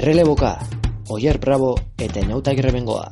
[0.00, 0.54] Erreleboka,
[1.12, 3.10] Oier Bravo eta Nauta Grebengoa.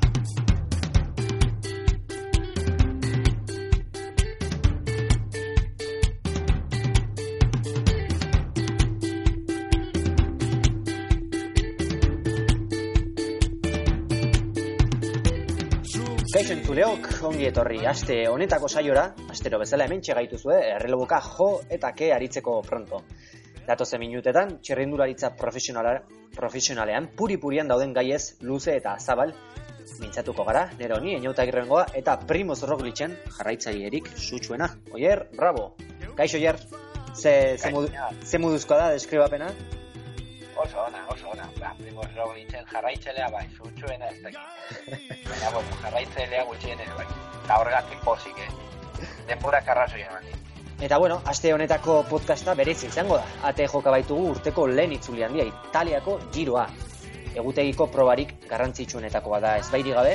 [16.33, 22.15] Kaixo entzuleok, ongi etorri aste honetako saiora, astero bezala hemen txegaituzue, erreloboka jo eta ke
[22.17, 23.05] aritzeko pronto.
[23.69, 25.99] Datoze minutetan, txerrindularitza profesionala,
[26.33, 29.35] profesionalean, puri-purian dauden gaiez, luze eta zabal,
[30.01, 34.71] mintzatuko gara, nero honi, eniauta girrengoa, eta Primoz Roglitzen jarraitzaierik sutsuena.
[34.97, 35.75] Oier, bravo!
[36.17, 36.57] Kaixo, Oier,
[37.13, 37.93] ze, ze, modu,
[38.25, 39.53] ze moduzkoa da deskribapena?
[40.57, 41.53] Oso ona, oso ona.
[41.61, 44.99] Ba, Primoz Roglitzen jarraitzelea bai, sutsuena ez dakit.
[45.29, 47.09] Baina, bueno, jarraitzelea gutxien ez bai.
[47.45, 49.09] Eta horregatik pozik, eh?
[49.29, 50.48] Denpura karrazo eman dit.
[50.81, 53.25] Eta bueno, aste honetako podcasta berez izango da.
[53.49, 56.69] Ate joka baitugu urteko lehen itzuli handia Italiako giroa.
[57.35, 60.13] Egutegiko probarik garrantzitsuenetakoa da ezbairi gabe,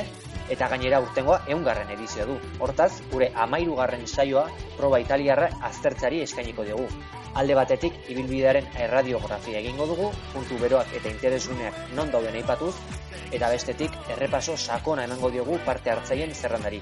[0.54, 2.38] eta gainera urtengoa eungarren edizioa du.
[2.64, 4.46] Hortaz, gure amairugarren saioa
[4.78, 6.88] proba italiarra aztertzari eskainiko dugu.
[7.34, 12.74] Alde batetik, ibilbidearen erradiografia egingo dugu, puntu beroak eta interesuneak non dauden aipatuz,
[13.34, 16.80] eta bestetik, errepaso sakona emango diogu parte hartzaien zerrandari.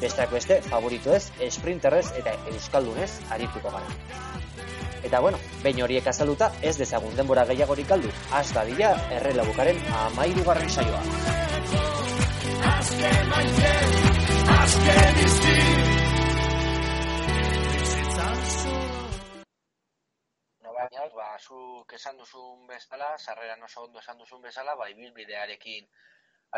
[0.00, 3.86] Besteak beste, favorito ez, sprinterrez eta euskaldunez arituko gara.
[5.02, 11.02] Eta bueno, behin horiek azalduta, ez dezagun denbora gehiagorik aldu, az dadila errelabukaren amairugarren saioa.
[20.62, 25.88] No baina, ba, zuk esan duzun bezala, sarreran oso ondo esan duzun bezala, ba, ibilbidearekin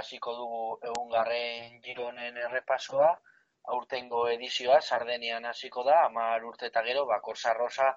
[0.00, 3.12] hasiko dugu egungarren gironen errepasoa,
[3.74, 7.92] aurtengo edizioa, Sardenian hasiko da, amar urte eta gero, ba, Korsa Rosa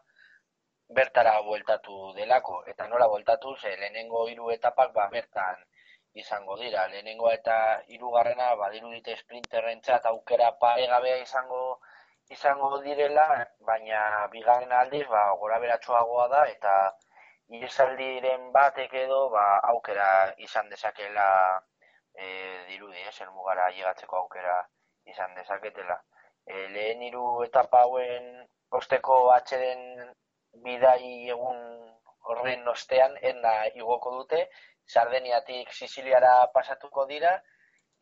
[1.00, 2.62] bertara bueltatu delako.
[2.74, 5.66] Eta nola bueltatu, ze lehenengo hiru etapak ba, bertan
[6.14, 6.88] izango dira.
[6.94, 7.58] Lehenengo eta
[7.94, 11.80] hirugarrena badirudite sprinterrentzat aukera paregabea izango
[12.36, 13.26] izango direla,
[13.70, 14.00] baina
[14.34, 16.74] bigarren aldiz ba, gora beratxoagoa da eta
[17.58, 20.10] iresaldiren batek edo ba, aukera
[20.48, 21.28] izan dezakela
[22.14, 22.26] e,
[22.70, 24.58] dirudi, eh, zer mugara llegatzeko aukera
[25.14, 25.98] izan dezaketela.
[26.46, 28.28] E, lehen hiru etapa hauen
[28.80, 29.84] osteko atxeden
[30.66, 31.62] bidai egun
[32.32, 34.48] horren ostean enda igoko dute,
[34.88, 37.34] Sardeniatik Siciliara pasatuko dira,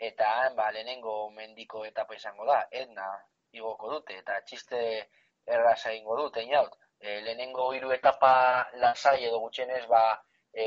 [0.10, 3.08] eta ba, lehenengo mendiko etapa izango da, edna
[3.60, 4.82] igoko dute, eta txiste
[5.58, 6.78] erraza ingo dute, inaut.
[7.00, 8.32] E, lehenengo hiru etapa
[8.84, 10.04] lasai edo gutxienez, ba,
[10.54, 10.66] e,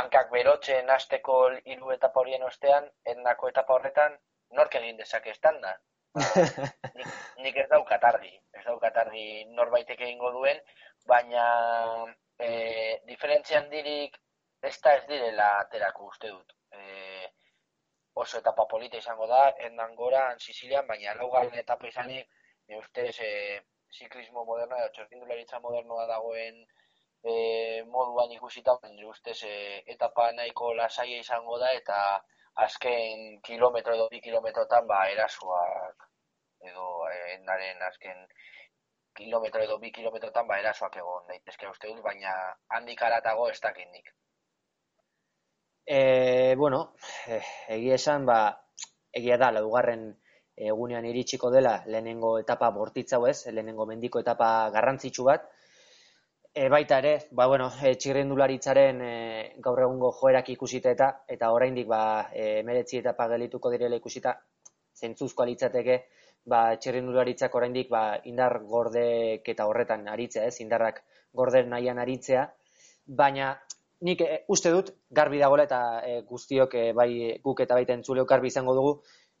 [0.00, 4.16] hankak berotzen hasteko hiru etapa horien ostean, ednako etapa horretan,
[4.58, 5.74] nork egin dezake estanda.
[6.98, 7.10] nik,
[7.44, 9.26] nik ez daukat argi, ez daukat argi
[9.58, 10.62] norbaitek egingo duen,
[11.10, 11.44] baina
[12.38, 12.48] e,
[13.10, 14.16] diferentzia handirik
[14.62, 16.54] ez da ez direla aterako uste dut.
[16.72, 17.28] E,
[18.24, 22.30] oso etapa polita izango da, endan gora, Sicilian, baina laugarren etapa izanik,
[22.68, 23.30] e, ustez, e,
[23.98, 26.58] ziklismo modernoa, edo txortindularitza modernoa dagoen
[27.22, 27.34] e,
[27.94, 28.74] moduan ikusita,
[29.12, 29.54] ustez, e,
[29.94, 32.00] etapa nahiko lasaia izango da, eta
[32.66, 36.06] azken kilometro edo bi kilometrotan ba erasoak
[36.70, 36.86] edo
[37.34, 38.24] endaren azken
[39.18, 42.32] kilometro edo bi kilometrotan ba erasoak egon daitezke uste dut, baina
[42.78, 44.10] handik aratago ez dakit nik.
[45.90, 46.92] E, bueno,
[47.26, 47.40] e,
[47.72, 48.40] egia esan, ba,
[49.10, 50.02] egia da, laugarren
[50.68, 55.46] egunean iritsiko dela lehenengo etapa bortitzau ez, lehenengo mendiko etapa garrantzitsu bat,
[56.52, 59.14] e, baita ere, ba, bueno, e, txirrendularitzaren e,
[59.64, 62.02] gaur egungo joerak ikusita eta eta oraindik ba,
[62.34, 64.36] e, meretzi etapa gelituko direla ikusita,
[65.00, 65.98] zentzuzko litzateke,
[66.52, 71.00] ba, txirrendularitzak oraindik ba, indar gordek eta horretan aritzea, ez, indarrak
[71.32, 72.44] gorden nahian aritzea,
[73.22, 73.54] baina
[74.06, 77.10] nik e, uste dut garbi dagoela eta e, guztiok e, bai
[77.44, 78.92] guk eta baita entzuleok garbi izango dugu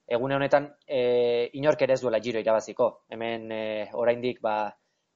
[0.08, 2.88] egune honetan e, inork ere ez duela giro irabaziko.
[3.12, 4.56] Hemen e, oraindik ba,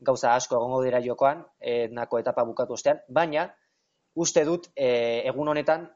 [0.04, 3.48] gauza asko egongo dira jokoan, e, nako etapa bukatu ostean, baina
[4.14, 4.88] uste dut e,
[5.30, 5.88] egun honetan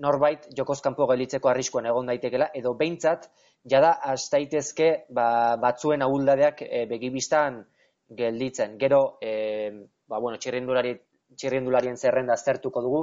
[0.00, 3.28] norbait jokoz kanpo gelitzeko arriskuan egon daitekela, edo behintzat,
[3.68, 7.62] jada astaitezke ba, batzuen ahuldadeak e, begibistan
[8.16, 8.76] gelditzen.
[8.80, 9.72] Gero, e,
[10.08, 10.94] ba, bueno, txirrindulari
[11.34, 13.02] txirrindularien zerrenda aztertuko dugu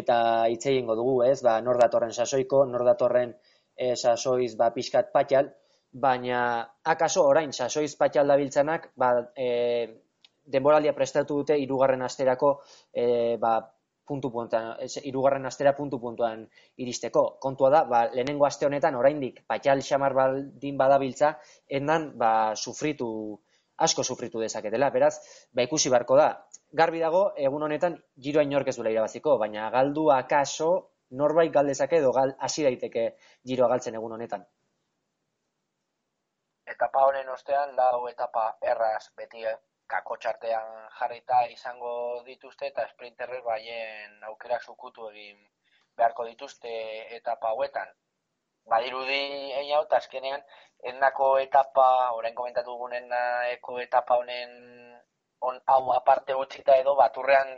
[0.00, 0.18] eta
[0.52, 1.40] hitz egingo dugu, ez?
[1.42, 3.34] Ba, nor datorren sasoiko, nor datorren
[3.76, 5.52] e, sasoiz ba pixkat patxal,
[5.92, 6.40] baina
[6.84, 9.48] akaso orain sasoiz patxal dabiltzanak, ba, e,
[10.46, 12.52] denboraldia prestatu dute hirugarren asterako
[12.92, 13.58] e, ba,
[14.06, 16.46] puntu puntuan, irugarren astera puntu puntuan
[16.78, 17.24] iristeko.
[17.42, 21.32] Kontua da, ba, lehenengo aste honetan oraindik patxal xamar baldin badabiltza,
[21.80, 23.08] endan ba, sufritu,
[23.76, 24.90] asko sufritu dezaketela.
[24.90, 25.14] Beraz,
[25.52, 26.28] ba, ikusi beharko da,
[26.72, 30.70] garbi dago, egun honetan, giroa inork ez irabaziko, baina galdu akaso,
[31.10, 33.08] norbait galdezake edo gal, hasi daiteke
[33.46, 34.46] giroa galtzen egun honetan.
[36.66, 39.56] Etapa honen ostean, lau etapa erraz beti eh,
[39.86, 41.92] kako txartean jarrita izango
[42.26, 45.38] dituzte eta sprinterrek baien aukerak zukutu egin
[45.96, 46.72] beharko dituzte
[47.16, 47.94] etapa hauetan.
[48.66, 49.20] Badirudi
[49.60, 50.42] egin hau, azkenean,
[50.92, 51.86] endako etapa,
[52.18, 53.10] orain komentatu dugunen
[53.52, 54.54] eko etapa honen
[55.40, 57.52] on, hau aparte utzita edo, baturrean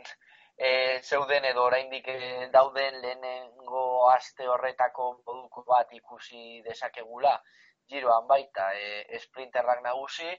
[0.57, 7.33] e, zeuden edo oraindik e, dauden lehenengo aste horretako moduko bat ikusi dezakegula
[7.89, 10.29] giroan baita e, sprinterrak nagusi,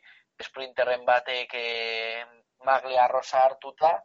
[0.49, 1.67] sprinterren batek e,
[2.69, 3.97] maglia rosa hartuta,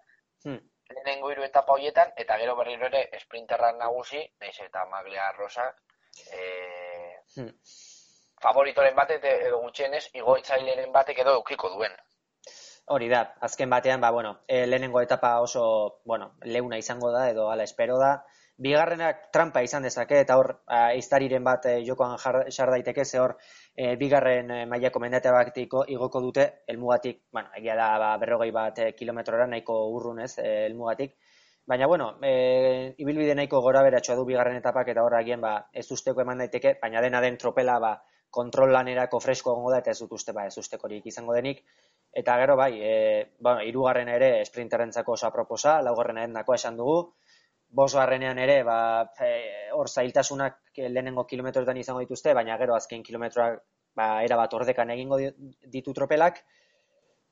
[0.46, 0.62] hmm.
[0.96, 5.68] lehenengo hiru etapa hoietan, eta gero berriro ere sprinterrak nagusi, naiz eta maglia rosa,
[6.24, 6.46] e,
[7.36, 7.52] hmm.
[8.42, 11.96] favoritoren batek edo gutxienez, igoitzaileren batek edo eukiko duen.
[12.96, 17.50] Hori da, azken batean, ba, bueno, e, lehenengo etapa oso, bueno, leuna izango da, edo
[17.50, 18.12] ala espero da,
[18.58, 20.52] bigarrenak trampa izan dezake eta hor
[20.96, 22.16] iztariren bat e, jokoan
[22.58, 23.36] jar daiteke ze hor
[23.76, 28.80] e, bigarren e, mailako mendate batiko igoko dute helmugatik, bueno, egia da ba, berrogei bat
[28.80, 31.18] e, kilometrora nahiko urrunez e, helmugatik.
[31.66, 36.22] Baina, bueno, e, ibilbide nahiko gora beratxoa du bigarren etapak eta horra ba, ez usteko
[36.22, 37.94] eman daiteke, baina dena den tropela ba,
[38.30, 41.64] kontrol lanerako fresko gongo da eta ez dut uste, ba, ez ustekorik izango denik.
[42.14, 47.00] Eta gero, bai, e, bueno, irugarren ere sprinterentzako osa proposa, laugarren nako esan dugu,
[47.76, 48.78] boso harrenean ere, ba,
[49.74, 53.60] hor zailtasunak lehenengo kilometroetan izango dituzte, baina gero azken kilometroak
[53.96, 55.18] ba, era bat ordekan egingo
[55.74, 56.44] ditu tropelak.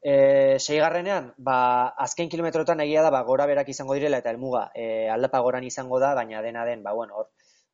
[0.04, 1.58] E, seigarrenean, ba,
[2.06, 6.00] azken kilometroetan egia da, ba, gora berak izango direla eta helmuga e, aldapa goran izango
[6.04, 7.30] da, baina dena den, ba, bueno, hor,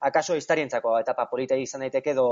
[0.10, 2.28] akaso historientzako etapa polita izan daiteke do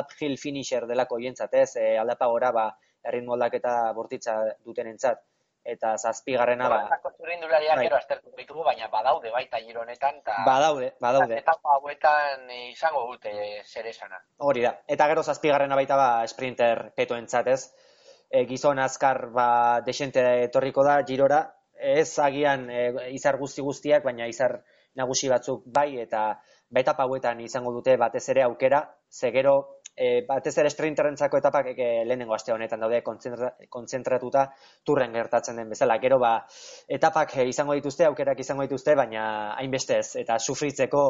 [0.00, 2.66] uphill finisher delako jentzat, ez, e, aldapa gora, ba,
[3.06, 5.22] erritmo aldaketa bortitza duten entzat
[5.66, 6.78] eta zazpigarrena ba.
[6.88, 7.82] Bai.
[7.82, 10.20] gero aztertu ditugu, baina badaude baita giro honetan.
[10.24, 11.40] Ta, badaude, badaude.
[11.42, 13.32] Eta hauetan izango dute
[13.64, 14.20] zer esana.
[14.38, 14.76] Hori da.
[14.86, 17.60] Eta gero zazpigarrena baita ba sprinter peto entzatez.
[18.30, 21.42] E, gizon azkar ba desente etorriko da girora.
[21.76, 24.60] Ez agian e, izar guzti guztiak, baina izar
[24.96, 26.26] nagusi batzuk bai eta
[26.72, 28.80] baita hauetan izango dute batez ere aukera,
[29.10, 29.56] ze gero
[29.96, 34.46] e, batez ere sprinterrentzako etapak e, lehenengo aste honetan daude kontzentratuta
[34.84, 35.98] turren gertatzen den bezala.
[36.02, 36.32] Gero ba,
[36.98, 41.06] etapak e, izango dituzte, aukerak izango dituzte, baina hainbeste ez, eta sufritzeko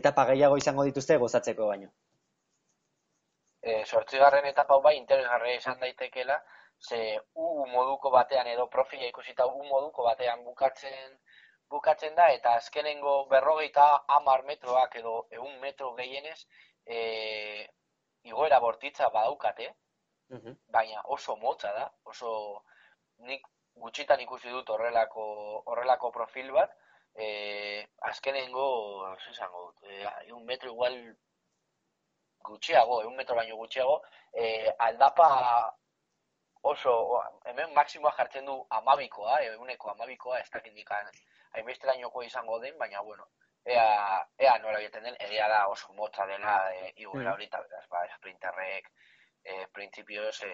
[0.00, 1.92] etapa gehiago izango dituzte gozatzeko baino.
[3.66, 6.36] E, sortzigarren etapa bai interesgarria izan daitekela,
[6.88, 6.98] ze
[7.44, 11.16] u moduko batean edo profila ikusita u moduko batean bukatzen
[11.74, 13.86] bukatzen da, eta azkenengo berrogeita
[14.18, 16.38] amar metroak edo egun metro gehienez,
[16.86, 17.00] e,
[18.30, 19.68] igoera bortitza badaukate,
[20.76, 22.30] baina oso motza da, oso
[23.30, 25.26] nik gutxitan ikusi dut horrelako,
[25.72, 26.78] horrelako profil bat,
[27.14, 27.26] e,
[28.12, 28.66] azkenengo,
[29.30, 30.96] izango dut, e, un metro igual
[32.48, 34.02] gutxiago, un metro baino gutxiago,
[34.32, 35.28] e, aldapa
[36.62, 41.10] oso, hemen maksimoa jartzen du amabikoa, eguneko amabikoa, ez dakit nikan,
[41.54, 43.28] hainbesterainoko izango den, baina, bueno,
[43.64, 47.34] ea, ea nola egiten den, egia da oso motza dela e, iguera mm.
[47.34, 48.90] horita, beraz, ba, sprinterrek
[49.44, 50.52] e, printzipioz e,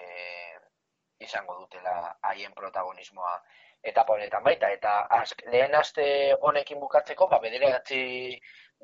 [1.23, 3.35] izango dutela haien protagonismoa
[3.83, 6.05] etapa honetan baita, eta azk, lehen aste
[6.41, 8.03] honekin bukatzeko, ba, bederatzi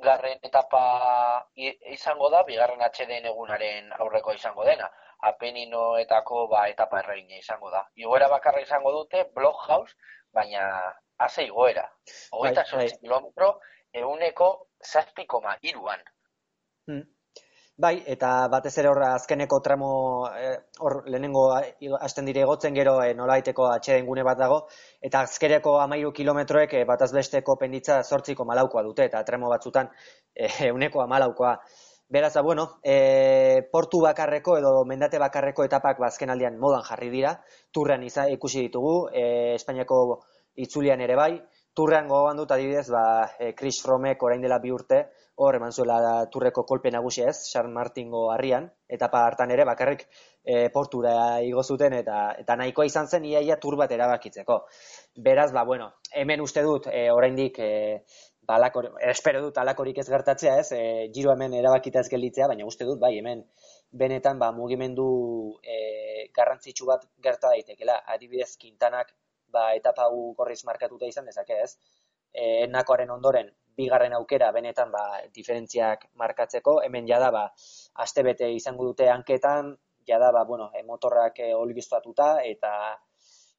[0.03, 0.83] garren etapa
[1.95, 4.89] izango da, bigarren atxeden egunaren aurreko izango dena,
[5.31, 7.85] apeninoetako ba, etapa erregina izango da.
[7.99, 9.95] Igoera bakarra izango dute, Blockhouse,
[10.35, 10.65] baina
[11.19, 11.89] haze igoera.
[12.33, 12.99] Hogeita bai, bai.
[13.03, 13.53] kilometro,
[14.03, 14.51] euneko
[14.85, 16.03] zazpikoma iruan.
[16.87, 17.03] Hmm.
[17.79, 19.89] Bai, eta batez ere hor azkeneko tramo
[20.35, 21.45] eh, hor lehenengo
[22.01, 24.57] hasten dire egotzen gero e, nolaiteko atxeden gune bat dago,
[25.09, 29.93] eta azkereko amairu kilometroek e, bat azbesteko penditza sortziko malaukoa dute, eta tramo batzutan
[30.35, 31.53] e, euneko amalaukoa.
[32.19, 37.37] Beraz, ba, bueno, e, portu bakarreko edo mendate bakarreko etapak bazken ba, modan jarri dira,
[37.71, 40.25] turrean ikusi ditugu, e, Espainiako
[40.57, 41.33] itzulian ere bai,
[41.73, 45.05] turrean gogoan dut adibidez, ba, e, Chris Fromek orain dela bi urte,
[45.39, 45.99] hor eman zuela
[46.33, 48.65] turreko kolpe nagusia ez, San Martingo harrian,
[48.97, 50.07] etapa hartan ere bakarrik
[50.43, 51.13] e, portura
[51.47, 54.59] igo zuten eta eta nahikoa izan zen iaia tur bat erabakitzeko.
[55.29, 55.93] Beraz, ba, bueno,
[56.23, 57.71] hemen uste dut e, oraindik e,
[58.49, 60.83] balakor, espero dut alakorik ez gertatzea ez, e,
[61.15, 63.45] giro hemen erabakita ez gelditzea, baina uste dut, bai, hemen
[64.03, 65.09] benetan ba, mugimendu
[65.63, 65.79] e,
[66.35, 69.15] garrantzitsu bat gerta daitekela, adibidez, kintanak
[69.55, 71.73] ba, etapa hau gorriz markatuta izan dezake ez.
[72.33, 75.05] E, nakoaren ondoren, bigarren aukera benetan ba,
[75.35, 77.45] diferentziak markatzeko, hemen jada ba,
[78.05, 79.77] aste bete izango dute hanketan,
[80.09, 81.53] jada ba, bueno, e, motorrak e,
[82.51, 82.73] eta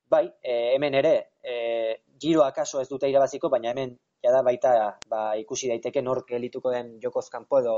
[0.09, 5.35] bai, e, hemen ere, e, giroa kaso ez dute irabaziko, baina hemen jada baita ba,
[5.39, 7.75] ikusi daiteke nork elituko den jokoz kanpo edo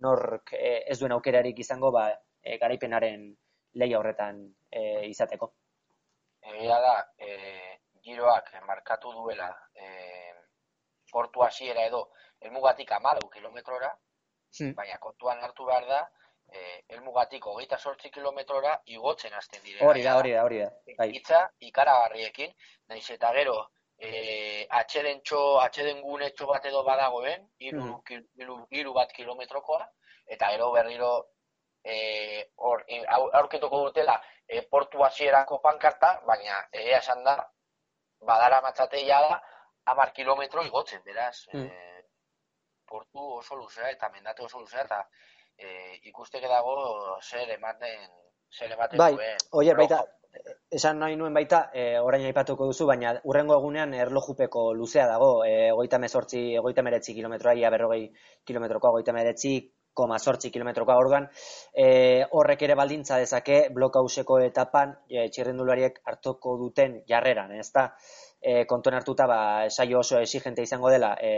[0.00, 2.08] nork e, ez duen aukerarik izango ba,
[2.42, 3.28] e, garaipenaren
[3.74, 5.52] leia horretan e, izateko.
[6.42, 10.32] Egia da, e, giroak markatu duela e,
[11.12, 12.02] portu hasiera edo
[12.40, 13.92] elmugatik amalau kilometrora,
[14.58, 14.74] hmm.
[14.78, 16.00] baina kontuan hartu behar da,
[16.52, 19.88] eh, elmugatik hogeita sortzi kilometrora igotzen hasten direla.
[19.90, 20.70] Hori da, hori da, hori da.
[20.98, 21.10] Bai.
[21.20, 22.54] Itza, ikaragarriekin,
[22.88, 23.58] naiz eta gero,
[23.98, 28.24] eh, atxeden txo, atxeden gune txo bat edo badagoen, iru, mm.
[28.44, 29.86] iru, iru bat kilometrokoa,
[30.36, 31.12] eta gero berriro
[31.84, 37.36] eh, or, e, aurketuko dutela eh, portu hasierako pankarta, baina egia esan da,
[38.26, 39.40] badara matzateia da,
[39.90, 41.66] amar kilometro igotzen, beraz, mm.
[41.66, 42.04] eh,
[42.86, 45.00] portu oso luzea eta mendate oso luzea, eta
[45.56, 46.74] e, ikusteke dago
[47.20, 48.10] zer ematen
[48.52, 49.76] zer ematen bai, duen.
[49.78, 50.02] baita,
[50.78, 55.68] esan nahi nuen baita, e, orain aipatuko duzu, baina urrengo egunean erlojupeko luzea dago, e,
[55.68, 58.04] egoita mezortzi, egoita meretzi kilometroa, ia berrogei
[58.48, 59.54] kilometrokoa, egoita meretzi,
[59.92, 61.28] koma sortzi kilometrokoa orduan,
[61.76, 61.86] e,
[62.38, 67.90] horrek ere baldintza dezake blokauseko etapan e, txirrendulariek hartuko duten jarreran, ez da?
[68.42, 71.30] E, kontuan hartuta ba, saio oso exigente izango dela e,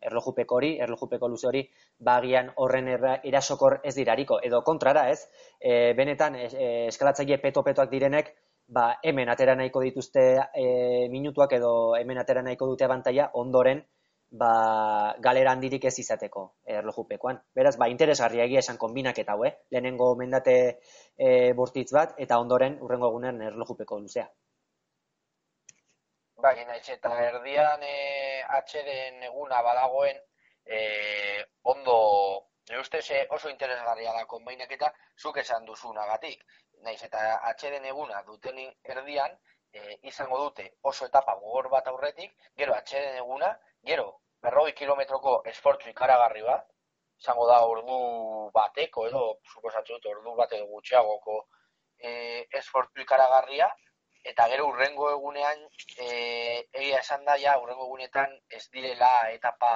[0.00, 1.62] erlojupeko hori, erlojupeko luze hori,
[2.10, 2.88] bagian ba, horren
[3.22, 5.20] erasokor ez dirariko, edo kontrara ez,
[5.60, 6.48] e, benetan e,
[6.88, 8.34] eskalatzaile peto-petoak direnek,
[8.66, 10.66] ba, hemen atera nahiko dituzte e,
[11.12, 13.82] minutuak edo hemen atera nahiko dute abantaia ondoren
[14.30, 16.44] ba, galera handirik ez izateko
[16.78, 17.40] erlojupekoan.
[17.54, 19.56] Beraz, ba, interesgarria egia esan kombinak eta hau, eh?
[19.74, 20.54] lehenengo mendate
[21.18, 24.28] e, bortitz bat eta ondoren urrengo egunean erlojupeko luzea.
[26.42, 27.96] Bai, naiz eta erdian e,
[28.58, 30.20] atxeden eguna badagoen
[30.64, 30.78] e,
[31.72, 31.96] ondo,
[32.70, 33.02] ne ustez
[33.36, 34.88] oso interesgarria da konbainak eta
[35.20, 36.46] zuk esan duzunagatik.
[36.86, 38.62] Naiz eta atxeden eguna duten
[38.94, 39.36] erdian
[39.72, 43.52] e, izango dute oso etapa gogor bat aurretik, gero atxeden eguna,
[43.92, 44.08] gero
[44.40, 46.64] berroi kilometroko esportzu ikaragarri bat,
[47.20, 48.00] izango da ordu
[48.56, 51.38] bateko edo, suposatzu dut, ordu bateko gutxiagoko
[51.98, 52.12] e,
[52.62, 53.68] esportzu ikaragarria,
[54.22, 55.62] eta gero urrengo egunean
[55.96, 56.08] e,
[56.72, 59.72] egia esan da ja urrengo egunetan ez direla etapa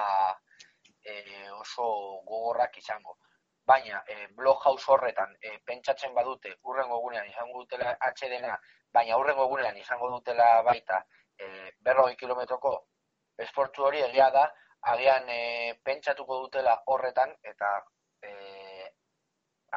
[1.02, 1.86] e, oso
[2.28, 3.18] gogorrak izango.
[3.64, 8.58] Baina e, blog house horretan e, pentsatzen badute urrengo egunean izango dutela atxedena,
[8.92, 11.00] baina urrengo egunean izango dutela baita
[11.38, 12.74] e, berroi kilometroko
[13.38, 14.44] esportu hori egia da,
[14.92, 17.70] agian e, pentsatuko dutela horretan eta
[18.22, 18.90] e,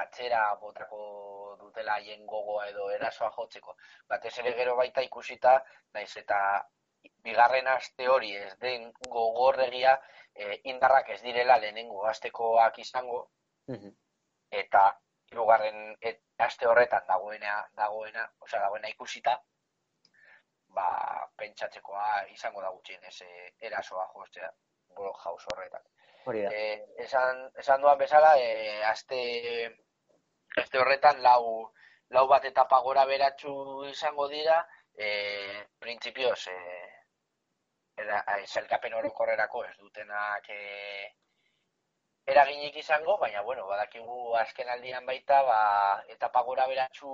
[0.04, 1.02] atzera botako
[1.78, 3.76] dutela haien gogoa edo erasoa jotzeko.
[4.10, 6.40] Batez ere gero baita ikusita, naiz eta
[7.24, 9.94] bigarren aste hori ez den gogorregia
[10.34, 13.30] e, indarrak ez direla lehenengo astekoak izango,
[14.52, 14.84] eta
[15.32, 15.96] hirugarren
[16.40, 19.38] aste horretan dagoena, dagoena, osea dagoena ikusita,
[20.74, 20.88] ba,
[21.38, 24.52] pentsatzekoa izango da gutxien ez e, erasoa jostea
[24.96, 25.84] blog house horretan.
[26.26, 26.52] Hori da.
[26.52, 29.22] E, esan, esan duan bezala, e, aste
[30.58, 31.72] Este horretan lau,
[32.16, 33.52] lau bat etapa gora beratxu
[33.92, 34.56] izango dira,
[35.08, 35.10] e,
[35.84, 36.58] printzipioz, e,
[38.04, 38.24] era,
[38.56, 40.62] zelkapen orokorrerako ez dutenak e,
[42.34, 45.60] eraginik izango, baina, bueno, badakigu azken aldian baita, ba,
[46.16, 47.12] etapa gora beratxu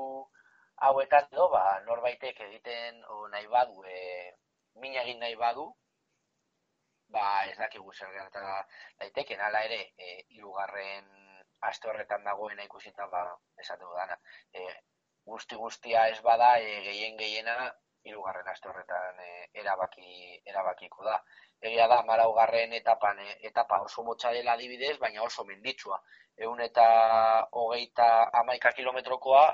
[0.88, 4.32] hauetan edo, ba, norbaitek egiten o, nahi badu, e,
[4.80, 5.68] min egin nahi badu,
[7.12, 8.56] ba, ez dakigu zer gertara
[9.04, 11.12] daiteken, ala ere, e, irugarren
[11.70, 13.24] aste horretan dagoena ikusita ba
[13.64, 14.18] esatu dana.
[14.54, 14.66] E,
[15.26, 17.56] guzti guztia ez bada e, gehien gehiena
[18.04, 19.30] hirugarren aste horretan e,
[19.64, 21.18] erabaki erabakiko da.
[21.70, 22.64] Egia da 14.
[22.80, 26.02] etapan e, etapa oso motza dela adibidez, baina oso menditsua.
[26.38, 26.88] Ehun eta
[27.62, 29.46] hogeita hamaika kilometrokoa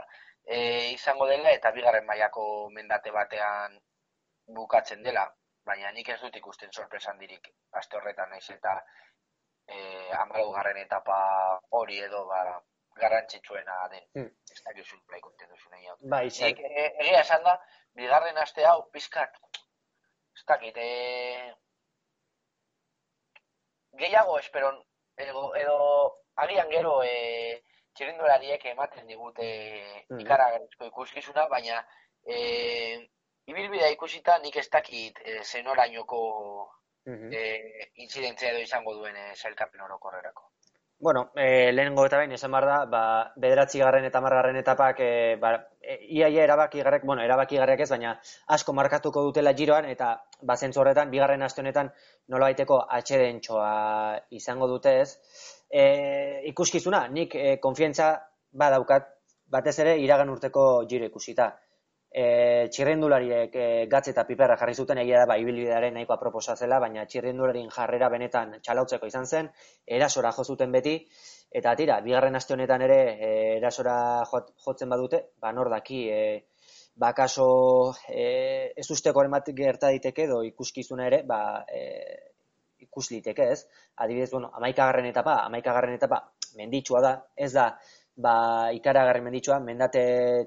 [0.45, 0.57] e,
[0.93, 2.45] izango dela eta bigarren mailako
[2.77, 3.77] mendate batean
[4.55, 5.27] bukatzen dela.
[5.69, 7.51] Baina nik ez dut ikusten sorpresan dirik
[7.81, 8.79] aste horretan naiz eta
[9.69, 11.17] eh garren etapa
[11.69, 12.61] hori edo ba
[13.01, 14.03] garrantzitsuena den.
[14.13, 14.29] Hmm.
[14.53, 17.55] Ez da gizu play kontentu nahi Bai, eh, egia esan da,
[17.95, 19.39] bigarren aste hau pizkat
[20.35, 21.53] ez dakit, eh
[24.01, 24.81] gehiago esperon
[25.17, 25.77] edo, edo
[26.35, 27.61] agian gero eh
[27.93, 29.47] txirindulariek ematen digute
[30.09, 30.19] hmm.
[30.19, 31.85] ikaragarrizko ikuskizuna, baina
[32.25, 33.09] eh
[33.49, 36.19] ibilbidea ikusita nik ez dakit e, zenorainoko
[37.17, 37.33] -hmm.
[37.33, 40.49] e, incidentzia edo izango duen e, sailkapen orokorrerako.
[41.01, 43.01] Bueno, e, lehenengo eta bain, esan behar da, ba,
[43.39, 47.89] bederatzi garren eta margarren etapak, e, ba, e, iaia erabaki garrek, bueno, erabaki garrek ez,
[47.89, 48.17] baina
[48.55, 50.09] asko markatuko dutela giroan, eta
[50.41, 51.93] ba, horretan, bigarren aste honetan,
[52.27, 53.39] nola baiteko atxeden
[54.41, 55.15] izango dute ez.
[55.71, 55.85] E,
[56.51, 58.11] ikuskizuna, nik e, konfientza
[58.51, 59.07] badaukat,
[59.47, 61.53] batez ere, iragan urteko giro ikusita.
[62.11, 66.79] E, txirrendulariek e, gatz eta piperra jarri zuten egia da ba ibilbidearen nahikoa proposa zela,
[66.79, 69.51] baina txirrendularin jarrera benetan txalautzeko izan zen,
[69.85, 70.95] erasora jo zuten beti
[71.61, 73.97] eta tira, bigarren aste honetan ere e, erasora
[74.29, 76.23] jotzen badute, ba nor daki e,
[76.99, 81.85] bakaso e, ez usteko bat gerta diteke edo ikuskizuna ere, ba e,
[82.79, 83.65] ikus liteke, ez?
[83.95, 85.09] Adibidez, bueno, 11.
[85.09, 85.95] etapa, 11.
[85.95, 86.21] etapa
[86.55, 87.65] menditsua da, ez da
[88.19, 88.35] ba,
[88.75, 90.01] ikaragarri menditsua, mendate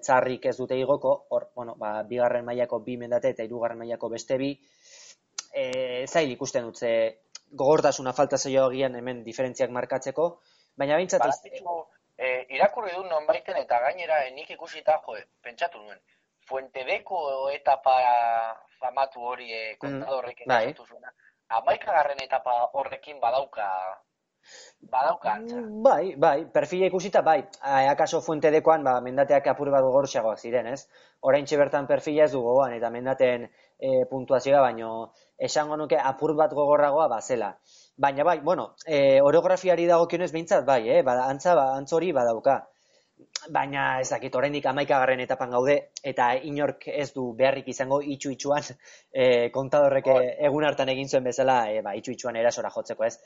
[0.05, 4.39] txarrik ez dute igoko, hor, bueno, ba, bigarren mailako bi mendate eta hirugarren mailako beste
[4.41, 4.53] bi,
[5.53, 5.65] e,
[6.07, 6.93] zail ikusten dutze
[7.63, 10.29] gogortasuna falta zaio egian hemen diferentziak markatzeko,
[10.77, 11.25] baina bintzat...
[11.25, 11.77] Ba,
[12.17, 16.01] e, irakurri du non baiten eta gainera nik ikusita, jo, pentsatu nuen,
[16.43, 17.19] Fuentebeko
[17.55, 17.93] etapa
[18.81, 20.75] famatu hori e, kontadorrek mm, bai.
[20.75, 21.13] zuena.
[21.55, 23.69] Amaikagarren etapa horrekin badauka
[24.91, 27.43] Badauka mm, Bai, bai, perfila ikusita, bai.
[27.63, 30.89] Akaso fuente dekoan, ba, mendateak apur bat gogorxagoak ziren, ez?
[31.21, 36.53] Orain bertan perfila ez du gogoan, eta mendaten e, puntuazioa, baino esango nuke apur bat
[36.53, 37.57] gogorragoa bazela.
[37.97, 41.03] Baina bai, bueno, e, orografiari dago kionez behintzat, bai, eh?
[41.03, 42.59] Ba, antza, ba, antzori badauka.
[43.55, 48.67] Baina ez dakit, oraindik amaikagarren etapan gaude, eta inork ez du beharrik izango itxu-itxuan
[49.15, 50.09] e, kontadorrek
[50.51, 53.19] egun hartan egin zuen bezala, e, ba, itxu-itxuan erasora jotzeko, ez?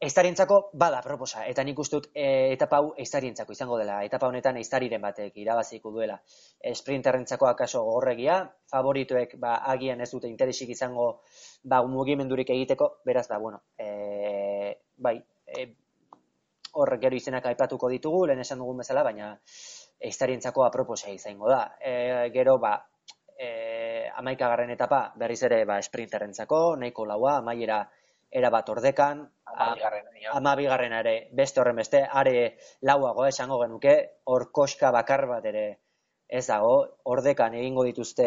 [0.00, 5.02] Eiztarientzako bada proposa, eta nik ustut e, etapa hau eiztarientzako izango dela, etapa honetan eiztariren
[5.04, 6.16] batek irabaziko duela.
[6.56, 8.38] E, sprinterrentzako akaso gogorregia,
[8.72, 11.10] favorituek ba, agian ez dute interesik izango
[11.68, 15.68] ba, mugimendurik egiteko, beraz da, bueno, e, bai, e,
[16.80, 19.34] hor gero izenak aipatuko ditugu, lehen esan dugun bezala, baina
[20.00, 21.74] eiztarientzako aproposa izango da.
[21.76, 21.92] E,
[22.32, 22.78] gero, ba,
[23.36, 27.82] e, amaikagarren etapa berriz ere ba, sprinterrentzako, nahiko laua, amaiera
[28.30, 29.24] era bat ordekan,
[30.32, 35.66] ama bigarren ere, beste horren beste, are lauago esango genuke, hor koska bakar bat ere
[36.28, 38.26] ez dago, ordekan egingo dituzte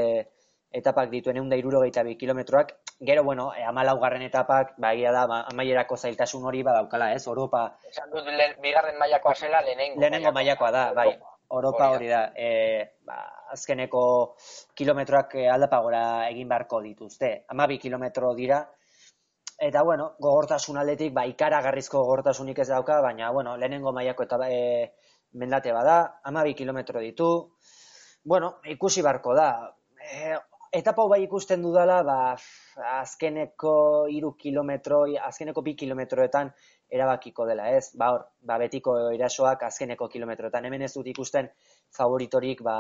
[0.74, 2.74] etapak dituen egun da irurogeita bi kilometroak,
[3.06, 7.68] gero, bueno, e, ama laugarren etapak, ba, da, amaierako zailtasun hori badaukala, ez, Europa...
[7.90, 8.26] Esan dut,
[8.62, 10.02] bigarren mailakoa zela, lehenengo.
[10.02, 10.72] Lehenengo mailakoa.
[10.72, 11.12] da, bai,
[11.54, 13.20] Europa hori da, e, ba,
[13.54, 14.04] azkeneko
[14.74, 17.34] kilometroak aldapagora egin beharko dituzte.
[17.54, 18.64] Ama bi kilometro dira,
[19.60, 24.94] Eta, bueno, gogortasun aldetik, ba, ikaragarrizko gogortasunik ez dauka, baina, bueno, lehenengo mailako eta e,
[25.34, 27.30] mendate bada, ama bi kilometro ditu,
[28.24, 29.50] bueno, ikusi barko da.
[30.02, 30.34] E,
[30.74, 32.18] etapa bai ikusten dudala, ba,
[32.98, 33.76] azkeneko
[34.10, 36.52] iru kilometro, azkeneko bi kilometroetan
[36.94, 37.94] erabakiko dela, ez?
[37.98, 40.66] Ba, hor, ba, betiko erasoak azkeneko kilometroetan.
[40.66, 41.50] Hemen ez dut ikusten
[41.98, 42.78] favoritorik, ba,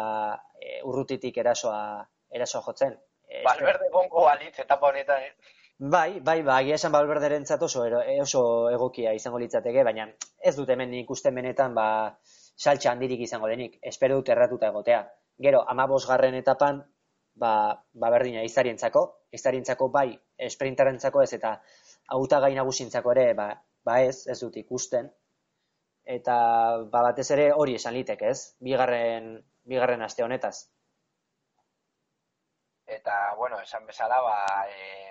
[0.59, 2.97] e, urrutitik erasoa, erasoa jotzen.
[3.45, 5.62] Balberde gongo alitz etapa honetan, eh?
[5.84, 7.82] Bai, bai, ba, agia esan balberderen oso,
[8.22, 8.41] oso
[8.72, 10.06] egokia izango litzateke, baina
[10.39, 12.15] ez dut hemen ikusten benetan, ba,
[12.56, 15.02] saltxa handirik izango denik, espero dut erratuta egotea.
[15.38, 16.80] Gero, ama garren etapan,
[17.36, 21.62] ba, ba berdina, izarientzako, izarientzako bai, esprintarentzako ez, eta
[22.08, 23.50] auta gaina guzintzako ere, ba,
[23.84, 25.12] ba ez, ez dut ikusten,
[26.06, 26.38] eta
[26.86, 29.34] ba, batez ere hori esan litek, ez, bigarren,
[29.65, 30.69] bigarren aste honetaz.
[32.86, 35.04] Eta, bueno, esan bezala, ba, e,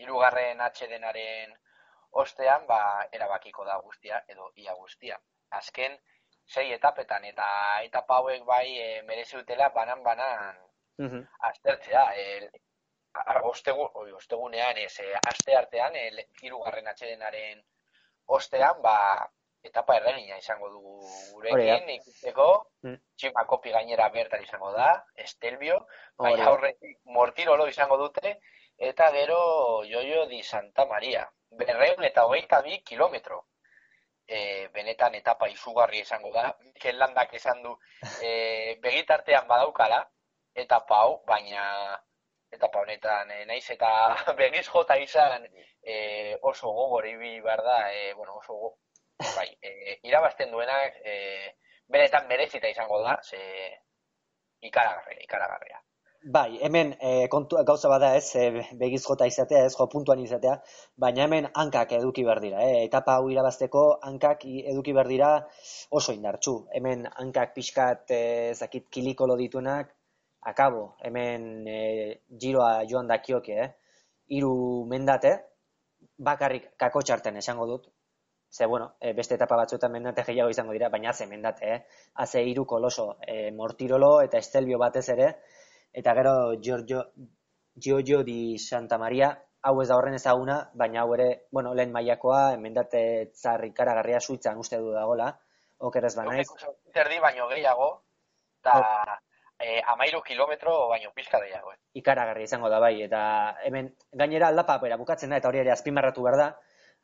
[0.00, 1.56] hirugarren atxedenaren
[2.22, 2.80] ostean, ba,
[3.12, 5.18] erabakiko da guztia, edo ia guztia.
[5.60, 5.96] Azken,
[6.46, 7.46] sei etapetan, eta
[7.86, 10.58] etapa hauek bai e, merezi utela banan-banan
[10.98, 12.02] mm aztertzea.
[12.14, 12.50] E,
[13.48, 17.62] ostegu, oi, ostegunean, ez, e, aste artean, e, hirugarren atxedenaren
[18.38, 18.96] ostean, ba,
[19.62, 20.94] etapa erregina izango dugu
[21.34, 22.46] gurekin, ikusteko,
[22.86, 22.96] mm.
[23.20, 24.92] tximakopi gainera bertan izango da,
[25.24, 25.80] estelbio,
[26.16, 28.38] baina horretik mortirolo izango dute,
[28.80, 31.28] eta gero joio di Santa Maria.
[31.50, 33.46] Berreun eta hogeita bi kilometro.
[34.26, 36.54] E, benetan etapa izugarri izango da.
[36.64, 37.76] Mikel Landak esan du
[38.22, 38.30] e,
[38.84, 40.00] begitartean badaukala,
[40.54, 41.98] eta pau, baina
[42.50, 43.90] etapa honetan e, naiz eta
[44.40, 45.44] begiz jota izan
[45.82, 48.72] e, oso gogor ibi behar da, e, bueno, oso go,
[49.36, 51.14] bai, e, irabazten duenak e,
[51.88, 53.40] benetan merezita izango da, ze
[54.60, 55.82] ikaragarria, ikaragarria.
[56.22, 60.58] Bai, hemen e, kontu, gauza bada ez, e, begiz jota izatea, ez jo puntuan izatea,
[61.00, 62.82] baina hemen hankak eduki behar dira, eh?
[62.84, 65.30] etapa hau irabazteko hankak eduki behar dira
[66.00, 66.54] oso indartxu.
[66.76, 68.20] Hemen hankak pixkat e,
[68.54, 69.94] zakit kilikolo dituenak,
[70.52, 71.78] akabo, hemen e,
[72.42, 73.70] giroa joan dakioke, eh?
[74.28, 74.52] iru
[74.92, 75.32] mendate,
[76.18, 77.88] bakarrik kako txarten esango dut,
[78.52, 81.80] ze bueno, e, beste etapa batzuetan mendate gehiago izango dira, baina ze mendate, eh?
[82.14, 85.30] haze iru koloso, e, mortirolo eta estelbio batez ere,
[85.92, 87.12] eta gero Giorgio,
[87.74, 89.30] Giorgio di Santa Maria,
[89.62, 93.02] hau ez da horren ezaguna, baina hau ere, bueno, lehen mailakoa, emendate
[93.34, 95.30] zarri karagarria suitzan uste du dagola,
[95.78, 96.46] oker ez banaiz.
[96.94, 97.90] Zerdi baino gehiago,
[98.60, 99.20] eta
[99.60, 101.74] e, amairu kilometro baino pizka daiago.
[101.74, 101.78] Eh?
[102.00, 103.22] Ikaragarri izango da bai, eta
[103.68, 106.50] hemen gainera aldapa bera bukatzen da, eta hori ere azpimarratu behar da,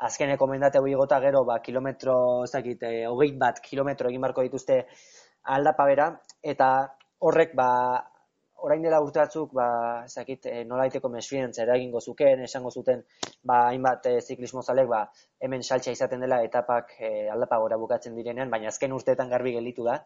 [0.09, 4.45] azkeneko mendate hori gota gero, ba, kilometro, ez dakit, e, hogei bat kilometro egin barko
[4.45, 4.85] dituzte
[5.57, 6.11] aldapa bera,
[6.43, 6.71] eta
[7.25, 7.69] horrek, ba,
[8.65, 9.67] orain dela urte batzuk, ba,
[10.07, 13.03] ez dakit, e, nolaiteko mesfidentza eragingo zuken, esango zuten,
[13.45, 15.03] ba, hainbat e, ziklismo zalek, ba,
[15.43, 19.85] hemen saltsa izaten dela etapak e, aldapa gora bukatzen direnean, baina azken urteetan garbi gelditu
[19.87, 20.01] da,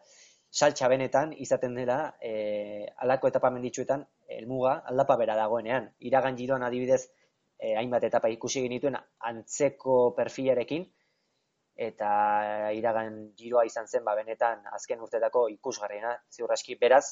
[0.51, 4.03] saltsa benetan izaten dela e, alako etapa menditsuetan
[4.37, 5.87] helmuga aldapa bera dagoenean.
[6.11, 7.05] Iragan giroan adibidez
[7.57, 8.97] e, hainbat etapa ikusi genituen
[9.31, 10.89] antzeko perfilarekin
[11.87, 12.11] eta
[12.75, 17.05] iragan giroa izan zen ba benetan azken urtetako ikusgarriena ziur aski beraz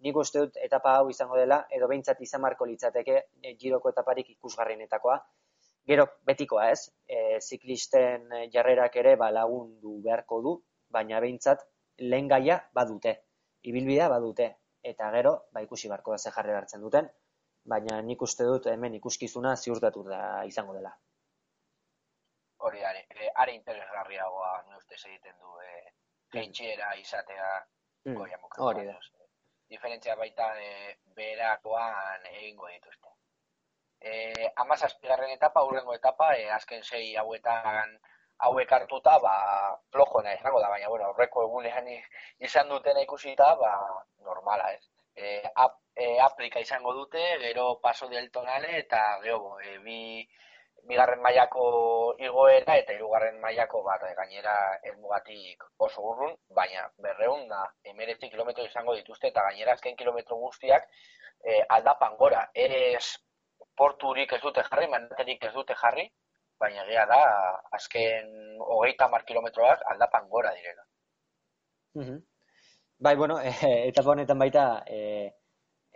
[0.00, 4.30] nik uste dut etapa hau izango dela edo behintzat izan marko litzateke e, giroko etaparik
[4.36, 5.18] ikusgarrienetakoa
[5.90, 10.56] gero betikoa ez e, ziklisten jarrerak ere ba lagundu beharko du
[10.90, 11.66] baina behintzat
[12.00, 13.14] lehen gaia badute,
[13.70, 14.48] ibilbidea badute,
[14.92, 17.08] eta gero, ba ikusi barko da ze jarri hartzen duten,
[17.72, 20.92] baina nik uste dut hemen ikuskizuna ziurtatu da izango dela.
[22.66, 23.04] Hori, are,
[23.42, 26.44] are interesgarriagoa ne ustez egiten du e,
[27.00, 27.48] izatea
[28.06, 28.16] mm.
[28.58, 28.98] Hori da.
[29.70, 30.70] Diferentzia baita e,
[31.16, 33.12] berakoan egingo dituzte.
[34.00, 34.12] E,
[34.64, 37.98] amazazpigarren etapa, urrengo etapa, e, azken sei hauetan
[38.46, 39.34] hauek hartuta, ba,
[39.92, 41.90] flojona izango da, baina, bueno, horreko egunean
[42.48, 43.72] izan duten ikusita, ba,
[44.24, 44.84] normala, ez.
[45.14, 50.00] E, ap, e, aplika izango dute, gero paso del tonale, eta gero, e, bi,
[50.88, 51.64] bigarren mailako
[52.18, 54.54] igoera eta hirugarren mailako bat gainera
[54.90, 60.88] elmugatik oso urrun, baina berreun da emeretzi kilometro izango dituzte eta gainera azken kilometro guztiak
[61.44, 62.46] e, aldapan gora.
[62.54, 63.04] Ez
[63.76, 66.06] porturik ez dute jarri, manaterik ez dute jarri,
[66.60, 67.20] baina gea da,
[67.76, 70.84] azken hogeita mar kilometroak aldapan gora direla.
[71.94, 72.18] Mm
[73.00, 73.48] Bai, bueno, e,
[73.88, 75.30] etapa honetan baita, e,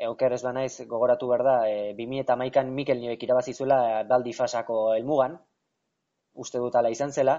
[0.08, 4.94] euker ez banaiz gogoratu behar da, e, 2000 eta maikan Mikel Nioek irabazizuela baldi fasako
[4.94, 5.36] elmugan,
[6.34, 7.36] uste dut ala izan zela,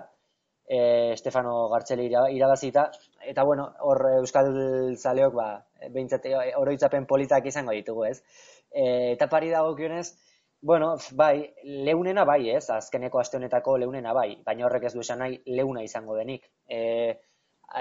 [0.67, 2.89] e, Stefano Gartxeli irabazita,
[3.21, 4.51] eta bueno, hor Euskal
[4.97, 5.49] Zaleok, ba,
[5.89, 8.19] behintzate, oroitzapen politak izango ditugu ez.
[8.71, 8.85] E,
[9.17, 10.09] etapari dago kionez,
[10.65, 15.19] Bueno, bai, leunena bai, ez, azkeneko aste honetako leunena bai, baina horrek ez du esan
[15.21, 16.47] nahi leuna izango denik.
[16.65, 16.79] E,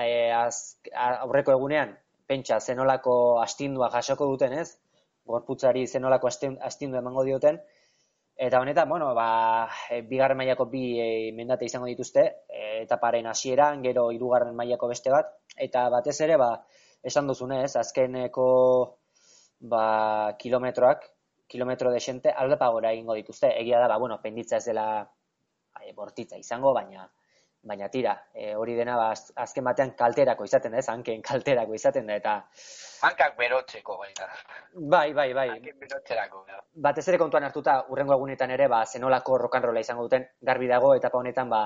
[0.01, 1.95] e, az, aurreko egunean,
[2.27, 4.69] pentsa, zenolako astindua jasoko duten, ez,
[5.27, 7.61] gorputzari zenolako astindu emango dioten,
[8.37, 13.83] eta honetan, bueno, ba, e, bigarren mailako bi e, mendate izango dituzte, e, etaparen hasieran,
[13.85, 15.31] gero hirugarren mailako beste bat,
[15.69, 16.51] eta batez ere, ba,
[17.03, 18.47] esan duzunez, azkeneko
[19.71, 19.85] ba,
[20.41, 21.11] kilometroak,
[21.47, 23.53] kilometro desente aldapa gora egingo dituzte.
[23.61, 24.87] Egia da, ba, bueno, penditza ez dela
[25.81, 27.07] e, bortitza izango, baina
[27.65, 29.07] baina tira, e, hori dena ba,
[29.45, 32.35] azken batean kalterako izaten da, ez, hanken kalterako izaten da, eta...
[33.09, 34.29] Hankak berotzeko, baita.
[34.95, 35.49] Bai, bai, bai.
[35.57, 36.61] Hanken berotzerako, ja.
[36.87, 41.21] Batez ere kontuan hartuta, urrengo egunetan ere, ba, zenolako rokanrola izango duten, garbi dago, etapa
[41.21, 41.65] honetan, ba,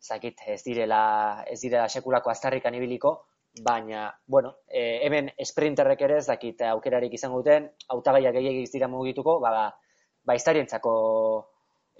[0.00, 1.02] zakit, ez direla,
[1.48, 3.16] ez direla sekulako aztarrikan ibiliko,
[3.64, 9.40] baina, bueno, e, hemen sprinterrek ere ez dakit aukerarik izango duten, hautagaiak gehiagik dira mugituko,
[9.40, 9.64] ba, ba,
[10.24, 10.36] ba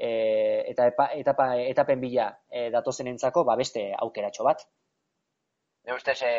[0.00, 4.64] e, eta epa, etapa, etapen bila e, datozen entzako, ba, beste aukeratxo bat.
[5.84, 6.32] Ne ustez, e,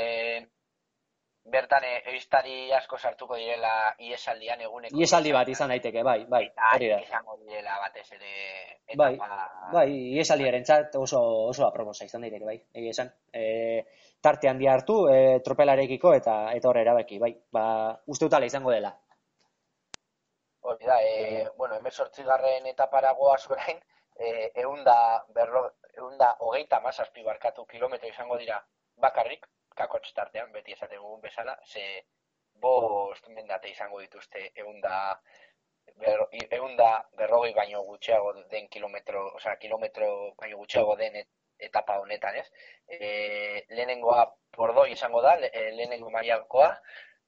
[1.52, 4.98] bertan eiztari asko sartuko direla iesaldian eguneko.
[4.98, 6.44] Iesaldi bat izan daiteke, bai, bai.
[6.50, 8.34] Eta izango direla batez ere
[8.96, 9.28] bai, etapa...
[9.28, 9.86] Bai, bai
[10.22, 13.14] iesaldiaren txat oso, oso aproposa izan daiteke, bai, egia esan.
[13.34, 13.86] E,
[14.22, 17.34] tarte handia hartu e, tropelarekiko eta eta hor erabaki, bai.
[17.54, 17.66] Ba,
[18.08, 18.94] uste utala izango dela.
[20.62, 21.80] Hori da, e, bueno,
[22.26, 23.80] garren etapara goaz orain,
[24.16, 25.64] e, eunda, berro,
[25.98, 28.60] eunda hogeita mazazpi barkatu kilometro izango dira
[29.06, 32.06] bakarrik, kakotx tartean, beti esaten gugun bezala, ze
[32.66, 34.96] bost mendate izango dituzte eunda,
[36.04, 36.26] ber,
[36.60, 40.10] eunda berrogei baino gutxiago den kilometro, oza, kilometro
[40.42, 41.24] baino gutxiago den
[41.58, 42.48] etapa honetan, ez?
[42.88, 44.26] E, lehenengoa
[44.58, 46.70] pordo izango da, e, lehenengo maiakoa,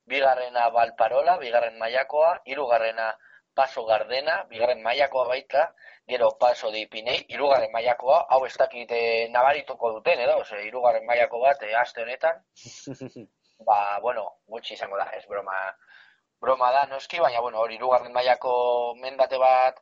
[0.06, 3.14] bigarrena balparola, bigarren maiakoa, hirugarrena
[3.54, 5.68] paso gardena, bigarren maiakoa baita,
[6.08, 11.06] gero paso di pinei, hirugarren maiakoa, hau ez dakit e, nabarituko duten, edo, ose, hirugarren
[11.06, 12.42] maiako bat, e, aste honetan,
[13.68, 15.56] ba, bueno, gutxi izango da, ez broma,
[16.42, 18.54] broma da, noski, baina, bueno, hori hirugarren maiako
[19.00, 19.80] mendate bat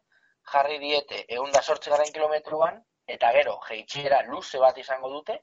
[0.51, 5.39] jarri diete, egun da sortzegaren kilometruan, eta gero, jeitxera luze bat izango dute,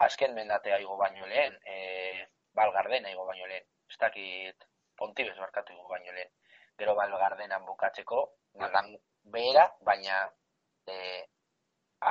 [0.00, 6.12] azken mendatea igo baino lehen, e, balgardena igo baino lehen, ez dakit pontibez barkatu baino
[6.12, 6.30] lehen,
[6.78, 8.22] gero balgardenan bukatzeko,
[8.62, 8.92] nagan
[9.34, 10.20] behera, baina
[10.86, 10.96] e,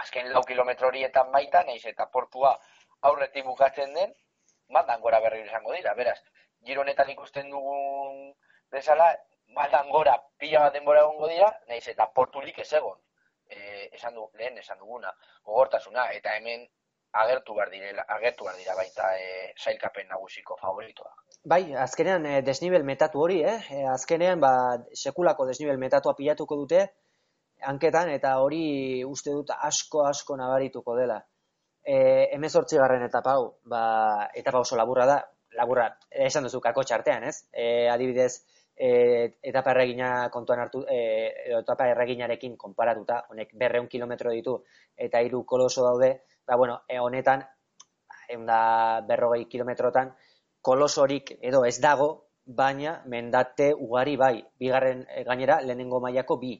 [0.02, 2.54] azken lau kilometro horietan baita, nahiz eta portua
[3.10, 4.14] aurretik bukatzen den,
[4.76, 6.20] mandan gora berri izango dira, beraz,
[6.66, 8.34] gironetan ikusten dugun
[8.72, 9.10] bezala,
[9.56, 13.00] maldan gora pila bat denbora egongo dira, nahiz eta portulik ez egon.
[13.50, 13.60] E,
[13.98, 15.14] esan du, lehen esan duguna,
[15.48, 16.68] gogortasuna, eta hemen
[17.24, 21.16] agertu behar direla, agertu behar dira baita e, sailkapen nagusiko favoritoa.
[21.44, 23.60] Bai, azkenean e, desnibel metatu hori, eh?
[23.72, 24.52] E, azkenean ba,
[24.94, 26.82] sekulako desnibel metatua pilatuko dute,
[27.72, 31.20] hanketan, eta hori uste dut asko asko nabarituko dela.
[31.84, 31.96] E,
[32.36, 33.84] emezortzi garren etapa hau, ba,
[34.36, 35.20] etapa oso laburra da,
[35.56, 35.88] laburra,
[36.28, 37.46] esan duzu kako txartean, ez?
[37.54, 38.44] E, adibidez,
[38.76, 38.90] e,
[39.54, 41.00] etapa erregina kontuan hartu, e,
[41.62, 44.58] etapa erreginarekin konparatuta, honek berreun kilometro ditu,
[45.08, 47.48] eta hiru koloso daude, ba, bueno, e, honetan,
[48.30, 48.62] egun da
[49.08, 50.12] berrogei kilometrotan,
[50.62, 52.10] kolosorik edo ez dago,
[52.46, 56.56] baina mendate ugari bai, bigarren e, gainera lehenengo mailako bi.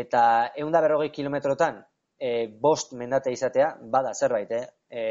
[0.00, 0.22] Eta
[0.56, 1.82] egun da berrogei kilometrotan,
[2.18, 4.64] e, bost mendate izatea, bada zerbait, eh?
[4.88, 5.02] E,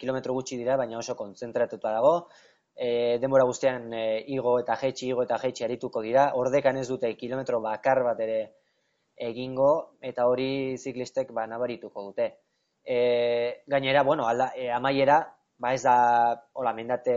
[0.00, 2.14] kilometro gutxi dira, baina oso konzentratuta dago,
[2.74, 4.04] e, denbora guztian e,
[4.36, 8.40] igo eta jetxi, igo eta jetxi arituko dira, ordekan ez dute kilometro bakar bat ere
[9.30, 12.30] egingo, eta hori ziklistek ba, nabarituko dute
[12.84, 15.20] e, gainera, bueno, alda, e, amaiera,
[15.60, 15.94] ba ez da,
[16.56, 17.14] hola, mendate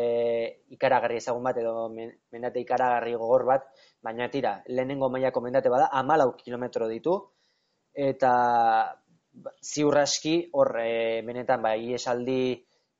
[0.76, 3.70] ikaragarri ezagun bat, edo mendate ikaragarri gogor bat,
[4.04, 7.16] baina tira, lehenengo mailako mendate bada, amalau kilometro ditu,
[7.94, 8.34] eta
[9.64, 12.42] ziurraski, hor, e, benetan, ba, esaldi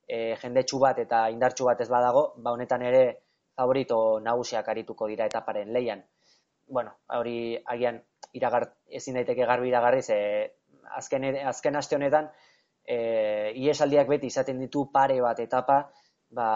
[0.08, 3.04] e, jendetsu bat eta indartsu bat ez badago, ba honetan ere
[3.54, 6.02] favorito nagusiak arituko dira etaparen leian.
[6.66, 8.00] Bueno, hori agian
[8.32, 10.18] iragar, ezin daiteke garbi iragarri, ze
[10.96, 12.32] azken, azken aste honetan,
[12.84, 15.80] e, iesaldiak beti izaten ditu pare bat etapa
[16.30, 16.48] ba,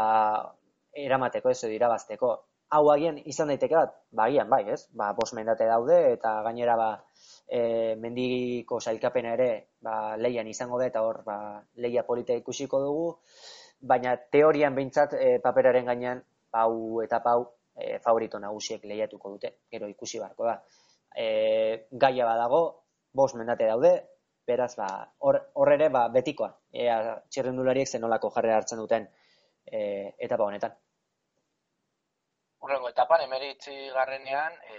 [0.92, 2.32] eramateko ez irabazteko.
[2.76, 4.82] Hau agian izan daiteke bat, ba agian bai, ez?
[4.92, 6.88] Ba, bos mendate daude eta gainera ba,
[7.48, 7.60] e,
[8.00, 11.38] mendiko sailkapena ere ba, leian izango da eta hor ba,
[11.80, 13.06] leia polita ikusiko dugu,
[13.80, 16.20] baina teorian behintzat e, paperaren gainean
[16.52, 20.58] pau eta pau e, favorito nagusiek lehiatuko dute, gero ikusi barko da.
[21.16, 22.62] E, gaia badago,
[23.16, 23.94] bos mendate daude,
[24.48, 24.88] beraz, ba,
[25.28, 26.50] hor, hor ere, ba, betikoa,
[26.84, 29.08] ea txirrendulariek zenolako jarri hartzen duten
[29.66, 29.80] e,
[30.26, 30.76] etapa honetan.
[32.64, 34.78] Urrengo etapan, emeritzi garrenean, e,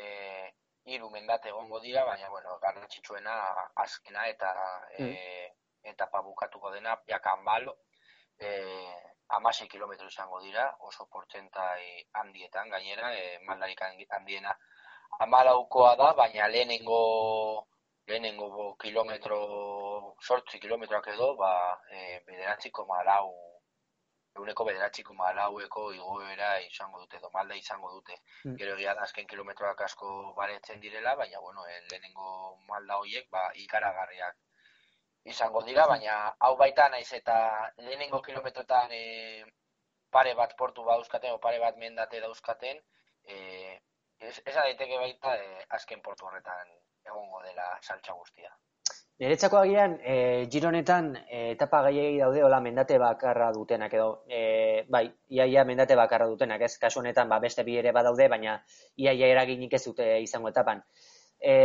[0.96, 3.36] iru mendate egongo dira, baina, bueno, garrantzitsuena
[3.86, 4.50] azkena eta
[4.98, 5.94] e, mm.
[5.94, 7.78] etapa bukatuko dena, piakan balo,
[8.40, 8.50] e,
[9.38, 14.56] amasei kilometro izango dira, oso portzentai handietan, gainera, e, maldarik handiena
[15.20, 17.00] amalaukoa da, baina lehenengo
[18.10, 19.38] lehenengo kilometro,
[20.20, 21.52] sortzi kilometroak edo, ba,
[21.92, 23.30] e, bederatziko malau,
[24.36, 28.18] eguneko bederatziko malaueko igoera izango dute, edo malda izango dute.
[28.46, 28.56] Mm.
[28.62, 34.38] Gero egia da, azken kilometroak asko baretzen direla, baina, bueno, lehenengo malda horiek, ba, ikaragarriak
[35.30, 36.18] izango dira, baina
[36.48, 37.38] hau baita naiz eta
[37.78, 39.46] lehenengo kilometrotan e,
[40.10, 42.82] pare bat portu dauzkaten, o pare bat mendate dauzkaten,
[43.24, 43.38] e,
[44.20, 46.79] ez, ez daiteke baita e, azken portu horretan
[47.12, 48.54] egongo dela saltza guztia.
[49.20, 55.10] Niretzako agian, e, gironetan e, etapa gaiei daude, hola, mendate bakarra dutenak edo, e, bai,
[55.36, 58.56] iaia mendate bakarra dutenak, ez, kasu honetan, ba, beste bi ere badaude, baina
[58.96, 60.86] iaia eraginik ez dute izango etapan.
[61.36, 61.58] E,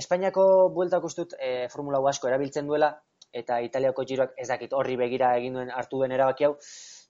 [0.00, 2.94] Espainiako bueltak ustut e, formula asko erabiltzen duela,
[3.42, 6.54] eta Italiako giroak ez dakit horri begira egin duen hartu duen erabaki hau,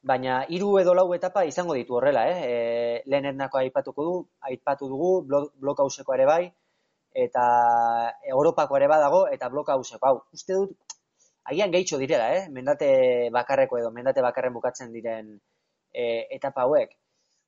[0.02, 2.36] baina hiru edo lau etapa izango ditu horrela, eh?
[2.42, 4.14] E, lehen aipatuko du,
[4.50, 6.44] aipatu dugu, blok, ere bai,
[7.16, 7.46] eta
[8.28, 10.16] Europako ere badago eta bloka hauseko hau.
[10.36, 10.96] Uste dut,
[11.52, 12.46] agian gehitxo direla, eh?
[12.52, 12.88] mendate
[13.34, 15.30] bakarreko edo mendate bakarren bukatzen diren
[15.94, 16.92] e, etapa hauek.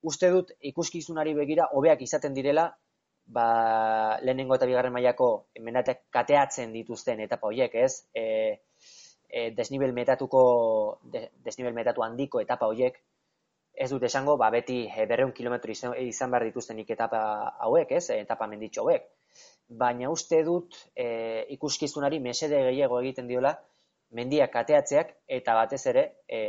[0.08, 2.68] Uste dut, ikuskizunari begira, hobeak izaten direla,
[3.26, 3.48] ba,
[4.22, 5.28] lehenengo eta bigarren mailako
[5.60, 8.06] mendateak kateatzen dituzten etapa horiek, ez?
[8.14, 8.24] E,
[9.28, 10.42] e, desnivel metatuko,
[11.44, 13.02] desnivel metatu handiko etapa horiek,
[13.78, 17.20] ez dut esango, ba, beti e, berreun kilometro izan, izan behar dituztenik etapa
[17.66, 18.06] hauek, ez?
[18.16, 19.10] Etapa menditxo hauek
[19.68, 23.54] baina uste dut e, ikuskizunari mesede gehiago egiten diola
[24.16, 26.40] mendiak kateatzeak eta batez ere e,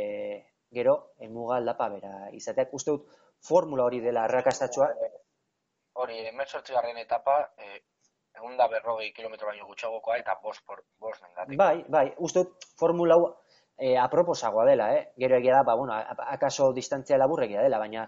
[0.72, 2.72] gero emuga aldapa bera izateak.
[2.74, 4.88] Uste dut formula hori dela arrakastatxoa.
[6.00, 7.82] Hori, emesortzi garren etapa, e,
[8.38, 10.64] egun da berrogei kilometro baino gutxagokoa eta bost,
[10.98, 11.58] bost mendatik.
[11.58, 13.26] Bai, bai, uste dut formula hau
[13.76, 15.08] e, aproposagoa dela, eh?
[15.18, 15.96] Gero egia da, ba, bueno,
[16.36, 18.06] akaso distantzia laburregia dela, baina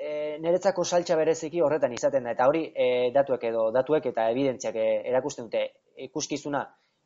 [0.00, 4.78] e, niretzako saltza bereziki horretan izaten da, eta hori e, datuek edo datuek eta evidentziak
[4.80, 5.66] e, erakusten dute
[6.08, 6.62] ikuskizuna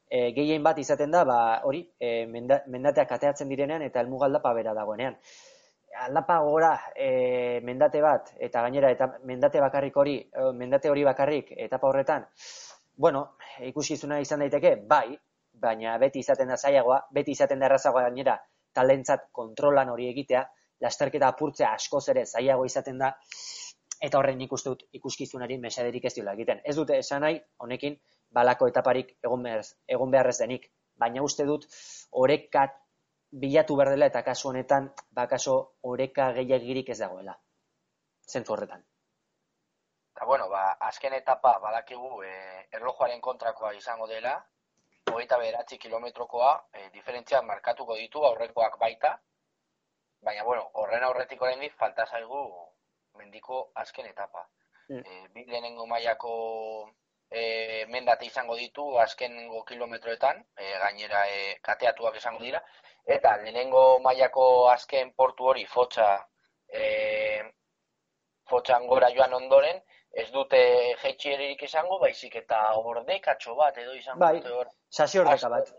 [0.09, 4.77] e, gehien bat izaten da, ba, hori e, menda, mendateak ateatzen direnean eta elmugaldapa bera
[4.79, 5.19] dagoenean.
[6.05, 10.17] Aldapa gora e, mendate bat eta gainera eta mendate bakarrik hori,
[10.59, 12.27] mendate hori bakarrik etapa horretan,
[12.97, 13.29] bueno,
[13.69, 15.15] ikuskizuna izan daiteke, bai,
[15.63, 18.35] baina beti izaten da zailagoa, beti izaten da errazagoa gainera
[18.75, 20.43] talentzat kontrolan hori egitea,
[20.85, 23.13] lasterketa apurtzea askoz ere zailago izaten da,
[24.05, 26.61] eta horren nik uste dut ikuskizunari mesaderik ez diola egiten.
[26.65, 27.99] Ez dute esan nahi, honekin,
[28.39, 29.63] balako etaparik egon behar,
[29.97, 30.71] egon behar ez denik.
[31.01, 31.67] Baina uste dut,
[32.25, 32.75] orekat
[33.45, 35.55] bilatu behar dela eta kasu honetan, bakaso
[35.93, 37.37] oreka gehiagirik ez dagoela.
[38.31, 38.85] Zentzu horretan.
[40.15, 42.35] Eta bueno, ba, azken etapa badakigu e,
[42.77, 44.37] erlojuaren kontrakoa izango dela,
[45.11, 49.17] hogeita beratzi kilometrokoa, e, diferentzia markatuko ditu aurrekoak baita,
[50.25, 52.43] baina bueno, horren aurretik oraindik falta zaigu
[53.19, 54.47] mendiko azken etapa.
[54.89, 55.01] Mm.
[55.01, 56.35] E, bi lehenengo mailako
[57.31, 62.63] e, mendate izango ditu azkenengo kilometroetan, e, gainera e, kateatuak izango dira,
[63.17, 66.09] eta lehenengo mailako azken portu hori fotxa
[66.69, 66.85] e,
[68.51, 69.83] fotxan gora joan ondoren,
[70.23, 70.61] ez dute
[71.03, 74.71] jetxierik izango, baizik eta ordekatxo bat edo izango bai, dute hor.
[74.91, 75.73] Sasi ordeka bat.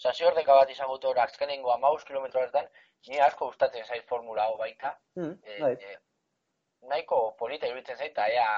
[0.00, 2.70] Sasi ordeka bat izango dute hor, azkenengo amaus kilometro hartan,
[3.08, 4.94] ni asko gustatzen zait formula hau baita.
[5.16, 5.96] Mm, e, e,
[6.90, 8.48] nahiko polita iruditzen zait, ea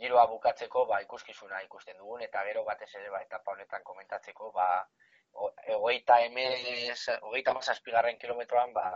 [0.00, 4.68] giroa bukatzeko ba, ikuskizuna ikusten dugun, eta gero batez ere ba, etapa honetan komentatzeko, ba,
[5.76, 8.86] hogeita emez, hogeita mazazpigarren kilometroan, ba,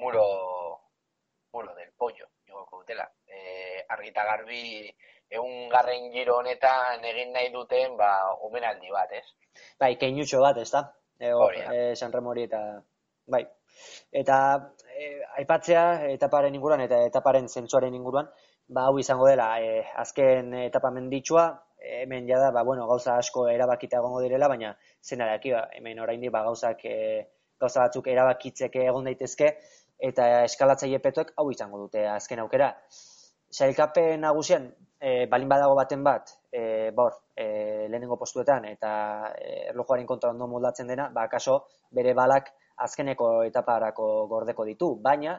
[0.00, 0.26] muro,
[1.52, 3.08] muro del pollo, igoko dutela.
[3.26, 4.86] E, argita garbi,
[5.30, 8.12] egun garren giro honetan egin nahi duten, ba,
[8.48, 9.26] omenaldi bat, ez?
[9.80, 10.86] Bai, keinutxo bat, ez da?
[11.18, 12.62] E, e, San Remori eta,
[13.26, 13.44] bai.
[14.12, 14.38] Eta,
[14.94, 15.10] e,
[15.40, 15.84] aipatzea,
[16.14, 18.28] etaparen inguruan eta etaparen zentzuaren inguruan,
[18.68, 21.46] ba, hau izango dela, e, azken etapa menditsua,
[21.84, 26.32] hemen jada, ba, bueno, gauza asko erabakita egongo direla, baina zena daki, ba, hemen oraindik
[26.32, 27.24] ba, gauzak, e,
[27.60, 29.50] gauza batzuk erabakitzeke egon daitezke,
[30.08, 32.72] eta eskalatzaile petoek hau izango dute azken aukera.
[33.54, 34.66] Sailkape nagusian,
[34.98, 37.46] e, balin badago baten bat, e, bor, e,
[37.90, 38.90] lehenengo postuetan eta
[39.70, 41.60] erlojuaren kontra ondo moldatzen dena, ba, kaso
[41.92, 44.94] bere balak azkeneko etaparako gordeko ditu.
[45.02, 45.38] Baina,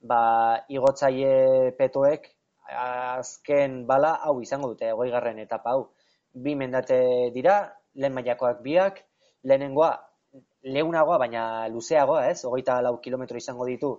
[0.00, 0.22] ba,
[0.68, 2.28] igotzaile petoek
[2.82, 5.88] azken bala hau izango dute, egoi garren etapa hau.
[6.32, 7.58] Bi mendate dira,
[7.94, 9.02] lehen mailakoak biak,
[9.44, 9.92] lehenengoa
[10.62, 12.44] leunagoa, baina luzeagoa, ez?
[12.48, 13.92] Hogeita lau kilometro izango ditu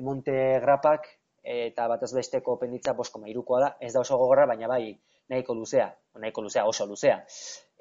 [0.00, 1.06] Monte Grapak,
[1.44, 4.94] eta batez besteko penditza bosko mairukoa da, ez da oso gogorra, baina bai
[5.30, 7.18] nahiko luzea, nahiko luzea, oso luzea.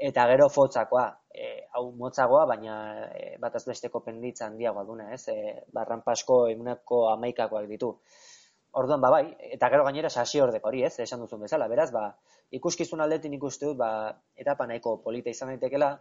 [0.10, 2.76] Eta gero fotzakoa, e, hau motzagoa, baina
[3.14, 5.28] e, batez besteko penditza handiagoa duna, ez?
[5.30, 7.94] E, barran pasko emunako amaikakoak ditu.
[8.82, 10.96] Orduan, ba, bai, eta gero gainera sasi ordeko hori, ez?
[11.06, 12.08] Esan duzun bezala, beraz, ba,
[12.58, 13.90] ikuskizun aldetin ikustu dut, ba,
[14.36, 15.94] etapa nahiko polita izan daitekela,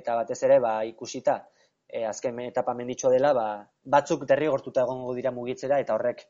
[0.00, 1.36] eta batez ere, ba, ikusita,
[1.84, 3.48] e, azken etapa menditxo dela, ba,
[3.84, 6.24] batzuk derrigortuta egongo dira mugitzera, eta horrek,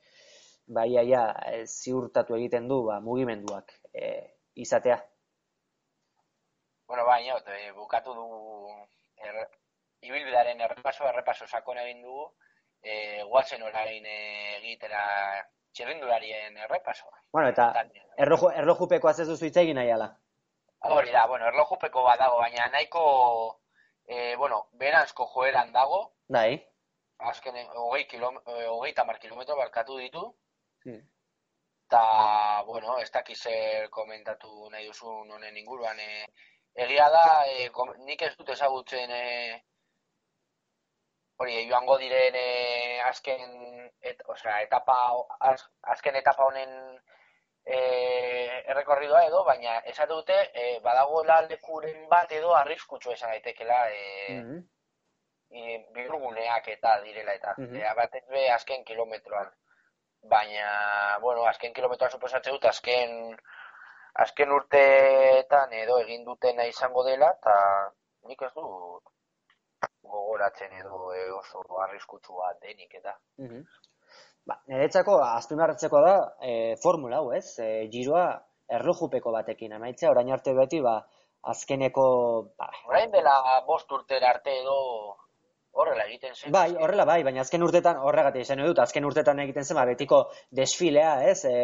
[0.66, 1.22] bai, aia,
[1.64, 4.10] ziurtatu egiten du, ba, mugimenduak e,
[4.66, 4.98] izatea.
[6.88, 8.26] Bueno, bai, e, bukatu du
[9.20, 9.42] er,
[10.08, 12.24] ibilbidaren errepaso, errepaso sakon egin dugu,
[12.80, 15.02] e, guatzen orain egitera
[15.76, 17.20] txerrindularien errepasoa.
[17.36, 17.68] Bueno, eta
[18.16, 20.08] erloju, erlojupeko azezu zuitza egin nahi ala?
[20.96, 23.04] Hori da, bueno, erlojupeko badago, baina nahiko
[24.06, 26.02] e, bueno, beranzko joeran dago.
[26.32, 26.56] Bai.
[27.18, 30.24] Azken, hogei, kilom, eh, hogei tamar kilometro barkatu ditu.
[30.86, 31.02] Hmm.
[31.92, 33.42] Ta, bueno, ez dakiz
[33.90, 36.00] komentatu nahi duzun honen inguruan.
[36.00, 36.24] E,
[36.74, 37.70] egia da, e,
[38.04, 39.62] nik ez dut ezagutzen, e,
[41.38, 42.46] hori, joango diren e,
[43.08, 44.96] azken, et, osea, etapa,
[45.52, 45.62] az,
[45.94, 46.74] azken etapa honen
[47.68, 54.40] eh errekorridoa edo, baina esate dute eh badagoela lekuren bat edo arriskutsu esan daitekeela eh
[54.40, 54.66] mm
[56.68, 58.28] eta direla eta mm -hmm.
[58.28, 59.52] be azken kilometroan.
[60.22, 63.36] Baina, bueno, azken kilometroan suposatzen dut azken
[64.24, 67.54] azken urteetan edo egin dutena izango dela eta
[68.28, 69.04] nik ez dut
[70.08, 73.18] gogoratzen edo e, oso arriskutsu bat denik eta.
[73.38, 73.62] Mm
[74.48, 77.58] Ba, niretzako azpimarratzeko da e, formula hau, ez?
[77.60, 78.22] E, giroa
[78.78, 80.94] erlojupeko batekin amaitzea, orain arte beti, ba,
[81.52, 82.04] azkeneko...
[82.56, 83.34] Ba, orain dela
[83.66, 84.78] bost urtera arte edo
[85.72, 86.52] horrela egiten zen.
[86.52, 90.22] Bai, horrela bai, baina azken urtetan horregatik izan dut, azken urtetan egiten zen, ba, betiko
[90.60, 91.44] desfilea, ez?
[91.44, 91.54] E,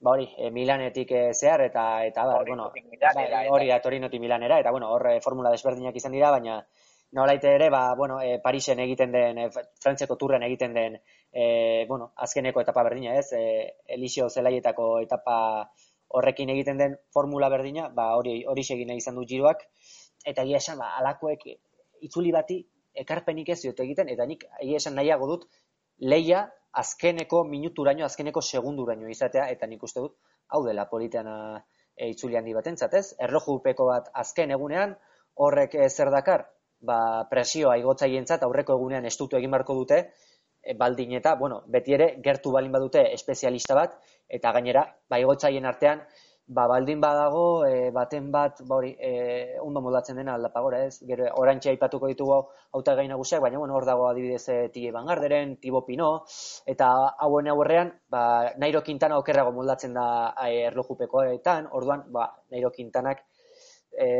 [0.00, 4.60] ba hori, e, Milanetik e, zehar eta, eta ba, bueno, ba, hori da, Torinotik Milanera,
[4.60, 6.60] eta bueno, horre formula desberdinak izan dira, baina
[7.12, 9.48] nolaite ere, ba, bueno, e, Parisen egiten den, e,
[9.82, 10.98] Frantziako turren egiten den,
[11.32, 13.32] e, bueno, azkeneko etapa berdina, ez?
[13.32, 15.38] E, Elisio Zelaietako etapa
[16.10, 19.66] horrekin egiten den formula berdina, ba, hori hori egin izan du giroak,
[20.26, 21.46] eta egia esan, ba, alakoek
[22.06, 22.60] itzuli bati,
[22.94, 25.46] ekarpenik ez diote egiten, eta nik egia esan nahiago dut,
[26.00, 30.16] leia azkeneko minuturaino, azkeneko segunduraino izatea, eta nik uste dut,
[30.48, 31.34] hau dela politeana
[31.96, 34.96] e, itzuli handi bat entzatez, erlojupeko bat azken egunean,
[35.40, 36.46] horrek zer dakar,
[36.80, 40.00] ba, presioa igotzaientzat aurreko egunean estutu egin barko dute
[40.62, 43.96] e, baldin eta, bueno, beti ere, gertu balin badute espezialista bat,
[44.28, 46.02] eta gainera, bai artean,
[46.50, 50.98] ba, baldin badago, e, baten bat, ba, hori, e, ondo moldatzen dena aldapagora, ez?
[51.06, 52.38] Gero, orantxe aipatuko ditugu
[52.74, 56.08] hauta gaina guziak, baina, bueno, hor dago adibidez e, Tige Bangarderen, Tibo Pino,
[56.66, 56.88] eta
[57.26, 58.22] hauen aurrean, ba,
[58.58, 60.06] Nairo Quintana okerrago moldatzen da
[60.48, 63.22] e, erlojupekoetan, orduan, ba, Nairo Quintanak,
[63.94, 64.10] e,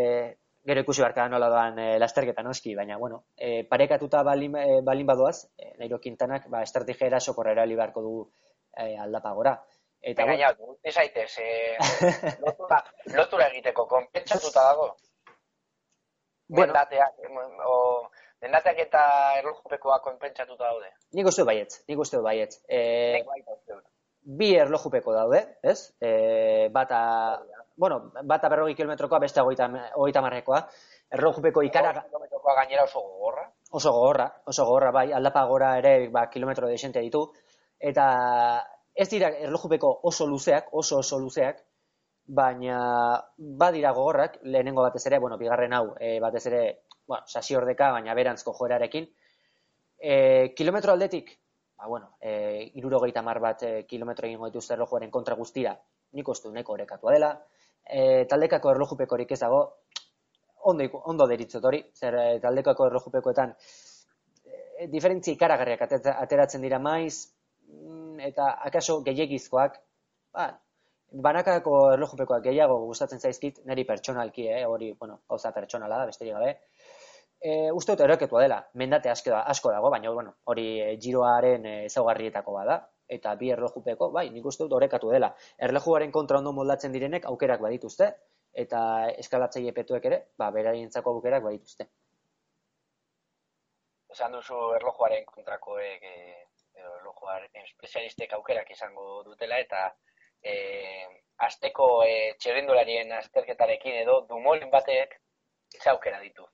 [0.71, 5.11] gero ikusi barka nola doan e, lasterketa noski, baina, bueno, e, parekatuta balin, e, balin
[5.11, 8.17] badoaz, e, Nairo Quintanak, ba, estrategia eraso korrera beharko du
[8.71, 9.59] e, aldapagora.
[10.01, 11.77] Eta gaina, bueno, ez aitez, e,
[12.41, 12.81] lotura,
[13.13, 14.87] lotura egiteko, konpentsatuta dago.
[16.49, 17.19] Bueno, dendateak,
[17.69, 18.09] o,
[18.41, 19.03] dendateak eta
[19.43, 20.89] erlojupekoa konpentsatuta daude.
[21.13, 22.63] Nik uste baietz, nik uste baietz.
[22.65, 23.21] E,
[24.41, 25.93] bi erlojupeko daude, ez?
[26.01, 27.03] E, bata,
[27.77, 30.65] bueno, bata berrogi kilometrokoa, beste hogeita marrekoa.
[31.13, 31.93] Erlojupeko ikara...
[32.09, 33.47] Kilometrokoa gainera oso gogorra.
[33.71, 37.27] Oso gogorra, oso gogorra, bai, aldapa gora ere ba, kilometro desente ditu.
[37.79, 38.07] Eta
[39.01, 41.63] ez dira erlojupeko oso luzeak, oso oso luzeak,
[42.41, 42.81] baina
[43.63, 46.61] badira gogorrak, lehenengo batez ere, bueno, bigarren hau, e, batez ere,
[47.09, 49.09] bueno, sasi ordeka, baina berantzko joerarekin.
[49.97, 51.33] E, kilometro aldetik,
[51.79, 55.75] ba, bueno, e, irurogeita mar bat e, kilometro egin dituzte erlojuaren kontra guztira,
[56.13, 57.33] nik uste neko orekatua dela,
[57.89, 59.65] e, taldekako erlojupekorik ez dago,
[60.69, 67.31] ondo, ondo deritzot hori, zer e, taldekako erlojupekoetan e, diferentzi ikaragarriak ateratzen dira maiz,
[68.31, 69.79] eta akaso gehiagizkoak,
[70.37, 70.51] ba,
[71.11, 76.53] banakako erlojupekoak gehiago gustatzen zaizkit, niri pertsonalki, eh, hori, bueno, gauza pertsonala da, besterik gabe,
[77.41, 82.57] e, uste dut eroketua dela, mendate asko, asko dago, baina bueno, hori e, giroaren ezaugarrietako
[82.59, 85.33] bada, eta bi erlojupeko, bai, nik uste dut orekatu dela.
[85.69, 88.13] Erlojuaren kontra ondo moldatzen direnek aukerak badituzte,
[88.65, 88.83] eta
[89.23, 91.89] eskalatzaile petuek ere, ba, beraientzako aukerak badituzte.
[94.11, 96.50] Esan duzu erlojuaren kontrakoek, e,
[97.65, 99.89] espezialistek aukerak izango dutela, eta
[100.43, 100.55] e,
[101.47, 105.21] azteko e, txerrindularien azterketarekin edo dumolin batek
[105.81, 106.47] ze aukera ditu.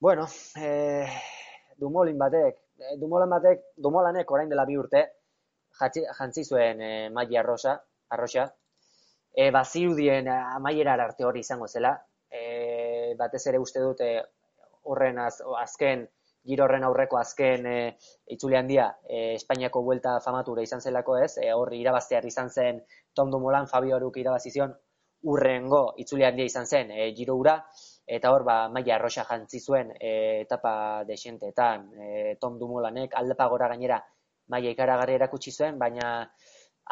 [0.00, 0.26] Bueno,
[0.58, 1.06] e,
[1.78, 2.58] dumolin batek,
[2.98, 5.04] dumolan batek, dumolanek orain dela bi urte,
[5.78, 7.76] jantzi zuen e, maili arrosa,
[8.10, 8.48] arrosa,
[9.34, 11.94] e, bazirudien amaiera arte hori izango zela,
[12.30, 14.10] e, batez ere uste dute
[14.82, 16.08] horren az, azken,
[16.46, 17.76] giro horren aurreko azken e,
[18.34, 22.80] itzule handia e, Espainiako buelta famatura izan zelako ez, e, horri irabaztear izan zen
[23.14, 24.74] Tom Dumoulin, Fabio Aruk irabazizion,
[25.22, 27.58] urrengo itzule handia izan zen e, giro ura,
[28.06, 34.00] eta hor ba, maia arrosa jantzi zuen e, etapa desienteetan, e, Tom Dumoulinek aldepagora gainera
[34.50, 36.08] maila ikaragarri erakutsi zuen, baina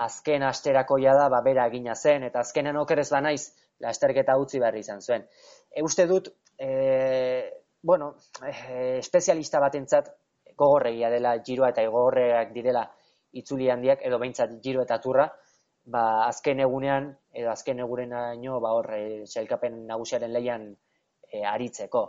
[0.04, 3.50] azken asterakoia da ba bera egina zen eta azkenen okerez ba naiz
[3.82, 5.26] lasterketa utzi berri izan zuen.
[5.70, 6.70] E, uste dut e,
[7.82, 8.14] bueno,
[8.44, 10.10] e, espezialista batentzat
[10.56, 12.84] gogorregia dela giroa eta gogorreak direla
[13.32, 15.28] itzuli handiak edo behintzat giro eta turra,
[15.84, 18.90] ba azken egunean edo azken egurenaino ba hor
[19.26, 20.66] sailkapen nagusiaren leian
[21.30, 22.04] e, aritzeko.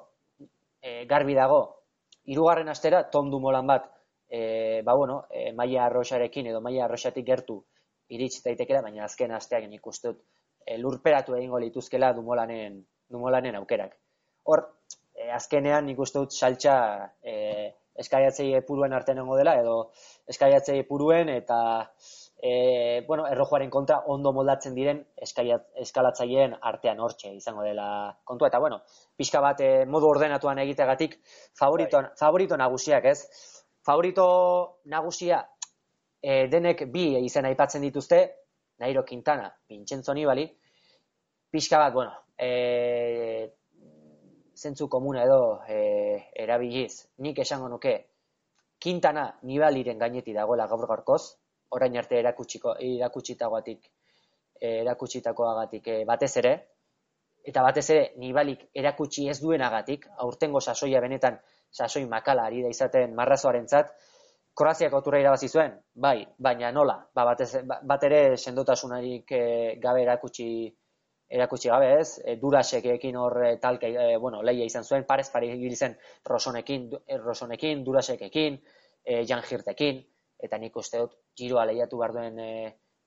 [0.81, 1.61] E, garbi dago,
[2.25, 3.87] hirugarren astera tondu molan bat
[4.27, 7.61] e, ba, bueno, e, maia arroxarekin edo maia arroxatik gertu
[8.11, 10.21] irits daitekela, baina azken asteak nik uste dut
[10.65, 13.95] e, lurperatu egingo lituzkela dumolanen, dumolanen aukerak.
[14.43, 14.65] Hor,
[15.21, 16.75] e, azkenean nik uste dut saltza
[17.21, 17.35] e,
[18.01, 19.91] eskaiatzei epuruen artean dela, edo
[20.27, 21.59] eskaiatzei epuruen eta
[22.41, 28.47] e, bueno, errojuaren kontra ondo moldatzen diren eskalatzaileen artean hortxe izango dela kontua.
[28.47, 28.81] Eta, bueno,
[29.15, 31.19] pixka bat e, modu ordenatuan egitegatik
[31.59, 32.15] favorito, bai.
[32.17, 33.59] favorito nagusiak, ez?
[33.85, 35.41] favorito nagusia
[36.21, 38.21] e, denek bi izen aipatzen dituzte,
[38.81, 40.47] Nairo Quintana, Vincenzo Nibali,
[41.51, 43.51] pixka bat, bueno, e,
[44.61, 45.77] zentzu komuna edo e,
[46.43, 47.93] erabiliz, nik esango nuke,
[48.81, 51.21] Quintana Nibaliren gaineti dagoela gaur gorkoz,
[51.77, 53.89] orain arte erakutsiko, erakutsitagoatik,
[54.71, 56.53] erakutsitakoagatik e, batez ere,
[57.51, 61.39] eta batez ere Nibalik erakutsi ez duenagatik, aurtengo sasoia benetan
[61.71, 63.93] sasoi makala ari da izaten marrazoarentzat,
[64.51, 69.43] Kroaziako turra irabazi zuen, bai, baina nola, ba, batez, ba, bat ere sendotasunarik e,
[69.79, 70.47] gabe erakutsi
[71.31, 75.51] erakutsi gabe ez, e, durasekekin hor e, talke, e, bueno, leia izan zuen, parez pari
[75.55, 75.95] hil zen
[76.27, 76.89] rosonekin,
[77.23, 78.59] rosonekin, durasekekin,
[79.05, 80.01] e, janjirtekin,
[80.43, 82.51] eta nik uste dut, giroa lehiatu behar duen e,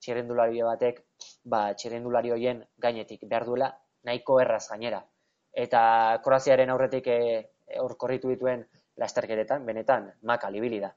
[0.00, 1.02] txirrendulari batek,
[1.44, 3.70] ba, txirrendulari hoien gainetik behar duela,
[4.04, 5.02] nahiko erraz gainera.
[5.64, 5.80] Eta
[6.24, 7.18] Kroaziaren aurretik e,
[7.80, 8.64] hor korritu dituen
[9.00, 10.90] lasterkeretan, benetan, maka libili da.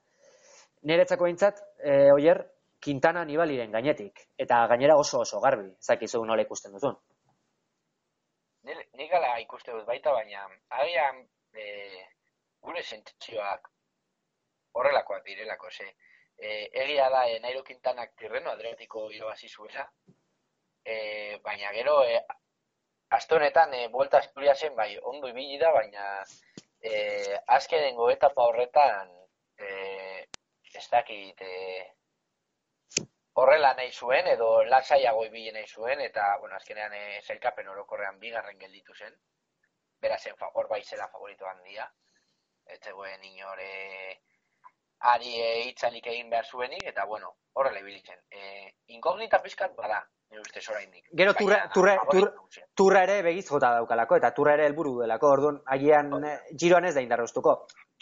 [0.88, 2.44] Niretzako behintzat, e, oier,
[2.84, 6.98] Quintana Nibaliren gainetik, eta gainera oso oso garbi, zakizu nola ikusten duzun.
[8.68, 10.44] Nik gala ikuste dut baita, baina
[10.82, 11.66] agian e,
[12.68, 13.70] gure sentzioak
[14.78, 15.88] horrelakoak direlako, ze.
[16.38, 16.50] E,
[16.84, 19.88] egia da, e, Nairo Quintanak tirreno adriatiko irabazi zuela,
[20.84, 20.98] e,
[21.46, 22.20] baina gero, e,
[23.18, 26.10] aste honetan, e, Vuelta Asturiasen bai, ondo ibili da, baina
[26.80, 29.14] e, azkenengo etapa horretan,
[29.58, 30.28] e,
[30.76, 31.97] ez dakit, e,
[33.38, 38.58] horrela nahi zuen, edo lasaiago ibili nahi zuen, eta, bueno, azkenean e, zelkapen orokorrean bigarren
[38.60, 39.14] gelditu zen,
[40.02, 41.86] bera zen, hor bai zela favorito handia,
[42.66, 43.70] ez zegoen inore
[45.14, 48.18] ari e, itzalik egin behar zuenik, eta, bueno, horrela ibilitzen.
[48.32, 51.06] E, inkognita pizkat bada, nire ustez oraindik.
[51.22, 52.32] Gero turra, turra, turra,
[52.76, 56.96] turra ere begiz jota daukalako, eta turra ere helburu delako, orduan, agian eh, giroan ez
[56.98, 57.60] da indarroztuko.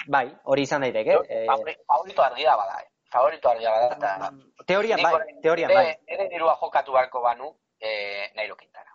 [0.08, 1.20] Bai, hori izan daiteke.
[1.28, 2.90] Eh, Favori- Favorito argia bada, eh?
[3.16, 4.32] Favorito argia bada, eta...
[4.68, 5.86] teorian nik bai, teorian bai.
[6.16, 7.47] Ere dirua jokatu beharko banu,
[7.80, 8.91] eh, Nairo Quintana.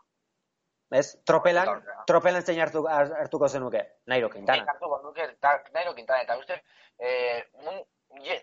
[1.00, 1.06] Ez?
[1.24, 2.04] Tropelan, Horrela.
[2.10, 4.66] tropelan zein hartu, hartuko zenuke, Nairo Quintana.
[4.74, 6.58] hartu nuke ta- Nairo Quintana, eta uste,
[6.98, 7.78] eh, mun,
[8.26, 8.36] je,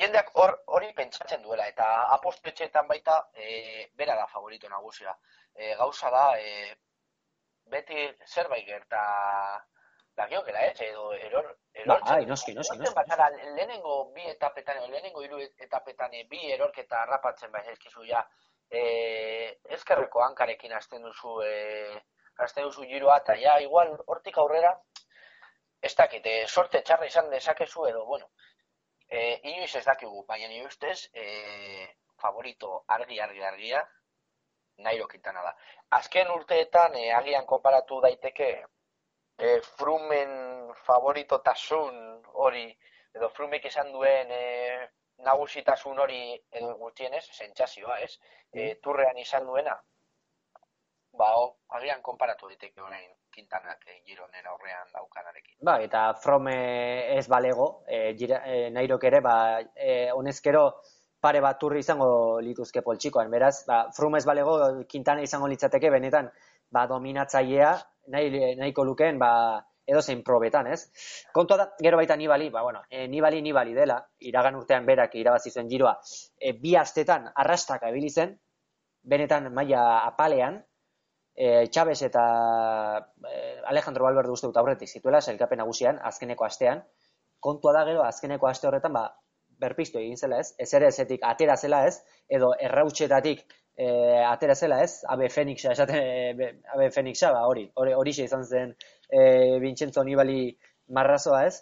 [0.00, 1.86] jendeak hor hori pentsatzen duela, eta
[2.18, 5.16] apostetxeetan baita eh, bera da favorito nagusia.
[5.54, 6.74] Eh, gauza da, eh,
[7.72, 9.00] beti zerbait gerta
[10.16, 10.80] dakiokela, ez?
[10.80, 12.14] Edo eror, erortzen.
[12.14, 12.94] Bai, noski, noski, Erortzen noski.
[12.96, 18.22] bazara, lehenengo bi etapetan, lehenengo hiru etapetan eh, bi erorketa harrapatzen bai ezkizu ja,
[18.70, 22.00] eh, ezkerreko hankarekin hasten duzu, eh,
[22.38, 24.72] hasten duzu giroa, eta ja, igual, hortik aurrera,
[25.82, 28.30] ez dakit, eh, sorte txarra izan dezakezu edo, bueno,
[29.08, 31.86] eh, inoiz ez dakigu, baina nire ustez, eh,
[32.20, 33.84] favorito argi, argi, argia,
[34.78, 35.54] Nairo Quintana da.
[35.96, 38.48] Azken urteetan, eh, agian konparatu daiteke,
[39.38, 40.30] eh, frumen
[40.86, 41.98] favoritotasun
[42.44, 42.68] hori,
[43.16, 44.86] edo frumek izan duen eh,
[45.26, 46.22] nagusitasun hori,
[46.52, 48.16] edo gutxienez, sentsazioa, ez?
[48.52, 49.76] Eh, turrean izan duena,
[51.16, 51.46] ba, ho,
[51.78, 55.56] agian konparatu daiteke orain Quintanak eh, gironen aurrean daukanarekin.
[55.64, 59.36] Ba, eta From eh, ez balego, eh, gira, eh, Nairok ere, ba,
[59.74, 60.66] eh, honezkero
[61.20, 63.30] pare bat turri izango lituzke poltsikoan.
[63.32, 64.56] Beraz, ba, From ez balego,
[64.88, 66.30] Quintana izango litzateke benetan,
[66.70, 67.72] ba, dominatzailea,
[68.12, 69.30] nahi, nahiko lukeen, ba,
[69.86, 70.90] edo zein probetan, ez?
[71.34, 75.52] Kontua da, gero baita Nibali, ba, bueno, e, Nibali Nibali dela, iragan urtean berak irabazi
[75.54, 75.94] zuen giroa,
[76.38, 78.34] e, bi astetan arrastaka ibili zen,
[79.06, 80.58] benetan maila apalean,
[81.36, 82.24] e, Chavez eta
[83.30, 86.82] e, Alejandro Valverde uste dut aurretik zituela, sailkapen nagusian, azkeneko astean,
[87.38, 89.06] kontua da gero, azkeneko aste horretan, ba,
[89.60, 93.46] berpiztu egin zela ez, ez ere ezetik atera zela ez, edo errautxetatik
[93.76, 93.88] e,
[94.24, 98.44] atera zela ez, abe Fenixa esaten, e, be- abe Fenixa, ba, hori, hori, horixe izan
[98.44, 98.76] zen
[99.10, 100.56] e, Vincenzo Nibali
[100.88, 101.60] marrazoa ez,